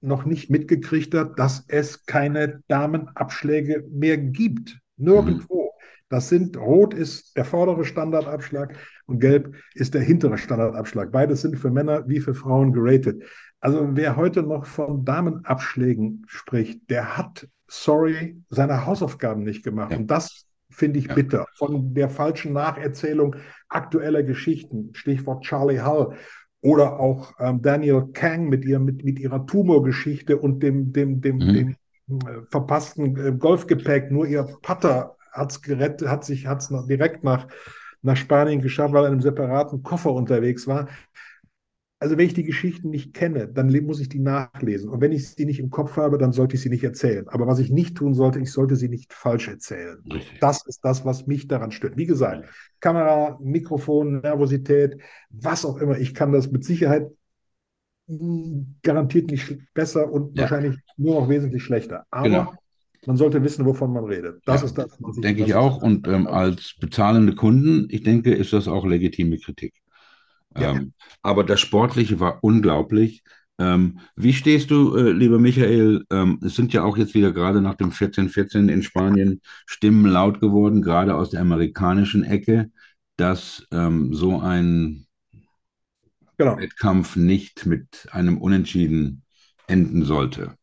noch 0.00 0.24
nicht 0.24 0.50
mitgekriegt 0.50 1.14
hat, 1.14 1.38
dass 1.38 1.64
es 1.68 2.06
keine 2.06 2.62
Damenabschläge 2.68 3.84
mehr 3.90 4.18
gibt. 4.18 4.78
Nirgendwo. 4.96 5.72
Das 6.08 6.28
sind, 6.28 6.56
rot 6.56 6.94
ist 6.94 7.36
der 7.36 7.44
vordere 7.44 7.84
Standardabschlag 7.84 8.76
und 9.06 9.18
gelb 9.18 9.56
ist 9.74 9.94
der 9.94 10.02
hintere 10.02 10.38
Standardabschlag. 10.38 11.10
Beides 11.10 11.40
sind 11.40 11.58
für 11.58 11.70
Männer 11.70 12.06
wie 12.06 12.20
für 12.20 12.34
Frauen 12.34 12.72
geratet. 12.72 13.24
Also 13.60 13.88
wer 13.96 14.14
heute 14.14 14.42
noch 14.42 14.66
von 14.66 15.04
Damenabschlägen 15.04 16.22
spricht, 16.26 16.88
der 16.90 17.16
hat, 17.16 17.48
sorry, 17.68 18.36
seine 18.50 18.86
Hausaufgaben 18.86 19.42
nicht 19.44 19.64
gemacht. 19.64 19.92
Ja. 19.92 19.98
Und 19.98 20.08
das 20.10 20.46
finde 20.70 20.98
ich 20.98 21.06
Ja. 21.08 21.14
bitter. 21.14 21.46
Von 21.56 21.94
der 21.94 22.08
falschen 22.08 22.52
Nacherzählung 22.52 23.36
aktueller 23.68 24.22
Geschichten, 24.22 24.90
Stichwort 24.94 25.44
Charlie 25.44 25.80
Hull, 25.80 26.14
oder 26.60 26.98
auch 26.98 27.34
ähm, 27.38 27.60
Daniel 27.60 28.06
Kang 28.12 28.48
mit, 28.48 28.64
ihr, 28.64 28.78
mit, 28.78 29.04
mit 29.04 29.18
ihrer 29.18 29.46
Tumorgeschichte 29.46 30.38
und 30.38 30.62
dem, 30.62 30.92
dem, 30.92 31.20
dem, 31.20 31.36
Mhm. 31.36 31.52
dem 32.08 32.18
äh, 32.20 32.42
verpassten 32.50 33.16
äh, 33.16 33.32
Golfgepäck. 33.32 34.10
Nur 34.10 34.26
ihr 34.26 34.44
Putter 34.62 35.16
hat 35.32 35.50
es 35.52 35.60
gerettet, 35.62 36.08
hat 36.08 36.24
sich 36.24 36.46
hat's 36.46 36.70
noch 36.70 36.86
direkt 36.86 37.22
nach, 37.24 37.48
nach 38.02 38.16
Spanien 38.16 38.60
geschafft, 38.62 38.94
weil 38.94 39.04
er 39.04 39.08
in 39.08 39.12
einem 39.14 39.20
separaten 39.20 39.82
Koffer 39.82 40.12
unterwegs 40.12 40.66
war. 40.66 40.88
Also 42.04 42.18
wenn 42.18 42.26
ich 42.26 42.34
die 42.34 42.44
Geschichten 42.44 42.90
nicht 42.90 43.14
kenne, 43.14 43.48
dann 43.48 43.72
muss 43.86 43.98
ich 43.98 44.10
die 44.10 44.18
nachlesen. 44.18 44.90
Und 44.90 45.00
wenn 45.00 45.10
ich 45.10 45.26
sie 45.30 45.46
nicht 45.46 45.58
im 45.58 45.70
Kopf 45.70 45.96
habe, 45.96 46.18
dann 46.18 46.32
sollte 46.32 46.54
ich 46.54 46.60
sie 46.60 46.68
nicht 46.68 46.84
erzählen. 46.84 47.26
Aber 47.28 47.46
was 47.46 47.58
ich 47.60 47.70
nicht 47.70 47.96
tun 47.96 48.12
sollte, 48.12 48.40
ich 48.40 48.52
sollte 48.52 48.76
sie 48.76 48.90
nicht 48.90 49.14
falsch 49.14 49.48
erzählen. 49.48 50.04
Richtig. 50.12 50.38
Das 50.38 50.66
ist 50.66 50.84
das, 50.84 51.06
was 51.06 51.26
mich 51.26 51.48
daran 51.48 51.70
stört. 51.72 51.96
Wie 51.96 52.04
gesagt, 52.04 52.46
Kamera, 52.80 53.38
Mikrofon, 53.42 54.20
Nervosität, 54.20 55.00
was 55.30 55.64
auch 55.64 55.78
immer. 55.78 55.96
Ich 55.98 56.12
kann 56.14 56.30
das 56.30 56.50
mit 56.50 56.62
Sicherheit 56.62 57.10
garantiert 58.82 59.30
nicht 59.30 59.56
besser 59.72 60.10
und 60.12 60.36
Ja. 60.36 60.42
wahrscheinlich 60.42 60.76
nur 60.96 61.20
noch 61.22 61.28
wesentlich 61.28 61.62
schlechter. 61.62 62.04
Aber 62.10 62.28
Genau. 62.28 62.52
man 63.06 63.16
sollte 63.16 63.42
wissen, 63.42 63.64
wovon 63.64 63.92
man 63.92 64.04
redet. 64.04 64.42
Das 64.44 64.62
Ja, 64.62 64.66
ist 64.66 64.76
das, 64.76 64.90
was 65.00 65.16
Denke 65.22 65.40
was 65.40 65.48
ich 65.48 65.54
auch. 65.54 65.82
Und 65.82 66.06
ähm, 66.08 66.26
als 66.26 66.74
bezahlende 66.80 67.34
Kunden, 67.34 67.86
ich 67.90 68.02
denke, 68.02 68.34
ist 68.34 68.52
das 68.52 68.68
auch 68.68 68.84
legitime 68.86 69.38
Kritik. 69.38 69.74
Ja. 70.56 70.70
Ähm, 70.70 70.92
aber 71.22 71.44
das 71.44 71.60
Sportliche 71.60 72.20
war 72.20 72.38
unglaublich. 72.42 73.22
Ähm, 73.58 74.00
wie 74.16 74.32
stehst 74.32 74.70
du, 74.70 74.96
äh, 74.96 75.12
lieber 75.12 75.38
Michael? 75.38 76.04
Ähm, 76.10 76.40
es 76.44 76.56
sind 76.56 76.72
ja 76.72 76.82
auch 76.84 76.96
jetzt 76.96 77.14
wieder 77.14 77.32
gerade 77.32 77.60
nach 77.60 77.76
dem 77.76 77.92
14-14 77.92 78.68
in 78.68 78.82
Spanien 78.82 79.40
Stimmen 79.66 80.06
laut 80.06 80.40
geworden, 80.40 80.82
gerade 80.82 81.14
aus 81.14 81.30
der 81.30 81.40
amerikanischen 81.40 82.24
Ecke, 82.24 82.70
dass 83.16 83.64
ähm, 83.72 84.12
so 84.14 84.40
ein 84.40 85.06
Genau. 86.38 86.56
Wettkampf 86.58 87.14
nicht 87.16 87.64
mit 87.66 88.08
einem 88.10 88.38
Unentschieden 88.38 89.22
enden 89.68 90.04
sollte. 90.04 90.56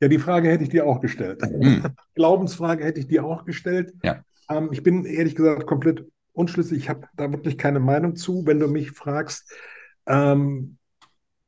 Ja, 0.00 0.08
die 0.08 0.18
Frage 0.18 0.48
hätte 0.50 0.64
ich 0.64 0.70
dir 0.70 0.86
auch 0.86 1.00
gestellt. 1.00 1.42
Hm. 1.42 1.94
Glaubensfrage 2.14 2.84
hätte 2.84 3.00
ich 3.00 3.06
dir 3.06 3.24
auch 3.24 3.44
gestellt. 3.44 3.92
Ja. 4.02 4.24
Ähm, 4.50 4.70
ich 4.72 4.82
bin 4.82 5.04
ehrlich 5.04 5.34
gesagt 5.34 5.66
komplett 5.66 6.04
unschlüssig. 6.34 6.78
Ich 6.78 6.88
habe 6.88 7.08
da 7.16 7.32
wirklich 7.32 7.56
keine 7.56 7.80
Meinung 7.80 8.16
zu. 8.16 8.46
Wenn 8.46 8.60
du 8.60 8.68
mich 8.68 8.90
fragst, 8.90 9.50
ähm, 10.06 10.76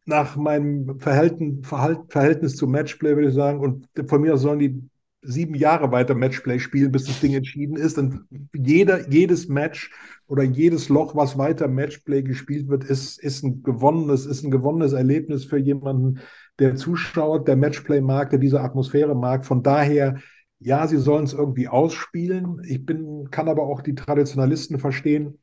nach 0.07 0.37
meinem 0.37 1.01
Verhalten, 1.01 1.62
Verhältnis 1.64 2.57
zum 2.57 2.70
Matchplay 2.70 3.16
würde 3.16 3.28
ich 3.28 3.34
sagen, 3.34 3.61
und 3.61 3.89
von 4.09 4.22
mir 4.22 4.37
sollen 4.37 4.61
die 4.61 4.82
sieben 5.22 5.57
Jahre 5.57 5.91
weiter 5.91 6.14
Matchplay 6.14 6.61
spielen, 6.61 6.93
bis 6.93 7.05
das 7.05 7.20
Ding 7.20 7.34
entschieden 7.34 7.76
ist. 7.76 7.99
Und 7.99 8.24
jeder, 8.55 9.11
jedes 9.11 9.49
Match 9.49 9.91
oder 10.28 10.45
jedes 10.45 10.89
Loch, 10.89 11.16
was 11.16 11.37
weiter 11.37 11.66
Matchplay 11.66 12.22
gespielt 12.22 12.68
wird, 12.68 12.84
ist, 12.84 13.18
ist 13.18 13.43
ein 13.43 13.64
gewonnenes, 13.64 14.26
ist 14.26 14.45
ein 14.45 14.53
gewonnenes 14.53 14.93
Erlebnis 14.93 15.45
für 15.45 15.59
jemanden, 15.59 16.20
der 16.61 16.76
zuschaut, 16.76 17.49
der 17.49 17.57
Matchplay 17.57 18.01
mag, 18.01 18.30
der 18.30 18.39
diese 18.39 18.61
Atmosphäre 18.61 19.16
mag. 19.16 19.45
Von 19.45 19.64
daher, 19.64 20.18
ja, 20.59 20.86
sie 20.86 20.98
sollen 20.98 21.24
es 21.24 21.32
irgendwie 21.32 21.68
ausspielen. 21.68 22.62
Ich 22.64 22.84
bin, 22.84 23.30
kann 23.30 23.48
aber 23.48 23.64
auch 23.64 23.82
die 23.82 23.94
Traditionalisten 23.94 24.78
verstehen, 24.78 25.38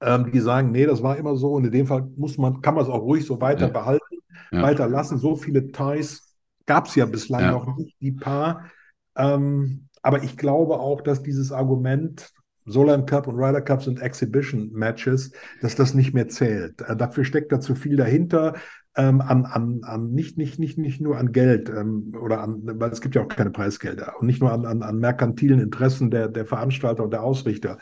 ähm, 0.00 0.30
die 0.32 0.40
sagen, 0.40 0.72
nee, 0.72 0.86
das 0.86 1.02
war 1.02 1.16
immer 1.16 1.36
so. 1.36 1.52
Und 1.52 1.64
in 1.64 1.72
dem 1.72 1.86
Fall 1.86 2.08
muss 2.16 2.38
man, 2.38 2.60
kann 2.60 2.74
man 2.74 2.84
es 2.84 2.90
auch 2.90 3.02
ruhig 3.02 3.24
so 3.24 3.40
weiter 3.40 3.66
ja. 3.66 3.72
behalten, 3.72 4.18
ja. 4.50 4.62
weiter 4.62 4.88
lassen. 4.88 5.18
So 5.18 5.36
viele 5.36 5.70
Ties 5.70 6.36
gab 6.66 6.86
es 6.86 6.94
ja 6.96 7.06
bislang 7.06 7.42
ja. 7.42 7.52
noch 7.52 7.76
nicht, 7.76 7.96
die 8.00 8.12
paar. 8.12 8.70
Ähm, 9.16 9.88
aber 10.02 10.22
ich 10.22 10.36
glaube 10.36 10.78
auch, 10.78 11.00
dass 11.00 11.22
dieses 11.22 11.52
Argument, 11.52 12.32
Solheim 12.64 13.06
Cup 13.06 13.28
und 13.28 13.36
Ryder 13.36 13.60
Cup 13.60 13.82
sind 13.82 14.00
Exhibition 14.00 14.72
Matches, 14.72 15.30
dass 15.62 15.76
das 15.76 15.94
nicht 15.94 16.14
mehr 16.14 16.28
zählt. 16.28 16.80
Äh, 16.82 16.96
dafür 16.96 17.24
steckt 17.24 17.52
da 17.52 17.60
zu 17.60 17.74
viel 17.74 17.96
dahinter. 17.96 18.54
Ähm, 18.98 19.20
an, 19.20 19.44
an, 19.44 19.80
an 19.82 20.12
nicht, 20.12 20.38
nicht, 20.38 20.58
nicht, 20.58 20.78
nicht 20.78 21.02
nur 21.02 21.18
an 21.18 21.32
Geld 21.32 21.68
ähm, 21.68 22.14
oder 22.18 22.40
an, 22.40 22.62
weil 22.64 22.90
es 22.90 23.02
gibt 23.02 23.14
ja 23.14 23.22
auch 23.22 23.28
keine 23.28 23.50
Preisgelder 23.50 24.14
und 24.18 24.26
nicht 24.26 24.40
nur 24.40 24.52
an, 24.52 24.64
an, 24.64 24.82
an 24.82 24.98
merkantilen 24.98 25.60
Interessen 25.60 26.10
der, 26.10 26.28
der 26.28 26.46
Veranstalter 26.46 27.04
und 27.04 27.10
der 27.10 27.22
Ausrichter. 27.22 27.76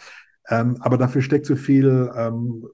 Ähm, 0.49 0.77
aber 0.81 0.99
dafür 0.99 1.23
steckt 1.23 1.47
so 1.47 1.55
viel 1.55 2.11
ähm, 2.17 2.67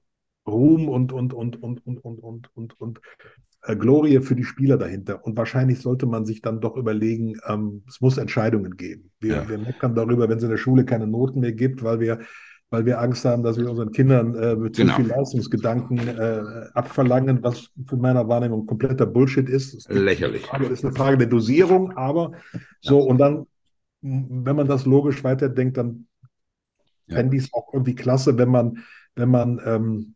Ruhm 0.47 0.89
und, 0.89 1.13
und, 1.13 1.33
und, 1.33 1.61
und, 1.61 1.85
und, 1.85 1.99
und, 2.03 2.23
und, 2.23 2.49
und, 2.55 2.79
und 2.81 3.01
äh, 3.63 3.75
Glorie 3.75 4.19
für 4.21 4.35
die 4.35 4.43
Spieler 4.43 4.77
dahinter. 4.77 5.23
Und 5.23 5.37
wahrscheinlich 5.37 5.79
sollte 5.79 6.07
man 6.07 6.25
sich 6.25 6.41
dann 6.41 6.61
doch 6.61 6.75
überlegen, 6.77 7.37
ähm, 7.47 7.83
es 7.87 8.01
muss 8.01 8.17
Entscheidungen 8.17 8.75
geben. 8.75 9.11
Wir, 9.19 9.35
ja. 9.35 9.49
wir 9.49 9.59
meckern 9.59 9.93
darüber, 9.93 10.27
wenn 10.29 10.37
es 10.37 10.43
in 10.43 10.49
der 10.49 10.57
Schule 10.57 10.83
keine 10.83 11.07
Noten 11.07 11.41
mehr 11.41 11.53
gibt, 11.53 11.83
weil 11.83 11.99
wir, 11.99 12.21
weil 12.71 12.85
wir 12.85 13.01
Angst 13.01 13.25
haben, 13.25 13.43
dass 13.43 13.57
wir 13.57 13.69
unseren 13.69 13.91
Kindern 13.91 14.33
äh, 14.33 14.55
mit 14.55 14.77
genau. 14.77 14.95
zu 14.95 15.01
viel 15.01 15.11
Leistungsgedanken 15.11 15.99
äh, 16.07 16.41
abverlangen, 16.73 17.43
was 17.43 17.69
für 17.85 17.97
meiner 17.97 18.27
Wahrnehmung 18.27 18.65
kompletter 18.65 19.05
Bullshit 19.05 19.47
ist. 19.49 19.91
Lächerlich. 19.91 20.47
Das 20.47 20.69
ist 20.69 20.85
eine 20.85 20.93
Frage 20.93 21.17
der 21.17 21.27
Dosierung, 21.27 21.91
aber 21.97 22.31
so, 22.79 22.99
ja. 22.99 23.05
und 23.05 23.17
dann, 23.17 23.45
wenn 24.01 24.55
man 24.55 24.67
das 24.67 24.85
logisch 24.85 25.23
weiterdenkt, 25.23 25.77
dann 25.77 26.07
ja. 27.07 27.17
fände 27.17 27.35
ich 27.35 27.43
es 27.43 27.53
auch 27.53 27.73
irgendwie 27.73 27.93
klasse, 27.93 28.37
wenn 28.37 28.49
man, 28.49 28.77
wenn 29.15 29.29
man 29.29 29.61
ähm, 29.65 30.15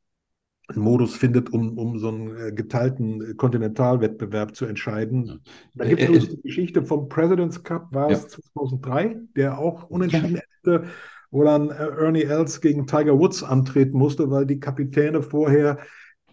einen 0.69 0.83
Modus 0.83 1.13
findet, 1.13 1.51
um, 1.51 1.77
um 1.77 1.99
so 1.99 2.07
einen 2.07 2.37
äh, 2.37 2.51
geteilten 2.53 3.35
Kontinentalwettbewerb 3.35 4.55
zu 4.55 4.65
entscheiden. 4.65 5.41
Da 5.75 5.85
gibt 5.85 6.01
es 6.01 6.29
die 6.29 6.41
Geschichte 6.41 6.83
vom 6.83 7.09
President's 7.09 7.61
Cup, 7.61 7.93
war 7.93 8.09
ja. 8.09 8.15
es 8.15 8.29
2003, 8.29 9.17
der 9.35 9.59
auch 9.59 9.89
unentschieden 9.89 10.39
endete, 10.63 10.87
wo 11.31 11.43
dann 11.43 11.69
äh, 11.69 11.73
Ernie 11.73 12.23
Els 12.23 12.61
gegen 12.61 12.87
Tiger 12.87 13.17
Woods 13.17 13.43
antreten 13.43 13.97
musste, 13.97 14.29
weil 14.31 14.45
die 14.45 14.59
Kapitäne 14.59 15.21
vorher 15.21 15.77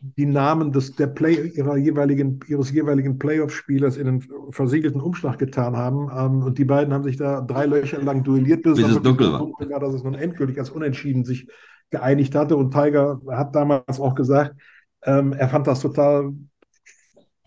die 0.02 0.26
Namen 0.26 0.72
des, 0.72 0.96
der 0.96 1.06
Play, 1.06 1.52
ihrer 1.54 1.76
jeweiligen, 1.76 2.40
ihres 2.48 2.72
jeweiligen 2.72 3.18
Playoff-Spielers 3.18 3.96
in 3.96 4.08
einen 4.08 4.28
versiegelten 4.50 5.00
Umschlag 5.00 5.38
getan 5.38 5.76
haben. 5.76 6.10
Ähm, 6.16 6.42
und 6.42 6.58
die 6.58 6.64
beiden 6.64 6.92
haben 6.92 7.04
sich 7.04 7.16
da 7.16 7.40
drei 7.40 7.66
Löcher 7.66 8.02
lang 8.02 8.24
duelliert, 8.24 8.62
bis, 8.62 8.76
bis 8.76 8.88
es 8.88 9.02
dunkel 9.02 9.32
war. 9.32 9.80
dass 9.80 9.94
es 9.94 10.02
nun 10.02 10.14
endgültig 10.14 10.58
als 10.58 10.70
Unentschieden 10.70 11.24
sich 11.24 11.48
geeinigt 11.90 12.34
hatte. 12.34 12.56
Und 12.56 12.72
Tiger 12.72 13.20
hat 13.28 13.54
damals 13.54 14.00
auch 14.00 14.16
gesagt, 14.16 14.56
ähm, 15.04 15.32
er 15.32 15.48
fand 15.48 15.66
das 15.68 15.80
total 15.80 16.32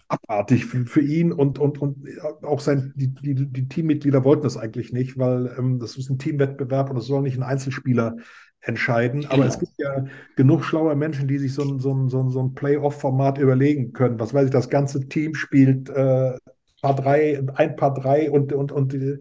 abartig 0.07 0.65
für, 0.65 0.85
für, 0.85 1.01
ihn 1.01 1.31
und, 1.31 1.59
und, 1.59 1.79
und 1.79 2.07
auch 2.43 2.59
sein, 2.59 2.93
die, 2.95 3.13
die, 3.13 3.33
die 3.33 3.67
Teammitglieder 3.67 4.23
wollten 4.23 4.43
das 4.43 4.57
eigentlich 4.57 4.93
nicht, 4.93 5.17
weil 5.17 5.55
ähm, 5.57 5.79
das 5.79 5.97
ist 5.97 6.09
ein 6.09 6.19
Teamwettbewerb 6.19 6.89
und 6.89 6.97
es 6.97 7.05
soll 7.05 7.23
nicht 7.23 7.37
ein 7.37 7.43
Einzelspieler 7.43 8.17
entscheiden. 8.61 9.21
Genau. 9.21 9.33
Aber 9.33 9.45
es 9.45 9.59
gibt 9.59 9.73
ja 9.77 10.05
genug 10.35 10.63
schlaue 10.63 10.95
Menschen, 10.95 11.27
die 11.27 11.37
sich 11.37 11.53
so 11.53 11.63
ein, 11.63 11.79
so 11.79 11.93
ein, 11.93 12.09
so 12.09 12.21
ein, 12.21 12.29
so 12.29 12.41
ein 12.41 12.53
Playoff-Format 12.53 13.37
überlegen 13.37 13.93
können. 13.93 14.19
Was 14.19 14.33
weiß 14.33 14.45
ich, 14.45 14.51
das 14.51 14.69
ganze 14.69 15.07
Team 15.07 15.35
spielt 15.35 15.89
äh, 15.89 16.37
Paar 16.81 16.95
drei, 16.95 17.41
ein 17.55 17.75
Paar 17.75 17.93
drei 17.95 18.29
und, 18.29 18.53
und, 18.53 18.71
und 18.71 18.93
die, 18.93 19.17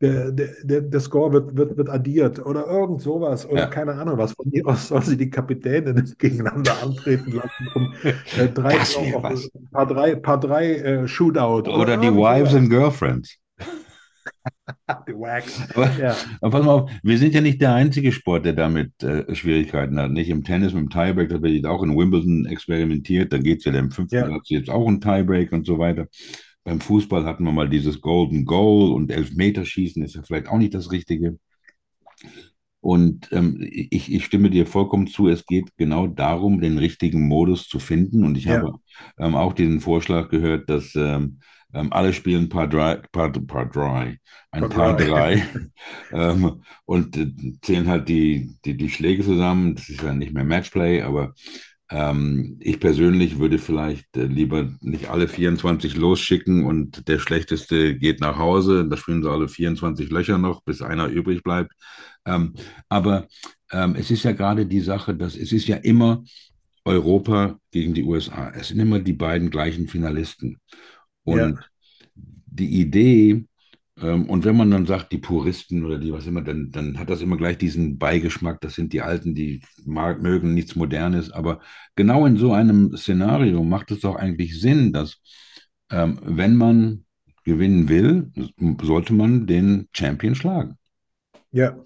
der, 0.00 0.30
der, 0.62 0.80
der 0.82 1.00
Score 1.00 1.32
wird, 1.32 1.56
wird, 1.56 1.76
wird 1.76 1.88
addiert 1.88 2.44
oder 2.44 2.66
irgend 2.66 3.02
sowas 3.02 3.48
oder 3.48 3.62
ja. 3.62 3.66
keine 3.66 3.94
Ahnung 3.94 4.16
was. 4.16 4.32
Von 4.32 4.48
mir 4.50 4.64
aus 4.66 4.88
sollen 4.88 5.02
sie 5.02 5.16
die 5.16 5.30
Kapitäne 5.30 6.04
gegeneinander 6.18 6.80
antreten 6.82 7.32
lassen, 7.32 7.68
um 7.74 7.94
äh, 8.04 8.48
drei, 8.54 8.78
auf, 8.78 9.48
Paar 9.72 9.86
drei, 9.86 10.14
Paar 10.14 10.38
drei 10.38 10.74
äh, 10.74 11.08
Shootout. 11.08 11.68
Oder, 11.68 11.78
oder 11.78 11.96
die 11.96 12.14
Wives 12.14 12.54
and 12.54 12.70
Girlfriends. 12.70 13.36
die 15.08 15.14
Wax. 15.14 15.68
Aber, 15.74 15.90
ja. 15.98 16.16
aber 16.40 16.50
pass 16.50 16.64
mal 16.64 16.72
auf, 16.72 16.90
wir 17.02 17.18
sind 17.18 17.34
ja 17.34 17.40
nicht 17.40 17.60
der 17.60 17.74
einzige 17.74 18.12
Sport, 18.12 18.44
der 18.44 18.52
damit 18.52 19.02
äh, 19.02 19.34
Schwierigkeiten 19.34 19.98
hat. 19.98 20.12
Nicht 20.12 20.28
im 20.30 20.44
Tennis 20.44 20.74
mit 20.74 20.82
dem 20.82 20.90
Tiebreak, 20.90 21.28
da 21.28 21.42
wird 21.42 21.52
jetzt 21.52 21.66
auch 21.66 21.82
in 21.82 21.96
Wimbledon 21.96 22.46
experimentiert, 22.46 23.32
da 23.32 23.38
geht 23.38 23.58
es 23.58 23.64
ja 23.64 23.72
im 23.72 23.90
fünften 23.90 24.16
ja. 24.16 24.26
Platz 24.26 24.48
jetzt 24.48 24.70
auch 24.70 24.86
ein 24.86 25.00
Tiebreak 25.00 25.52
und 25.52 25.66
so 25.66 25.78
weiter. 25.78 26.06
Beim 26.68 26.82
Fußball 26.82 27.24
hatten 27.24 27.44
wir 27.44 27.52
mal 27.52 27.70
dieses 27.70 28.02
Golden 28.02 28.44
Goal 28.44 28.92
und 28.92 29.10
Elfmeterschießen 29.10 30.02
ist 30.02 30.16
ja 30.16 30.22
vielleicht 30.22 30.48
auch 30.48 30.58
nicht 30.58 30.74
das 30.74 30.92
Richtige. 30.92 31.38
Und 32.80 33.30
ähm, 33.32 33.56
ich, 33.62 34.12
ich, 34.12 34.22
stimme 34.26 34.50
dir 34.50 34.66
vollkommen 34.66 35.06
zu, 35.06 35.28
es 35.28 35.46
geht 35.46 35.74
genau 35.78 36.06
darum, 36.06 36.60
den 36.60 36.76
richtigen 36.76 37.26
Modus 37.26 37.68
zu 37.68 37.78
finden. 37.78 38.22
Und 38.22 38.36
ich 38.36 38.44
ja. 38.44 38.58
habe 38.58 38.74
ähm, 39.18 39.34
auch 39.34 39.54
diesen 39.54 39.80
Vorschlag 39.80 40.28
gehört, 40.28 40.68
dass 40.68 40.94
ähm, 40.94 41.40
ähm 41.72 41.90
alle 41.90 42.12
spielen 42.12 42.50
Paar 42.50 42.68
drei, 42.68 42.96
Paar, 43.12 43.32
Paar 43.32 43.70
drei 43.70 44.18
ein 44.50 44.68
Paar, 44.68 44.94
drei, 44.94 45.42
ähm, 46.12 46.62
und 46.84 47.16
äh, 47.16 47.32
zählen 47.62 47.88
halt 47.88 48.10
die, 48.10 48.58
die, 48.66 48.76
die 48.76 48.90
Schläge 48.90 49.24
zusammen. 49.24 49.74
Das 49.74 49.88
ist 49.88 50.02
ja 50.02 50.12
nicht 50.12 50.34
mehr 50.34 50.44
Matchplay, 50.44 51.00
aber 51.00 51.32
ähm, 51.90 52.58
ich 52.60 52.80
persönlich 52.80 53.38
würde 53.38 53.58
vielleicht 53.58 54.16
äh, 54.16 54.24
lieber 54.24 54.70
nicht 54.80 55.08
alle 55.08 55.26
24 55.26 55.96
losschicken 55.96 56.64
und 56.64 57.08
der 57.08 57.18
Schlechteste 57.18 57.96
geht 57.96 58.20
nach 58.20 58.38
Hause. 58.38 58.86
Da 58.86 58.96
spielen 58.96 59.22
sie 59.22 59.30
alle 59.30 59.48
24 59.48 60.10
Löcher 60.10 60.36
noch, 60.36 60.62
bis 60.62 60.82
einer 60.82 61.06
übrig 61.06 61.42
bleibt. 61.42 61.72
Ähm, 62.26 62.54
aber 62.90 63.26
ähm, 63.72 63.94
es 63.96 64.10
ist 64.10 64.24
ja 64.24 64.32
gerade 64.32 64.66
die 64.66 64.80
Sache, 64.80 65.14
dass 65.14 65.34
es 65.34 65.52
ist 65.52 65.66
ja 65.66 65.76
immer 65.76 66.24
Europa 66.84 67.58
gegen 67.70 67.94
die 67.94 68.04
USA. 68.04 68.50
Es 68.50 68.68
sind 68.68 68.80
immer 68.80 68.98
die 68.98 69.14
beiden 69.14 69.50
gleichen 69.50 69.88
Finalisten. 69.88 70.58
Und 71.24 71.38
ja. 71.38 71.64
die 72.46 72.80
Idee, 72.80 73.44
und 74.00 74.44
wenn 74.44 74.56
man 74.56 74.70
dann 74.70 74.86
sagt, 74.86 75.12
die 75.12 75.18
Puristen 75.18 75.84
oder 75.84 75.98
die 75.98 76.12
was 76.12 76.26
immer, 76.26 76.42
dann, 76.42 76.70
dann 76.70 76.98
hat 76.98 77.10
das 77.10 77.20
immer 77.20 77.36
gleich 77.36 77.58
diesen 77.58 77.98
Beigeschmack, 77.98 78.60
das 78.60 78.74
sind 78.74 78.92
die 78.92 79.02
Alten, 79.02 79.34
die 79.34 79.62
mag, 79.84 80.22
mögen 80.22 80.54
nichts 80.54 80.76
Modernes. 80.76 81.30
Aber 81.30 81.60
genau 81.96 82.24
in 82.26 82.36
so 82.36 82.52
einem 82.52 82.96
Szenario 82.96 83.64
macht 83.64 83.90
es 83.90 84.00
doch 84.00 84.14
eigentlich 84.14 84.60
Sinn, 84.60 84.92
dass 84.92 85.20
ähm, 85.90 86.20
wenn 86.22 86.56
man 86.56 87.04
gewinnen 87.44 87.88
will, 87.88 88.30
sollte 88.82 89.14
man 89.14 89.46
den 89.46 89.88
Champion 89.92 90.34
schlagen. 90.34 90.76
Ja. 91.50 91.78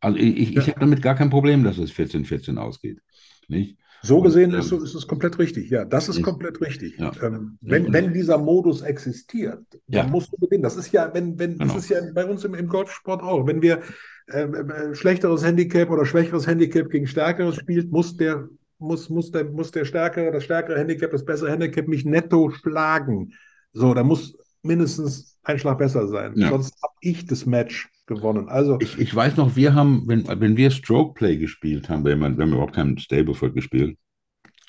Also 0.00 0.18
ich, 0.18 0.38
ich, 0.38 0.50
ja. 0.50 0.62
ich 0.62 0.68
habe 0.68 0.80
damit 0.80 1.02
gar 1.02 1.14
kein 1.14 1.30
Problem, 1.30 1.62
dass 1.62 1.78
es 1.78 1.92
14-14 1.92 2.56
ausgeht. 2.56 3.00
Nicht? 3.48 3.76
So 4.02 4.22
gesehen 4.22 4.54
und, 4.54 4.60
ist, 4.60 4.72
ähm, 4.72 4.82
ist, 4.82 4.94
es 4.94 5.06
komplett 5.06 5.38
richtig. 5.38 5.70
Ja, 5.70 5.84
das 5.84 6.08
ist 6.08 6.22
komplett 6.22 6.60
richtig. 6.60 6.98
Ja. 6.98 7.12
Ähm, 7.22 7.58
wenn, 7.60 7.92
wenn 7.92 8.12
dieser 8.12 8.38
Modus 8.38 8.80
existiert, 8.80 9.64
dann 9.88 10.06
ja. 10.06 10.06
musst 10.06 10.32
du 10.32 10.36
gewinnen. 10.38 10.62
Das 10.62 10.76
ist 10.76 10.90
ja, 10.92 11.12
wenn, 11.12 11.38
wenn, 11.38 11.58
genau. 11.58 11.74
das 11.74 11.84
ist 11.84 11.90
ja 11.90 12.00
bei 12.14 12.24
uns 12.24 12.44
im, 12.44 12.54
im 12.54 12.68
Golfsport 12.68 13.22
auch. 13.22 13.46
Wenn 13.46 13.60
wir 13.60 13.82
äh, 14.28 14.42
äh, 14.42 14.94
schlechteres 14.94 15.44
Handicap 15.44 15.90
oder 15.90 16.06
schwächeres 16.06 16.46
Handicap 16.46 16.88
gegen 16.88 17.06
stärkeres 17.06 17.56
spielt, 17.56 17.92
muss 17.92 18.16
der, 18.16 18.48
muss, 18.78 19.10
muss 19.10 19.30
der, 19.32 19.44
muss 19.44 19.70
der 19.70 19.84
stärkere, 19.84 20.32
das 20.32 20.44
stärkere 20.44 20.78
Handicap, 20.78 21.10
das 21.10 21.24
bessere 21.24 21.50
Handicap 21.50 21.86
mich 21.86 22.06
netto 22.06 22.50
schlagen. 22.50 23.34
So, 23.72 23.92
da 23.92 24.02
muss 24.02 24.34
mindestens 24.62 25.38
ein 25.42 25.58
Schlag 25.58 25.78
besser 25.78 26.08
sein. 26.08 26.32
Ja. 26.36 26.48
Sonst 26.48 26.74
habe 26.82 26.94
ich 27.00 27.26
das 27.26 27.44
Match 27.44 27.90
gewonnen. 28.10 28.48
Also 28.48 28.78
ich, 28.80 28.98
ich 28.98 29.14
weiß 29.14 29.36
noch, 29.36 29.56
wir 29.56 29.74
haben, 29.74 30.02
wenn, 30.06 30.26
wenn 30.28 30.56
wir 30.56 30.70
Stroke 30.70 31.14
Play 31.14 31.38
gespielt 31.38 31.88
haben, 31.88 32.04
wenn 32.04 32.18
wir, 32.18 32.36
wenn 32.36 32.48
wir 32.48 32.56
überhaupt 32.56 32.74
keinen 32.74 32.98
Stableford 32.98 33.54
gespielt, 33.54 33.96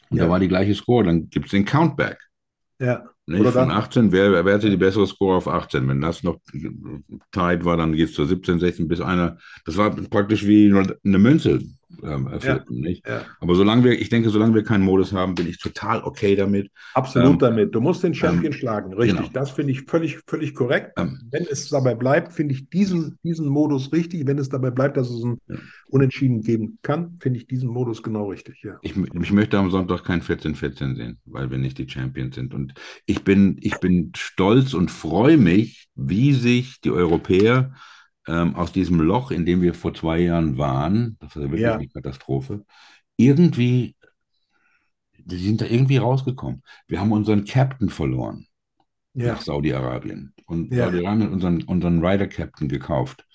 und 0.09 0.17
ja. 0.17 0.25
da 0.25 0.29
war 0.29 0.39
die 0.39 0.47
gleiche 0.47 0.75
Score, 0.75 1.03
dann 1.03 1.29
gibt 1.29 1.45
es 1.47 1.51
den 1.51 1.65
Countback. 1.65 2.19
Ja. 2.79 3.05
Nicht? 3.25 3.41
Oder 3.41 3.51
Von 3.51 3.71
18, 3.71 4.11
wer, 4.11 4.45
wer 4.45 4.53
hatte 4.53 4.69
die 4.69 4.77
bessere 4.77 5.07
Score 5.07 5.37
auf 5.37 5.47
18? 5.47 5.87
Wenn 5.87 6.01
das 6.01 6.23
noch 6.23 6.39
tight 7.31 7.63
war, 7.63 7.77
dann 7.77 7.93
geht 7.93 8.09
es 8.09 8.15
zu 8.15 8.25
17, 8.25 8.59
16, 8.59 8.87
bis 8.87 8.99
einer. 8.99 9.37
Das 9.65 9.77
war 9.77 9.91
praktisch 9.91 10.45
wie 10.45 10.71
eine 10.71 11.17
Münze. 11.17 11.61
Ähm, 12.03 12.29
vierten, 12.39 12.75
Ja, 12.75 12.81
nicht? 12.89 13.07
ja. 13.07 13.25
Aber 13.39 13.55
solange 13.55 13.83
wir, 13.83 13.99
ich 13.99 14.09
denke, 14.09 14.29
solange 14.29 14.53
wir 14.53 14.63
keinen 14.63 14.83
Modus 14.83 15.13
haben, 15.13 15.35
bin 15.35 15.47
ich 15.47 15.59
total 15.59 16.03
okay 16.03 16.35
damit. 16.35 16.69
Absolut 16.93 17.33
Ähm, 17.33 17.39
damit. 17.39 17.75
Du 17.75 17.81
musst 17.81 18.03
den 18.03 18.13
Champion 18.13 18.53
ähm, 18.53 18.57
schlagen, 18.57 18.93
richtig. 18.93 19.17
genau. 19.19 19.29
Das 19.33 19.51
finde 19.51 19.71
ich 19.71 19.83
völlig, 19.83 20.19
völlig 20.27 20.53
korrekt. 20.55 20.93
Ähm, 20.97 21.19
Wenn 21.31 21.45
es 21.45 21.69
dabei 21.69 21.95
bleibt, 21.95 22.33
finde 22.33 22.53
ich 22.53 22.69
diesen, 22.69 23.17
diesen 23.23 23.47
Modus 23.47 23.91
richtig. 23.93 24.27
Wenn 24.27 24.37
es 24.37 24.49
dabei 24.49 24.71
bleibt, 24.71 24.97
dass 24.97 25.09
es 25.09 25.23
ein 25.23 25.37
Ja. 25.47 25.55
Unentschieden 25.87 26.41
geben 26.41 26.79
kann, 26.83 27.17
finde 27.19 27.39
ich 27.39 27.47
diesen 27.47 27.69
Modus 27.69 28.01
genau 28.01 28.29
richtig. 28.29 28.61
Ja. 28.63 28.77
Ich, 28.81 28.95
ich 28.95 29.31
möchte 29.31 29.57
am 29.57 29.69
Sonntag 29.71 30.03
kein 30.03 30.21
14-14 30.21 30.95
sehen, 30.95 31.19
weil 31.25 31.51
wir 31.51 31.57
nicht 31.57 31.77
die 31.77 31.89
Champions 31.89 32.35
sind. 32.35 32.53
Und 32.53 32.73
ich 33.05 33.23
bin, 33.23 33.57
ich 33.61 33.77
bin 33.79 34.11
stolz 34.15 34.73
und 34.73 34.89
freue 34.91 35.37
mich, 35.37 35.89
wie 35.95 36.33
sich 36.33 36.79
die 36.81 36.91
Europäer 36.91 37.73
ähm, 38.28 38.55
aus 38.55 38.72
diesem 38.72 38.99
Loch, 39.01 39.32
in 39.32 39.45
dem 39.45 39.61
wir 39.61 39.74
vor 39.74 39.93
zwei 39.93 40.19
Jahren 40.19 40.57
waren, 40.57 41.17
das 41.19 41.36
war 41.36 41.43
wirklich 41.51 41.63
Ja. 41.63 41.76
eine 41.76 41.88
Katastrophe, 41.89 42.65
irgendwie, 43.17 43.95
die 45.17 45.38
sind 45.38 45.61
da 45.61 45.65
irgendwie 45.65 45.97
rausgekommen. 45.97 46.63
Wir 46.88 46.99
haben 46.99 47.11
unseren 47.11 47.45
Captain 47.45 47.89
verloren 47.89 48.47
Ja. 49.13 49.34
nach 49.34 49.41
Saudi-Arabien. 49.41 50.34
Und 50.45 50.76
Ja. 50.76 50.86
Saudi-Arabien 50.86 51.24
hat 51.28 51.32
unseren, 51.34 51.63
unseren 51.63 52.05
Rider-Captain 52.05 52.69
gekauft. 52.69 53.28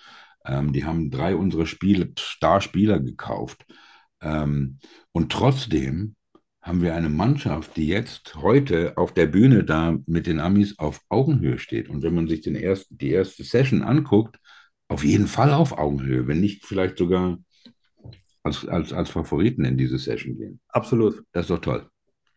Ähm, 0.45 0.73
die 0.73 0.85
haben 0.85 1.11
drei 1.11 1.37
unserer 1.37 1.67
Spiele, 1.67 2.13
Starspieler 2.19 3.01
gekauft. 3.01 3.67
Ähm, 4.23 4.79
und 5.13 5.33
trotzdem 5.33 6.17
haben 6.63 6.83
wir 6.83 6.95
eine 6.95 7.11
Mannschaft, 7.11 7.77
die 7.77 7.89
jetzt 7.89 8.37
heute 8.37 8.97
auf 8.99 9.15
der 9.15 9.27
Bühne 9.27 9.65
da 9.65 9.97
mit 10.07 10.27
den 10.27 10.41
Amis 10.41 10.79
auf 10.79 11.01
Augenhöhe 11.09 11.59
steht. 11.59 11.89
Und 11.89 12.03
wenn 12.03 12.15
man 12.15 12.29
sich 12.29 12.43
den 12.43 12.57
ersten, 12.57 12.99
die 12.99 13.11
erste 13.11 13.45
Session 13.45 13.83
anguckt, 13.83 14.39
auf 14.89 15.05
jeden 15.05 15.27
Fall 15.27 15.53
auf 15.53 15.77
Augenhöhe, 15.77 16.27
wenn 16.27 16.41
nicht 16.41 16.65
vielleicht 16.65 16.99
sogar 16.99 17.39
als, 18.43 18.67
als, 18.67 18.93
als 18.93 19.11
Favoriten 19.11 19.65
in 19.65 19.77
diese 19.77 19.99
Session 19.99 20.37
gehen. 20.37 20.61
Absolut. 20.69 21.25
Das 21.33 21.45
ist 21.45 21.51
doch 21.51 21.61
toll. 21.61 21.89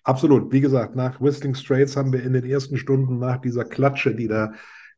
Absolut. 0.04 0.52
Wie 0.52 0.62
gesagt, 0.62 0.96
nach 0.96 1.22
Whistling 1.22 1.56
Straits 1.56 1.96
haben 1.96 2.12
wir 2.12 2.24
in 2.24 2.34
den 2.34 2.46
ersten 2.46 2.78
Stunden 2.78 3.20
nach 3.20 3.38
dieser 3.38 3.66
Klatsche, 3.66 4.16
die 4.16 4.28
da 4.28 4.54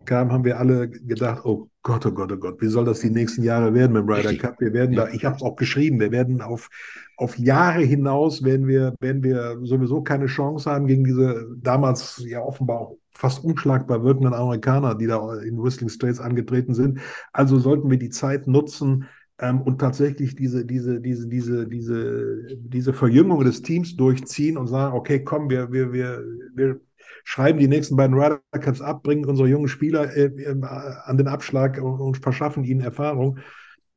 kam, 0.05 0.31
haben 0.31 0.43
wir 0.43 0.59
alle 0.59 0.89
gedacht, 0.89 1.45
oh 1.45 1.69
Gott, 1.83 2.05
oh 2.05 2.11
Gott, 2.11 2.31
oh 2.31 2.37
Gott, 2.37 2.61
wie 2.61 2.67
soll 2.67 2.85
das 2.85 2.99
die 2.99 3.09
nächsten 3.09 3.43
Jahre 3.43 3.73
werden 3.73 3.93
mit 3.93 4.03
dem 4.03 4.09
Ryder. 4.09 4.35
Cup? 4.35 4.59
Wir 4.59 4.73
werden 4.73 4.95
da, 4.95 5.07
ich 5.09 5.25
habe 5.25 5.35
es 5.35 5.41
auch 5.41 5.55
geschrieben, 5.55 5.99
wir 5.99 6.11
werden 6.11 6.41
auf, 6.41 6.69
auf 7.17 7.37
Jahre 7.37 7.81
hinaus, 7.81 8.43
werden 8.43 8.67
wir, 8.67 8.95
werden 8.99 9.23
wir 9.23 9.59
sowieso 9.63 10.01
keine 10.01 10.27
Chance 10.27 10.69
haben 10.69 10.87
gegen 10.87 11.03
diese 11.03 11.47
damals 11.61 12.23
ja 12.25 12.41
offenbar 12.41 12.79
auch 12.81 12.97
fast 13.13 13.43
unschlagbar 13.43 14.03
wirkenden 14.03 14.33
Amerikaner, 14.33 14.95
die 14.95 15.07
da 15.07 15.35
in 15.41 15.61
Whistling 15.61 15.89
Straits 15.89 16.19
angetreten 16.19 16.73
sind. 16.73 16.99
Also 17.33 17.59
sollten 17.59 17.89
wir 17.91 17.99
die 17.99 18.09
Zeit 18.09 18.47
nutzen, 18.47 19.07
ähm, 19.41 19.61
und 19.61 19.79
tatsächlich 19.79 20.35
diese, 20.35 20.65
diese, 20.65 21.01
diese, 21.01 21.27
diese, 21.27 21.67
diese, 21.67 22.45
diese 22.57 22.93
Verjüngung 22.93 23.43
des 23.43 23.63
Teams 23.63 23.97
durchziehen 23.97 24.55
und 24.55 24.67
sagen, 24.67 24.95
okay, 24.95 25.23
komm, 25.23 25.49
wir, 25.49 25.71
wir, 25.71 25.91
wir, 25.91 26.23
wir 26.53 26.79
schreiben 27.23 27.59
die 27.59 27.67
nächsten 27.67 27.95
beiden 27.95 28.15
Ryder 28.15 28.41
Cups 28.51 28.81
ab, 28.81 29.03
bringen 29.03 29.25
unsere 29.25 29.47
jungen 29.47 29.67
Spieler 29.67 30.15
äh, 30.15 30.25
äh, 30.25 30.61
an 30.61 31.17
den 31.17 31.27
Abschlag 31.27 31.81
und, 31.81 31.99
und 31.99 32.17
verschaffen 32.17 32.63
ihnen 32.63 32.81
Erfahrung. 32.81 33.39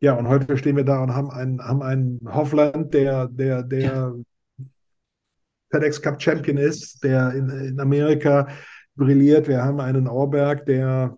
Ja, 0.00 0.14
und 0.14 0.28
heute 0.28 0.56
stehen 0.56 0.76
wir 0.76 0.84
da 0.84 1.02
und 1.02 1.14
haben 1.14 1.30
einen, 1.30 1.62
haben 1.62 1.82
einen 1.82 2.20
Hoffland, 2.26 2.92
der, 2.92 3.28
der, 3.28 3.62
der 3.62 4.14
FedEx 5.70 6.02
Cup 6.02 6.20
Champion 6.20 6.58
ist, 6.58 7.02
der 7.02 7.32
in, 7.32 7.48
in 7.48 7.80
Amerika 7.80 8.48
brilliert. 8.96 9.48
Wir 9.48 9.64
haben 9.64 9.80
einen 9.80 10.06
Auerberg, 10.08 10.66
der 10.66 11.16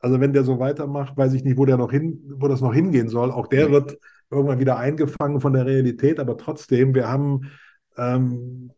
also 0.00 0.20
wenn 0.20 0.32
der 0.32 0.44
so 0.44 0.58
weitermacht, 0.58 1.16
weiß 1.16 1.32
ich 1.34 1.44
nicht, 1.44 1.58
wo 1.58 1.64
der 1.64 1.76
noch 1.76 1.90
hin, 1.90 2.20
wo 2.36 2.48
das 2.48 2.60
noch 2.60 2.72
hingehen 2.72 3.08
soll. 3.08 3.30
Auch 3.30 3.48
der 3.48 3.70
wird 3.70 3.98
irgendwann 4.30 4.60
wieder 4.60 4.78
eingefangen 4.78 5.40
von 5.40 5.52
der 5.52 5.66
Realität, 5.66 6.20
aber 6.20 6.36
trotzdem, 6.36 6.94
wir 6.94 7.08
haben 7.08 7.50
ähm, 7.96 8.70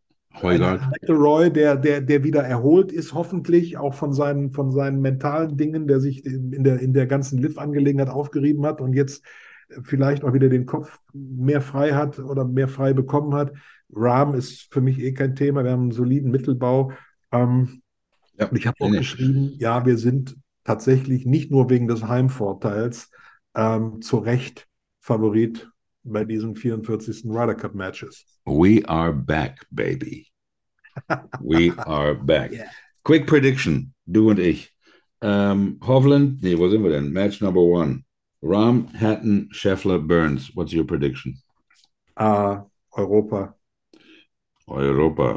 McElroy, 0.90 1.50
der, 1.50 1.76
der, 1.76 2.00
der 2.00 2.24
wieder 2.24 2.42
erholt 2.42 2.92
ist, 2.92 3.14
hoffentlich, 3.14 3.76
auch 3.76 3.94
von 3.94 4.12
seinen, 4.12 4.52
von 4.52 4.70
seinen 4.70 5.00
mentalen 5.00 5.56
Dingen, 5.56 5.86
der 5.86 6.00
sich 6.00 6.24
in 6.24 6.64
der, 6.64 6.80
in 6.80 6.92
der 6.92 7.06
ganzen 7.06 7.38
Liv-Angelegenheit 7.38 8.08
aufgerieben 8.08 8.64
hat 8.64 8.80
und 8.80 8.92
jetzt 8.94 9.24
vielleicht 9.82 10.24
auch 10.24 10.32
wieder 10.32 10.48
den 10.48 10.66
Kopf 10.66 10.98
mehr 11.12 11.60
frei 11.60 11.92
hat 11.92 12.18
oder 12.18 12.44
mehr 12.44 12.68
frei 12.68 12.92
bekommen 12.92 13.34
hat. 13.34 13.52
Rahm 13.92 14.34
ist 14.34 14.72
für 14.72 14.80
mich 14.80 14.98
eh 15.00 15.12
kein 15.12 15.34
Thema. 15.34 15.64
Wir 15.64 15.72
haben 15.72 15.82
einen 15.82 15.92
soliden 15.92 16.30
Mittelbau. 16.30 16.92
Ähm, 17.32 17.82
Ja, 18.38 18.48
und 18.48 18.56
ich 18.56 18.66
habe 18.66 18.76
auch 18.80 18.90
geschrieben, 18.90 19.54
ja, 19.58 19.84
wir 19.84 19.98
sind 19.98 20.36
tatsächlich 20.64 21.26
nicht 21.26 21.50
nur 21.50 21.70
wegen 21.70 21.88
des 21.88 22.06
Heimvorteils 22.06 23.10
ähm, 23.54 24.00
zu 24.00 24.18
Recht 24.18 24.66
Favorit 25.00 25.70
bei 26.02 26.24
diesen 26.24 26.56
44. 26.56 27.24
Ryder 27.26 27.54
Cup 27.54 27.74
Matches. 27.74 28.39
We 28.50 28.82
are 28.84 29.12
back, 29.14 29.64
baby. 29.72 30.26
We 31.40 31.82
are 31.86 32.14
back. 32.14 32.52
Yeah. 32.52 32.70
Quick 33.04 33.26
prediction, 33.26 33.94
du 34.10 34.30
und 34.30 34.38
ich. 34.38 34.70
Ähm, 35.22 35.78
um, 35.80 35.86
Hovland, 35.86 36.42
nee, 36.42 36.56
wo 36.58 36.68
sind 36.68 36.82
wir 36.84 36.90
denn? 36.90 37.12
Match 37.12 37.40
number 37.40 37.60
one. 37.62 38.04
Ram, 38.42 38.88
Hatton, 38.94 39.48
Scheffler, 39.52 39.98
Burns. 39.98 40.50
What's 40.54 40.72
your 40.72 40.84
prediction? 40.86 41.42
Äh, 42.16 42.62
Europa, 42.92 43.56
Europa. 44.66 45.28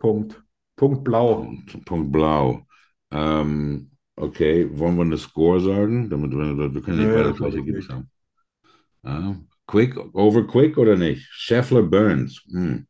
Punkt. 0.00 0.42
Punkt 0.76 1.04
blau. 1.04 1.54
Punkt, 1.66 1.84
Punkt 1.86 2.12
blau. 2.12 2.66
Ähm, 3.10 3.90
okay, 4.16 4.68
wollen 4.78 4.96
wir 4.96 5.02
eine 5.04 5.18
Score 5.18 5.60
sagen? 5.60 6.10
Damit 6.10 6.32
wir, 6.32 6.74
wir 6.74 6.82
können 6.82 6.98
nicht 6.98 7.12
Nee, 7.12 7.12
beide 7.12 7.32
das 7.32 7.40
gleich 7.40 7.54
glaub 7.54 7.58
ich 7.58 7.64
Ergebnis 7.64 7.88
nicht. 7.88 7.96
haben. 9.04 9.47
Quick, 9.68 9.96
over 10.14 10.44
quick 10.44 10.76
oder 10.78 10.96
nicht? 10.96 11.28
Scheffler, 11.30 11.82
Burns. 11.84 12.42
Hm. 12.50 12.88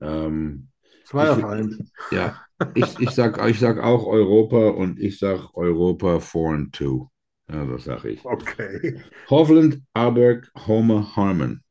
Ähm, 0.00 0.68
Zwei 1.04 1.30
auf 1.30 1.44
eins. 1.44 1.92
Ja, 2.10 2.36
ich, 2.74 3.00
ich, 3.00 3.10
sag, 3.10 3.38
ich 3.48 3.58
sag 3.58 3.78
auch 3.78 4.06
Europa 4.06 4.68
und 4.68 5.00
ich 5.00 5.18
sag 5.18 5.54
Europa 5.54 6.20
4 6.20 6.54
and 6.54 6.76
2. 6.76 7.08
Ja, 7.50 7.64
das 7.66 7.84
sag 7.84 8.04
ich. 8.04 8.20
Okay. 8.24 9.00
Hovland, 9.30 9.82
Aberg, 9.94 10.50
Homer, 10.66 11.16
Harmon. 11.16 11.62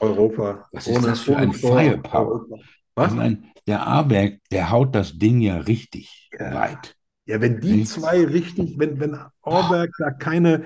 Europa. 0.00 0.68
Was 0.72 0.86
ist 0.88 1.04
das 1.06 1.20
für 1.20 1.36
ein. 1.36 1.52
Firepower? 1.52 2.26
Europa. 2.26 2.56
ich 2.56 2.64
Was? 2.96 3.14
mein, 3.14 3.50
der 3.66 3.86
Aberg, 3.86 4.40
der 4.50 4.70
haut 4.70 4.94
das 4.94 5.18
Ding 5.18 5.40
ja 5.40 5.56
richtig 5.58 6.30
Ja. 6.38 6.54
weit. 6.54 6.96
Ja, 7.26 7.40
wenn 7.40 7.60
die 7.60 7.84
zwei 7.84 8.24
richtig, 8.24 8.78
wenn, 8.78 9.00
wenn 9.00 9.18
Auerberg 9.42 9.90
da 9.98 10.10
keine, 10.10 10.64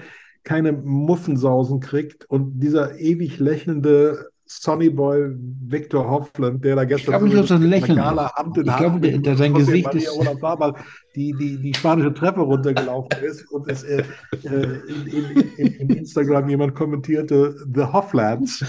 keine 0.48 0.72
Muffensausen 0.72 1.80
kriegt 1.80 2.24
und 2.30 2.60
dieser 2.60 2.98
ewig 2.98 3.38
lächelnde 3.38 4.30
Sonnyboy 4.50 5.28
Victor 5.66 6.08
Hovland, 6.10 6.64
der 6.64 6.74
da 6.74 6.84
gestern 6.84 7.12
glaube 7.12 7.24
nicht, 7.26 7.36
dass 7.36 7.48
das 7.48 7.60
ein 7.60 7.68
Lächeln. 7.68 8.02
Hand 8.02 8.56
in 8.56 8.64
Ich 8.64 8.70
Hand 8.72 9.02
glaube, 9.02 9.20
der- 9.20 9.36
sein 9.36 9.52
Gesicht 9.52 9.94
ist- 9.94 10.10
Olazabal 10.18 10.72
die, 11.14 11.34
die, 11.38 11.58
die 11.60 11.74
spanische 11.74 12.14
Treppe 12.14 12.40
runtergelaufen 12.40 13.10
ist 13.22 13.44
und 13.52 13.68
es 13.70 13.82
äh, 13.82 14.02
äh, 14.44 14.78
in, 14.88 15.06
in, 15.06 15.48
in, 15.58 15.66
in 15.80 15.88
Instagram 15.98 16.48
jemand 16.48 16.74
kommentierte, 16.74 17.56
The 17.74 17.82
Hofflands. 17.92 18.64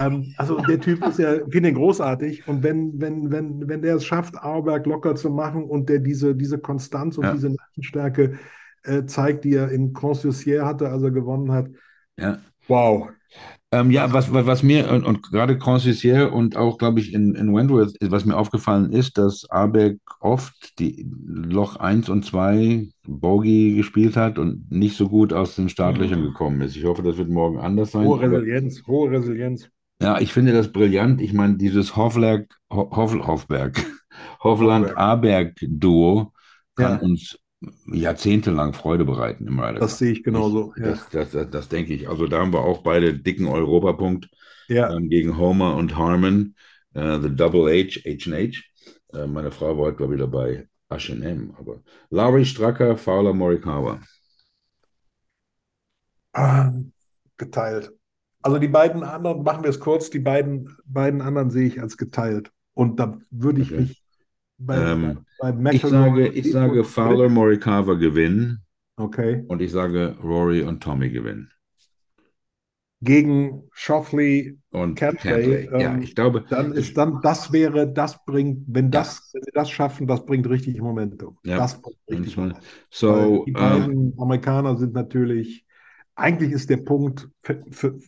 ähm, 0.00 0.34
also 0.36 0.56
der 0.56 0.80
Typ 0.80 1.06
ist 1.06 1.20
ja, 1.20 1.34
finde 1.48 1.68
ihn 1.68 1.74
großartig 1.76 2.48
und 2.48 2.64
wenn, 2.64 3.00
wenn, 3.00 3.30
wenn, 3.30 3.68
wenn 3.68 3.82
der 3.82 3.94
es 3.96 4.04
schafft, 4.04 4.34
Auerberg 4.42 4.84
locker 4.86 5.14
zu 5.14 5.30
machen 5.30 5.62
und 5.62 5.88
der 5.88 6.00
diese, 6.00 6.34
diese 6.34 6.58
Konstanz 6.58 7.18
und 7.18 7.24
Ja. 7.26 7.32
diese 7.34 7.54
Stärke 7.80 8.32
äh, 8.84 9.04
zeigt, 9.06 9.44
die 9.44 9.54
er 9.54 9.70
in 9.70 9.92
Croix-Jussier 9.92 10.64
hatte, 10.66 10.88
als 10.90 11.02
er 11.02 11.10
gewonnen 11.10 11.52
hat, 11.52 11.68
Ja. 12.16 12.40
wow. 12.68 13.10
Ähm, 13.72 13.90
ja, 13.90 14.12
was, 14.12 14.32
was, 14.32 14.46
was 14.46 14.62
mir 14.62 14.90
und, 14.90 15.04
und 15.04 15.22
gerade 15.22 15.58
Concisier 15.58 16.32
und 16.32 16.56
auch, 16.56 16.78
glaube 16.78 17.00
ich, 17.00 17.12
in, 17.14 17.34
in 17.34 17.54
Wentworth, 17.54 17.96
was 18.02 18.24
mir 18.26 18.36
aufgefallen 18.36 18.92
ist, 18.92 19.18
dass 19.18 19.48
Aberg 19.50 19.98
oft 20.20 20.78
die 20.78 21.06
Loch 21.26 21.76
1 21.76 22.08
und 22.10 22.24
2 22.24 22.88
Bogey 23.06 23.74
gespielt 23.76 24.16
hat 24.16 24.38
und 24.38 24.70
nicht 24.70 24.96
so 24.96 25.08
gut 25.08 25.32
aus 25.32 25.56
den 25.56 25.68
Startlöchern 25.70 26.22
gekommen 26.22 26.60
ist. 26.62 26.76
Ich 26.76 26.84
hoffe, 26.84 27.02
das 27.02 27.16
wird 27.16 27.30
morgen 27.30 27.58
anders 27.58 27.92
sein. 27.92 28.14
Hohe 28.14 28.20
Aber, 28.20 28.42
Resilienz, 28.42 28.86
hohe 28.86 29.10
Resilienz. 29.12 29.70
ja, 30.00 30.18
ich 30.20 30.32
finde 30.32 30.52
das 30.52 30.72
brillant. 30.72 31.20
Ich 31.20 31.32
meine, 31.32 31.56
dieses 31.56 31.96
Hofberg, 31.96 32.48
Ho- 32.72 32.90
Hoff, 32.94 33.14
Hofberg, 33.26 33.84
Hovland-Aberg-Duo 34.42 36.32
kann 36.74 36.96
Ja. 36.96 36.98
uns 36.98 37.38
jahrzehntelang 37.86 38.74
Freude 38.74 39.04
bereiten 39.04 39.46
im 39.46 39.60
Ryder 39.60 39.80
Das 39.80 39.82
Cup. 39.82 39.98
sehe 39.98 40.12
ich 40.12 40.22
genauso. 40.22 40.74
Ja. 40.78 40.98
Das, 40.98 41.08
das, 41.10 41.30
das, 41.32 41.50
das 41.50 41.68
denke 41.68 41.94
ich. 41.94 42.08
Also 42.08 42.26
da 42.26 42.40
haben 42.40 42.52
wir 42.52 42.60
auch 42.60 42.82
beide 42.82 43.14
dicken 43.18 43.46
Europapunkt 43.46 44.28
Ja. 44.68 44.96
ähm, 44.96 45.08
gegen 45.08 45.36
Homer 45.38 45.76
und 45.76 45.96
Harmon, 45.96 46.56
äh, 46.94 47.18
the 47.20 47.34
Double 47.34 47.68
H, 47.70 48.00
H&H. 48.06 48.62
Äh, 49.16 49.26
meine 49.26 49.50
Frau 49.52 49.76
war 49.78 49.86
heute, 49.86 49.98
glaube 49.98 50.14
ich, 50.14 50.20
dabei 50.20 50.68
H&M, 50.90 51.54
aber 51.58 51.82
Lowry, 52.10 52.44
Stracker, 52.44 52.96
Fowler, 52.96 53.32
Morikawa. 53.34 54.00
Ah, 56.32 56.72
geteilt. 57.36 57.92
Also 58.42 58.58
die 58.58 58.68
beiden 58.68 59.02
anderen, 59.04 59.42
machen 59.42 59.62
wir 59.64 59.70
es 59.70 59.80
kurz, 59.80 60.10
die 60.10 60.18
beiden, 60.18 60.76
beiden 60.86 61.20
anderen 61.22 61.50
sehe 61.50 61.66
ich 61.68 61.80
als 61.80 61.96
geteilt. 61.96 62.52
Und 62.74 62.98
da 63.00 63.18
würde 63.30 63.60
ich 63.60 63.74
Okay. 63.74 63.76
mich 63.76 64.02
bei, 64.58 64.84
Ähm, 64.84 65.00
bei 65.00 65.18
Ich 65.70 65.82
sage, 65.82 66.28
ich 66.28 66.50
sage 66.52 66.84
Fowler, 66.84 67.28
Morikawa 67.28 67.94
gewinnen 67.94 68.64
Okay. 68.98 69.42
und 69.48 69.60
ich 69.60 69.72
sage 69.72 70.16
Rory 70.22 70.62
und 70.62 70.82
Tommy 70.82 71.10
gewinnen. 71.10 71.50
gegen 73.00 73.64
Shoffley 73.72 74.58
und 74.70 74.94
Cantley, 74.94 75.66
Cantley. 75.66 75.68
Ja, 75.72 75.94
ähm, 75.94 76.02
ich 76.02 76.14
glaube, 76.14 76.44
dann 76.48 76.72
ist 76.72 76.96
dann, 76.96 77.20
das 77.20 77.52
wäre, 77.52 77.92
das 77.92 78.24
bringt, 78.24 78.64
wenn 78.68 78.90
das, 78.90 79.30
wenn 79.32 79.42
sie 79.42 79.50
das 79.52 79.70
schaffen, 79.70 80.06
das 80.06 80.24
bringt 80.24 80.48
richtig 80.48 80.80
Momentum. 80.80 81.36
Ja. 81.44 81.56
Das 81.58 81.80
bringt 81.82 81.98
richtig 82.10 82.36
Momentum. 82.36 82.62
so, 82.90 83.44
die 83.44 83.50
ähm, 83.52 83.56
beiden 83.58 84.14
Amerikaner 84.20 84.76
sind 84.76 84.94
natürlich, 84.94 85.66
eigentlich 86.14 86.52
ist 86.52 86.70
der 86.70 86.76
Punkt, 86.76 87.28
für, 87.42 87.64
für 87.70 87.98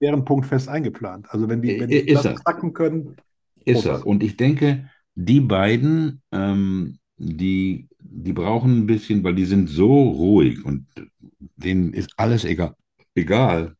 deren 0.00 0.24
Punkt 0.24 0.46
fest 0.46 0.68
eingeplant. 0.68 1.26
Also 1.30 1.48
wenn 1.48 1.60
die, 1.62 1.80
wenn 1.80 1.90
die 1.90 2.06
das 2.12 2.24
er. 2.26 2.34
knacken 2.34 2.72
können, 2.72 3.16
Ist 3.64 3.84
er. 3.86 4.06
Und 4.06 4.22
ich 4.22 4.36
denke, 4.36 4.88
die 5.16 5.40
beiden, 5.40 6.22
ähm, 6.30 6.98
die, 7.16 7.88
die 7.98 8.32
brauchen 8.32 8.78
ein 8.78 8.86
bisschen, 8.86 9.24
weil 9.24 9.34
die 9.34 9.46
sind 9.46 9.68
so 9.68 10.10
ruhig 10.10 10.64
und 10.64 10.86
denen 11.56 11.92
ist 11.92 12.12
alles 12.16 12.44
egal. 12.44 12.76
Egal. 13.14 13.74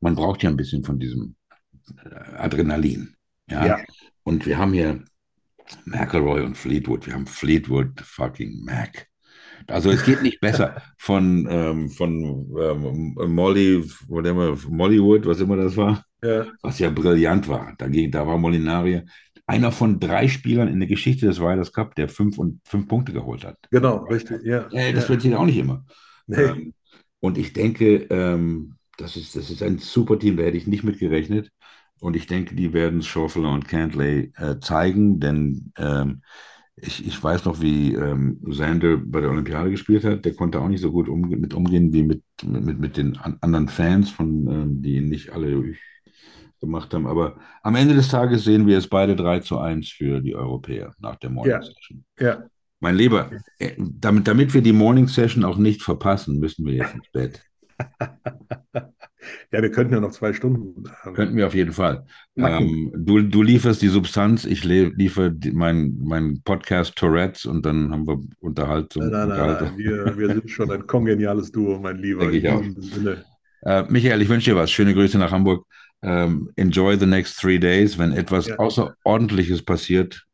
Man 0.00 0.16
braucht 0.16 0.42
ja 0.42 0.50
ein 0.50 0.56
bisschen 0.56 0.84
von 0.84 0.98
diesem 0.98 1.36
äh, 2.04 2.36
Adrenalin. 2.36 3.14
Ja? 3.48 3.66
Ja. 3.66 3.78
Und 4.24 4.44
wir 4.44 4.58
haben 4.58 4.72
hier 4.72 5.04
McElroy 5.84 6.42
und 6.42 6.56
Fleetwood. 6.56 7.06
Wir 7.06 7.14
haben 7.14 7.26
Fleetwood 7.26 8.00
fucking 8.00 8.64
Mac. 8.64 9.06
Also 9.68 9.90
es 9.90 10.04
geht 10.04 10.22
nicht 10.22 10.40
besser 10.40 10.82
von, 10.98 11.46
ähm, 11.48 11.90
von 11.90 12.22
ähm, 12.60 13.14
Molly, 13.32 13.84
whatever, 14.08 14.56
Mollywood, 14.68 15.26
was 15.26 15.40
immer 15.40 15.56
das 15.56 15.76
war 15.76 16.04
ja, 16.22 16.46
was 16.62 16.78
ja 16.78 16.90
brillant 16.90 17.48
war. 17.48 17.74
Da, 17.78 17.88
ging, 17.88 18.10
da 18.10 18.26
war 18.26 18.38
Molinari 18.38 19.02
einer 19.48 19.72
von 19.72 20.00
drei 20.00 20.28
Spielern 20.28 20.68
in 20.68 20.80
der 20.80 20.88
Geschichte 20.88 21.26
des 21.26 21.40
Riders 21.40 21.72
Cup, 21.72 21.94
der 21.96 22.08
fünf, 22.08 22.38
und, 22.38 22.60
fünf 22.64 22.88
Punkte 22.88 23.12
geholt 23.12 23.44
hat. 23.44 23.58
genau, 23.70 24.04
richtig. 24.04 24.42
Ja, 24.44 24.68
Äh, 24.70 24.92
das 24.92 25.08
ja. 25.08 25.14
passiert 25.14 25.34
auch 25.34 25.46
nicht 25.46 25.58
immer. 25.58 25.84
Nee. 26.26 26.36
Ähm, 26.42 26.74
und 27.20 27.38
ich 27.38 27.52
denke, 27.52 28.06
ähm, 28.10 28.74
das, 28.96 29.16
ist, 29.16 29.36
das 29.36 29.50
ist 29.50 29.62
ein 29.62 29.78
super 29.78 30.18
Team, 30.18 30.36
da 30.36 30.44
hätte 30.44 30.56
ich 30.56 30.66
nicht 30.66 30.84
mit 30.84 30.98
gerechnet. 30.98 31.50
Und 32.00 32.14
ich 32.14 32.26
denke, 32.26 32.54
die 32.54 32.72
werden 32.72 33.02
Schauffele 33.02 33.48
und 33.48 33.66
Cantley 33.66 34.32
äh, 34.36 34.60
zeigen, 34.60 35.18
denn 35.18 35.72
ähm, 35.76 36.22
ich, 36.76 37.04
ich 37.04 37.22
weiß 37.22 37.44
noch, 37.44 37.60
wie 37.60 37.94
ähm, 37.94 38.38
Sander 38.50 38.98
bei 38.98 39.20
der 39.20 39.30
Olympiade 39.30 39.70
gespielt 39.70 40.04
hat. 40.04 40.24
Der 40.24 40.34
konnte 40.34 40.60
auch 40.60 40.68
nicht 40.68 40.80
so 40.80 40.92
gut 40.92 41.08
umge 41.08 41.36
mit 41.36 41.54
umgehen 41.54 41.92
wie 41.92 42.04
mit, 42.04 42.22
mit, 42.44 42.78
mit 42.78 42.96
den 42.96 43.16
an 43.16 43.38
anderen 43.40 43.68
Fans, 43.68 44.10
von, 44.10 44.46
ähm, 44.48 44.82
die 44.82 44.96
ihn 44.96 45.08
nicht 45.08 45.30
alle 45.30 45.74
gemacht 46.60 46.92
haben. 46.94 47.06
Aber 47.06 47.36
am 47.62 47.74
Ende 47.76 47.94
des 47.94 48.08
Tages 48.08 48.44
sehen 48.44 48.66
wir 48.66 48.78
es 48.78 48.88
beide 48.88 49.16
3 49.16 49.40
zu 49.40 49.58
1 49.58 49.88
für 49.90 50.20
die 50.20 50.34
Europäer 50.34 50.94
nach 50.98 51.16
der 51.16 51.30
Morning 51.30 51.52
Ja. 51.52 51.62
Session. 51.62 52.04
ja. 52.18 52.42
Mein 52.80 52.94
Lieber, 52.94 53.30
äh, 53.58 53.72
damit, 53.76 54.28
damit 54.28 54.54
wir 54.54 54.62
die 54.62 54.72
Morning 54.72 55.08
Session 55.08 55.42
auch 55.44 55.56
nicht 55.56 55.82
verpassen, 55.82 56.38
müssen 56.38 56.64
wir 56.64 56.74
jetzt 56.74 56.94
ins 56.94 57.10
Bett. 57.12 57.42
Ja, 59.52 59.60
wir 59.60 59.70
könnten 59.70 59.92
ja 59.94 60.00
noch 60.00 60.12
zwei 60.12 60.32
Stunden. 60.32 60.84
ähm, 61.04 61.14
Könnten 61.14 61.36
wir 61.36 61.46
auf 61.46 61.54
jeden 61.54 61.72
Fall. 61.72 62.06
Ähm, 62.36 62.92
du, 62.96 63.20
du 63.20 63.42
lieferst 63.42 63.82
die 63.82 63.88
Substanz, 63.88 64.44
ich 64.44 64.64
liefere 64.64 65.32
die, 65.32 65.50
mein, 65.52 66.40
Podcast 66.44 66.96
Tourettes 66.96 67.44
und 67.44 67.66
dann 67.66 67.90
haben 67.90 68.06
wir 68.06 68.20
Unterhaltung. 68.40 69.02
Nein, 69.02 69.12
nein, 69.12 69.28
nein, 69.28 69.40
Unterhaltung. 69.40 69.68
nein. 69.70 69.78
Wir, 69.78 70.16
wir 70.18 70.28
sind 70.34 70.50
schon 70.50 70.70
ein 70.70 70.86
kongeniales 70.86 71.50
Duo, 71.50 71.78
mein 71.78 71.96
Lieber. 71.98 72.20
Denke 72.30 72.36
ich 72.38 72.48
auch. 72.48 72.62
Äh, 73.62 73.84
Michael, 73.90 74.22
ich 74.22 74.28
wünsche 74.28 74.50
dir 74.50 74.56
was. 74.56 74.70
Schöne 74.70 74.94
Grüße 74.94 75.18
nach 75.18 75.32
Hamburg. 75.32 75.66
Ähm, 76.02 76.50
enjoy 76.56 76.96
the 76.98 77.06
next 77.06 77.40
three 77.40 77.58
days. 77.58 77.98
Wenn 77.98 78.12
etwas 78.12 78.46
Ja. 78.46 78.56
Außerordentliches 78.58 79.62
passiert, 79.62 80.24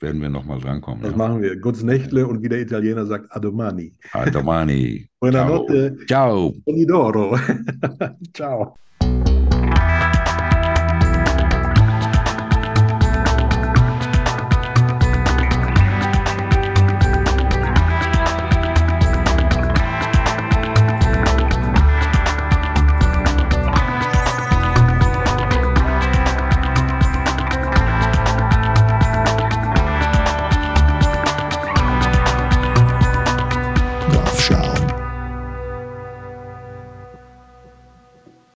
werden 0.00 0.22
wir 0.22 0.30
nochmal 0.30 0.60
drankommen. 0.60 1.02
Das 1.02 1.10
Ja. 1.12 1.16
machen 1.16 1.42
wir. 1.42 1.56
Gutes 1.56 1.82
Nächtle 1.82 2.26
und 2.26 2.42
wie 2.42 2.48
der 2.48 2.60
Italiener 2.60 3.04
sagt, 3.04 3.26
Adomani. 3.30 3.94
Ah, 4.12 4.30
Domani. 4.30 5.08
Buona 5.20 5.44
Ciao. 5.44 5.48
notte. 5.58 5.96
Ciao. 6.06 6.54
Bonidoro. 6.64 7.36
Ciao. 8.34 8.76